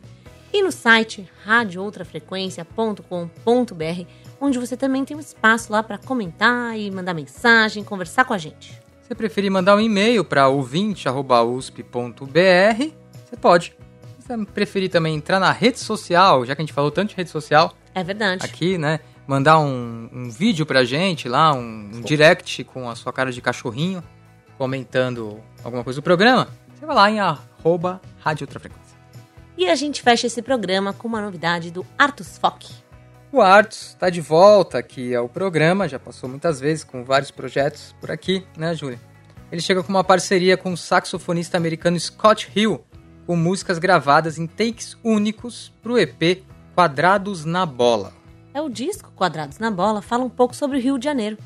e 0.52 0.62
no 0.62 0.70
site 0.70 1.28
radioutrafrequência.com.br, 1.44 4.06
onde 4.40 4.58
você 4.58 4.76
também 4.76 5.04
tem 5.04 5.16
um 5.16 5.20
espaço 5.20 5.72
lá 5.72 5.82
para 5.82 5.98
comentar 5.98 6.78
e 6.78 6.88
mandar 6.90 7.14
mensagem, 7.14 7.82
conversar 7.82 8.24
com 8.24 8.34
a 8.34 8.38
gente. 8.38 8.80
Se 9.02 9.14
preferir 9.14 9.50
mandar 9.50 9.74
um 9.74 9.80
e-mail 9.80 10.24
para 10.24 10.48
ouvinte@usp.br, 10.48 12.92
você 13.24 13.36
pode. 13.40 13.74
Se 14.20 14.46
preferir 14.46 14.90
também 14.90 15.16
entrar 15.16 15.40
na 15.40 15.50
rede 15.50 15.78
social, 15.78 16.44
já 16.44 16.54
que 16.54 16.60
a 16.60 16.64
gente 16.64 16.74
falou 16.74 16.90
tanto 16.90 17.08
de 17.10 17.16
rede 17.16 17.30
social. 17.30 17.72
É 17.94 18.04
verdade. 18.04 18.44
Aqui, 18.44 18.76
né? 18.76 19.00
Mandar 19.26 19.58
um, 19.58 20.10
um 20.12 20.28
vídeo 20.30 20.66
pra 20.66 20.84
gente 20.84 21.28
lá, 21.28 21.54
um, 21.54 21.90
um 21.94 22.02
direct 22.02 22.62
com 22.64 22.88
a 22.88 22.94
sua 22.94 23.12
cara 23.12 23.32
de 23.32 23.40
cachorrinho, 23.40 24.04
comentando 24.58 25.40
alguma 25.64 25.82
coisa 25.82 26.00
do 26.00 26.04
programa. 26.04 26.48
Você 26.74 26.86
vai 26.86 26.94
lá 26.94 27.10
em 27.10 27.18
arroba 27.58 28.00
Rádio 28.20 28.44
Outra 28.44 28.60
Frequência. 28.60 28.96
E 29.56 29.68
a 29.68 29.74
gente 29.74 30.02
fecha 30.02 30.26
esse 30.26 30.40
programa 30.40 30.92
com 30.92 31.08
uma 31.08 31.20
novidade 31.20 31.70
do 31.70 31.84
Artus 31.98 32.38
Fock. 32.38 32.68
O 33.32 33.40
Artus 33.40 33.88
está 33.88 34.08
de 34.08 34.20
volta 34.20 34.78
aqui 34.78 35.14
ao 35.14 35.28
programa, 35.28 35.88
já 35.88 35.98
passou 35.98 36.28
muitas 36.28 36.60
vezes 36.60 36.84
com 36.84 37.04
vários 37.04 37.30
projetos 37.30 37.94
por 38.00 38.10
aqui, 38.10 38.46
né, 38.56 38.74
Júlia? 38.74 39.00
Ele 39.50 39.60
chega 39.60 39.82
com 39.82 39.90
uma 39.90 40.04
parceria 40.04 40.56
com 40.56 40.72
o 40.72 40.76
saxofonista 40.76 41.56
americano 41.56 41.98
Scott 41.98 42.50
Hill, 42.54 42.84
com 43.26 43.36
músicas 43.36 43.78
gravadas 43.78 44.38
em 44.38 44.46
takes 44.46 44.96
únicos 45.02 45.72
para 45.82 45.92
o 45.92 45.98
EP 45.98 46.44
Quadrados 46.74 47.44
na 47.44 47.66
Bola. 47.66 48.12
É 48.54 48.62
o 48.62 48.68
disco 48.68 49.12
Quadrados 49.12 49.58
na 49.58 49.70
Bola 49.70 50.00
fala 50.00 50.24
um 50.24 50.30
pouco 50.30 50.54
sobre 50.54 50.78
o 50.78 50.80
Rio 50.80 50.98
de 50.98 51.04
Janeiro, 51.04 51.36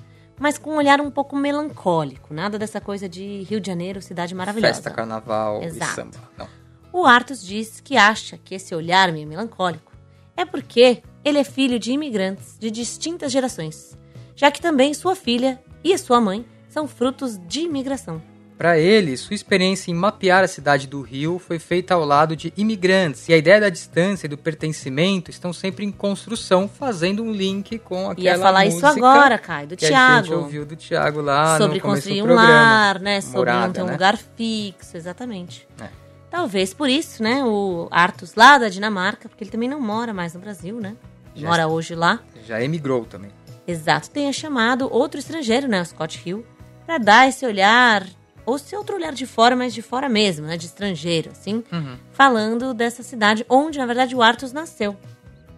mas 0.42 0.58
com 0.58 0.72
um 0.72 0.76
olhar 0.76 1.00
um 1.00 1.08
pouco 1.08 1.36
melancólico. 1.36 2.34
Nada 2.34 2.58
dessa 2.58 2.80
coisa 2.80 3.08
de 3.08 3.42
Rio 3.44 3.60
de 3.60 3.68
Janeiro, 3.68 4.02
cidade 4.02 4.34
maravilhosa. 4.34 4.74
Festa, 4.74 4.90
carnaval 4.90 5.62
Exato. 5.62 5.92
e 5.92 5.94
samba. 5.94 6.18
Não. 6.36 6.48
O 6.92 7.06
Artus 7.06 7.46
diz 7.46 7.80
que 7.80 7.96
acha 7.96 8.36
que 8.36 8.56
esse 8.56 8.74
olhar 8.74 9.12
meio 9.12 9.28
melancólico 9.28 9.92
é 10.36 10.44
porque 10.44 11.00
ele 11.24 11.38
é 11.38 11.44
filho 11.44 11.78
de 11.78 11.92
imigrantes 11.92 12.58
de 12.58 12.72
distintas 12.72 13.30
gerações, 13.30 13.96
já 14.34 14.50
que 14.50 14.60
também 14.60 14.92
sua 14.92 15.14
filha 15.14 15.62
e 15.84 15.96
sua 15.96 16.20
mãe 16.20 16.44
são 16.68 16.88
frutos 16.88 17.38
de 17.46 17.60
imigração. 17.60 18.20
Para 18.56 18.78
ele, 18.78 19.16
sua 19.16 19.34
experiência 19.34 19.90
em 19.90 19.94
mapear 19.94 20.44
a 20.44 20.48
cidade 20.48 20.86
do 20.86 21.00
Rio 21.00 21.38
foi 21.38 21.58
feita 21.58 21.94
ao 21.94 22.04
lado 22.04 22.36
de 22.36 22.52
imigrantes, 22.56 23.28
e 23.28 23.32
a 23.32 23.36
ideia 23.36 23.60
da 23.60 23.68
distância 23.68 24.26
e 24.26 24.28
do 24.28 24.38
pertencimento 24.38 25.30
estão 25.30 25.52
sempre 25.52 25.84
em 25.84 25.90
construção, 25.90 26.68
fazendo 26.68 27.22
um 27.22 27.32
link 27.32 27.78
com 27.78 28.10
aquela 28.10 28.36
Ia 28.36 28.38
falar 28.38 28.64
música 28.64 28.88
isso 28.88 28.98
agora, 28.98 29.38
Caio, 29.38 29.68
do 29.68 29.76
que 29.76 29.86
Thiago. 29.86 30.12
a 30.12 30.22
gente 30.22 30.32
ouviu 30.32 30.64
do 30.64 30.76
Thiago 30.76 31.20
lá 31.20 31.58
Sobre 31.58 31.76
no 31.76 31.80
começo 31.80 32.02
construir 32.02 32.22
do 32.22 32.32
um 32.32 32.34
lar, 32.34 33.00
né? 33.00 33.20
Sobre 33.20 33.38
Morada, 33.38 33.66
não 33.66 33.72
ter 33.72 33.82
um 33.82 33.86
né? 33.86 33.92
lugar 33.92 34.16
fixo, 34.16 34.96
exatamente. 34.96 35.66
É. 35.80 35.88
Talvez 36.30 36.72
por 36.72 36.88
isso, 36.88 37.22
né, 37.22 37.44
o 37.44 37.88
Artus 37.90 38.34
lá 38.34 38.58
da 38.58 38.68
Dinamarca, 38.68 39.28
porque 39.28 39.44
ele 39.44 39.50
também 39.50 39.68
não 39.68 39.80
mora 39.80 40.14
mais 40.14 40.34
no 40.34 40.40
Brasil, 40.40 40.80
né? 40.80 40.96
Já 41.34 41.48
mora 41.48 41.66
hoje 41.66 41.94
lá. 41.94 42.20
Já 42.46 42.62
emigrou 42.62 43.04
também. 43.04 43.30
Exato, 43.66 44.10
tenha 44.10 44.32
chamado 44.32 44.88
outro 44.90 45.18
estrangeiro, 45.18 45.68
né, 45.68 45.82
o 45.82 45.84
Scott 45.84 46.20
Hill, 46.24 46.44
para 46.86 46.98
dar 46.98 47.28
esse 47.28 47.44
olhar 47.44 48.06
ou 48.44 48.58
se 48.58 48.76
outro 48.76 48.96
olhar 48.96 49.12
de 49.12 49.26
fora, 49.26 49.54
mas 49.54 49.74
de 49.74 49.82
fora 49.82 50.08
mesmo, 50.08 50.46
né? 50.46 50.56
De 50.56 50.66
estrangeiro, 50.66 51.30
assim. 51.30 51.62
Uhum. 51.72 51.96
Falando 52.12 52.74
dessa 52.74 53.02
cidade 53.02 53.44
onde, 53.48 53.78
na 53.78 53.86
verdade, 53.86 54.14
o 54.14 54.22
Artus 54.22 54.52
nasceu. 54.52 54.96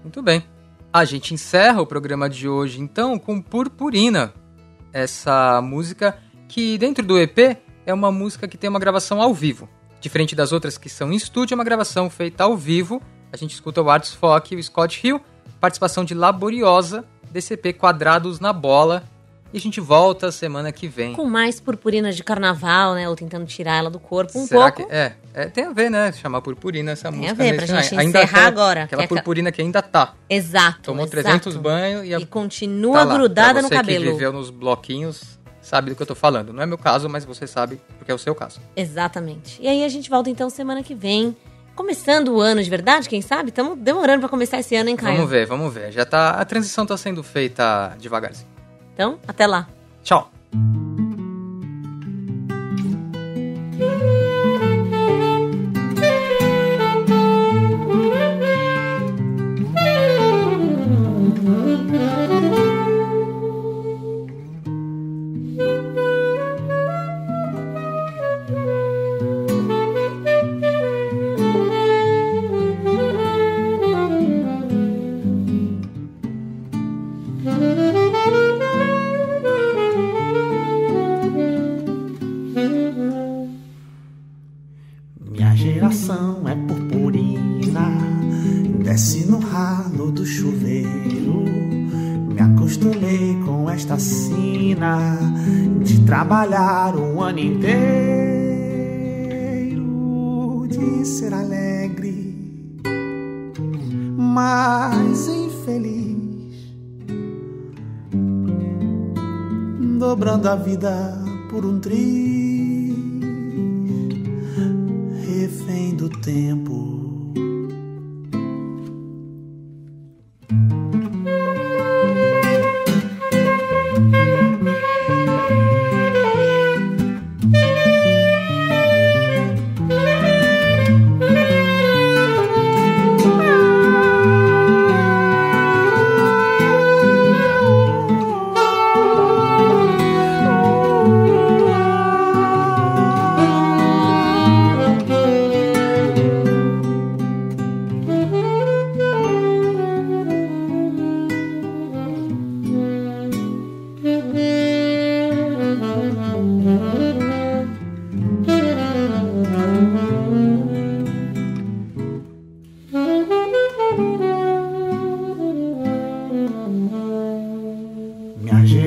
Muito 0.03 0.23
bem. 0.23 0.45
A 0.93 1.05
gente 1.05 1.35
encerra 1.35 1.83
o 1.83 1.87
programa 1.87 2.29
de 2.29 2.49
hoje, 2.49 2.81
então, 2.81 3.19
com 3.19 3.41
Purpurina. 3.41 4.33
Essa 4.93 5.61
música 5.61 6.17
que, 6.47 6.79
dentro 6.79 7.05
do 7.05 7.19
EP, 7.19 7.59
é 7.85 7.93
uma 7.93 8.13
música 8.13 8.47
que 8.47 8.57
tem 8.57 8.71
uma 8.71 8.79
gravação 8.79 9.21
ao 9.21 9.35
vivo. 9.35 9.69
Diferente 10.01 10.37
das 10.37 10.53
outras 10.53 10.79
que 10.79 10.89
são 10.89 11.13
em 11.13 11.17
estúdio, 11.17 11.55
é 11.55 11.57
uma 11.57 11.65
gravação 11.65 12.09
feita 12.09 12.45
ao 12.45 12.57
vivo. 12.57 13.03
A 13.33 13.37
gente 13.37 13.55
escuta 13.55 13.83
o 13.83 13.91
Artus 13.91 14.13
Fock 14.13 14.55
e 14.55 14.57
o 14.57 14.63
Scott 14.63 15.01
Hill. 15.05 15.21
Participação 15.61 16.05
de 16.05 16.15
Laboriosa, 16.15 17.05
EP 17.35 17.77
Quadrados 17.77 18.39
na 18.39 18.53
Bola, 18.53 19.03
e 19.55 19.57
a 19.57 19.61
gente 19.61 19.81
volta 19.81 20.33
semana 20.33 20.73
que 20.73 20.89
vem. 20.89 21.13
Com 21.13 21.27
mais 21.27 21.61
purpurina 21.61 22.11
de 22.11 22.25
carnaval, 22.25 22.95
né? 22.95 23.09
Ou 23.09 23.15
tentando 23.15 23.47
tirar 23.47 23.77
ela 23.77 23.89
do 23.89 24.01
corpo 24.01 24.37
um 24.37 24.47
Será 24.49 24.73
pouco. 24.73 24.89
Que, 24.89 24.93
é, 24.93 25.13
é, 25.33 25.47
tem 25.47 25.63
a 25.63 25.73
ver, 25.73 25.89
né? 25.89 26.11
Chamar 26.11 26.41
purpurina 26.41 26.91
essa 26.91 27.09
tem 27.09 27.21
música. 27.21 27.37
Tem 27.37 27.49
a 27.49 27.53
ver, 27.53 27.57
pra 27.57 27.67
gente 27.67 27.97
ainda 27.97 28.19
encerrar 28.19 28.47
agora. 28.47 28.83
Aquela 28.83 29.07
purpurina 29.07 29.53
que 29.53 29.63
ainda 29.63 29.81
tá. 29.81 30.15
Exato. 30.29 30.81
Tomou 30.83 31.05
exato. 31.05 31.23
300 31.23 31.57
banhos 31.57 32.05
e, 32.05 32.13
a, 32.13 32.19
e 32.19 32.27
continua 32.27 33.07
tá 33.07 33.15
grudada 33.15 33.63
no 33.63 33.71
cabelo. 33.71 34.01
Você 34.01 34.07
que 34.07 34.13
viveu 34.13 34.33
nos 34.33 34.51
bloquinhos 34.51 35.39
sabe 35.63 35.91
do 35.91 35.95
que 35.95 36.03
eu 36.03 36.07
tô 36.07 36.17
falando. 36.17 36.53
Não 36.53 36.61
é 36.61 36.67
meu 36.67 36.77
caso, 36.77 37.09
mas 37.09 37.25
você 37.25 37.47
sabe 37.47 37.81
porque 37.97 38.11
é 38.11 38.15
o 38.15 38.19
seu 38.19 38.35
caso. 38.35 38.61
Exatamente. 38.75 39.63
E 39.63 39.69
aí 39.69 39.85
a 39.85 39.89
gente 39.89 40.11
volta 40.11 40.29
então 40.29 40.51
semana 40.51 40.83
que 40.83 40.97
vem. 40.97 41.37
Começando 41.77 42.29
o 42.29 42.41
ano 42.41 42.61
de 42.61 42.71
verdade, 42.71 43.09
quem 43.09 43.23
sabe? 43.23 43.51
Estamos 43.51 43.79
demorando 43.79 44.19
para 44.19 44.29
começar 44.29 44.59
esse 44.59 44.75
ano, 44.75 44.91
hein, 44.91 44.97
Caio? 44.97 45.17
Vamos 45.17 45.31
ver, 45.31 45.47
vamos 45.47 45.73
ver. 45.73 45.93
Já 45.93 46.05
tá, 46.05 46.31
a 46.31 46.45
transição 46.45 46.85
tá 46.85 46.97
sendo 46.97 47.23
feita 47.23 47.97
devagarzinho. 48.01 48.54
Então, 48.95 49.19
até 49.27 49.47
lá. 49.47 49.69
Tchau. 50.03 50.31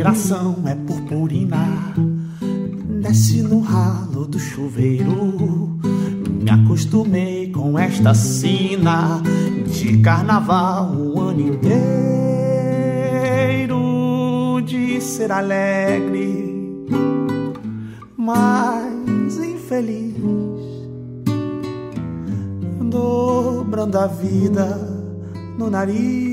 operação 0.08 0.64
é 0.66 0.74
purpurina. 0.74 1.94
Desce 3.02 3.42
no 3.42 3.60
ralo 3.60 4.26
do 4.26 4.40
chuveiro. 4.40 5.78
Me 6.42 6.50
acostumei 6.50 7.52
com 7.52 7.78
esta 7.78 8.14
sina 8.14 9.22
de 9.70 9.98
carnaval 9.98 10.96
o 10.96 11.20
ano 11.20 11.42
inteiro. 11.42 11.78
De 14.66 15.02
ser 15.02 15.30
alegre, 15.32 16.88
mas 18.16 19.38
infeliz. 19.38 20.16
Dobrando 22.90 24.00
a 24.00 24.08
vida 24.08 24.78
no 25.58 25.70
nariz 25.70 26.27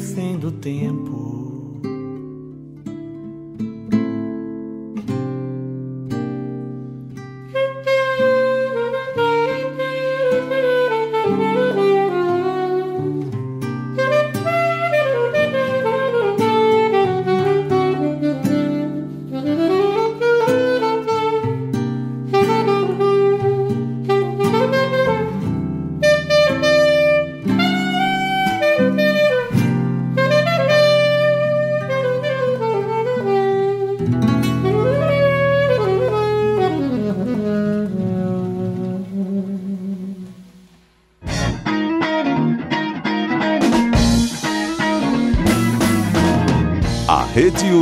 refém 0.00 0.38
do 0.38 0.50
tempo 0.50 1.19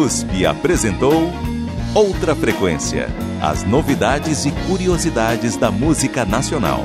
USP 0.08 0.46
apresentou 0.46 1.30
Outra 1.94 2.34
Frequência 2.34 3.08
as 3.42 3.62
novidades 3.64 4.46
e 4.46 4.50
curiosidades 4.66 5.54
da 5.54 5.70
música 5.70 6.24
nacional. 6.24 6.80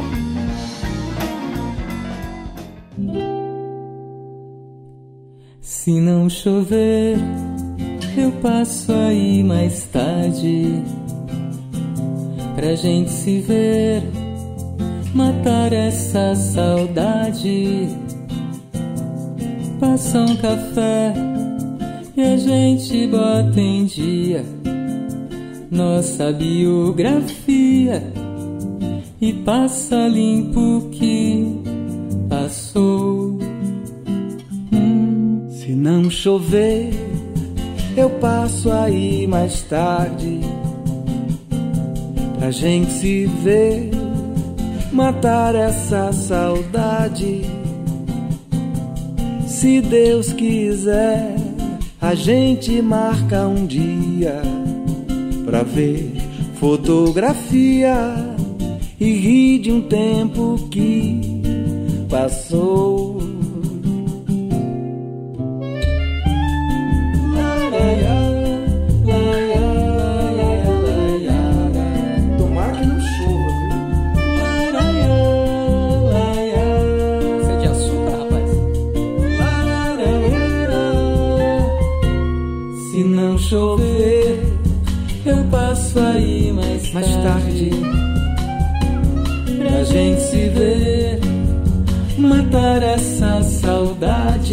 Se 5.61 6.01
não 6.01 6.29
chover, 6.29 7.17
eu 8.17 8.29
passo 8.41 8.91
aí 8.91 9.41
mais 9.41 9.85
tarde 9.85 10.83
pra 12.57 12.75
gente 12.75 13.09
se 13.09 13.39
ver, 13.39 14.03
matar 15.15 15.71
essa 15.71 16.35
saudade. 16.35 17.87
Passa 19.79 20.19
um 20.19 20.35
café 20.35 21.33
e 22.15 22.21
a 22.21 22.37
gente 22.37 23.07
bota 23.07 23.59
em 23.59 23.85
dia 23.85 24.43
nossa 25.73 26.31
biografia 26.31 28.03
e 29.19 29.33
passa 29.33 30.07
limpo 30.07 30.89
que 30.91 31.59
passou. 32.29 33.39
Hum. 34.71 35.47
Se 35.49 35.71
não 35.71 36.11
chover, 36.11 36.91
eu 37.97 38.09
passo 38.09 38.71
aí 38.71 39.25
mais 39.25 39.63
tarde 39.63 40.41
pra 42.37 42.51
gente 42.51 42.91
se 42.91 43.25
ver, 43.25 43.89
matar 44.91 45.55
essa 45.55 46.11
saudade. 46.11 47.41
Se 49.47 49.81
Deus 49.81 50.33
quiser 50.33 51.32
a 52.03 52.15
gente 52.15 52.81
marca 52.81 53.47
um 53.47 53.65
dia 53.65 54.41
pra 55.45 55.63
ver 55.63 56.11
fotografia 56.55 57.95
e 58.99 59.13
rir 59.13 59.59
de 59.59 59.71
um 59.71 59.81
tempo 59.87 60.67
que 60.69 61.21
passou. 62.09 63.12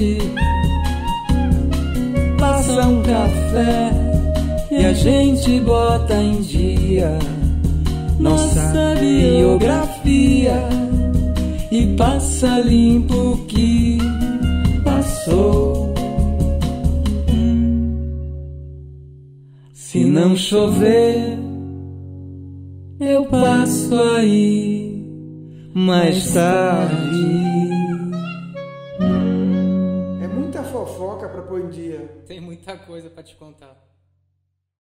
Saudade. 0.01 0.18
Passa 2.38 2.88
um 2.88 3.03
café 3.03 3.90
e 4.70 4.84
a 4.84 4.92
gente 4.92 5.61
bota 5.61 6.14
em 6.14 6.40
dia 6.40 7.18
nossa 8.18 8.94
biografia 8.98 10.55
e 11.70 11.86
passa 11.96 12.61
limpo 12.61 13.14
o 13.14 13.38
que 13.46 13.98
passou. 14.84 15.94
Se 19.72 20.05
não 20.05 20.36
chover 20.36 21.38
eu 23.01 23.24
passo 23.26 23.94
aí 23.94 25.03
mais 25.74 26.34
tarde. 26.34 27.39
Em 31.61 31.68
dia. 31.68 32.22
Tem 32.26 32.40
muita 32.40 32.76
coisa 32.78 33.11
para 33.11 33.22
te 33.22 33.34
contar. 33.36 33.89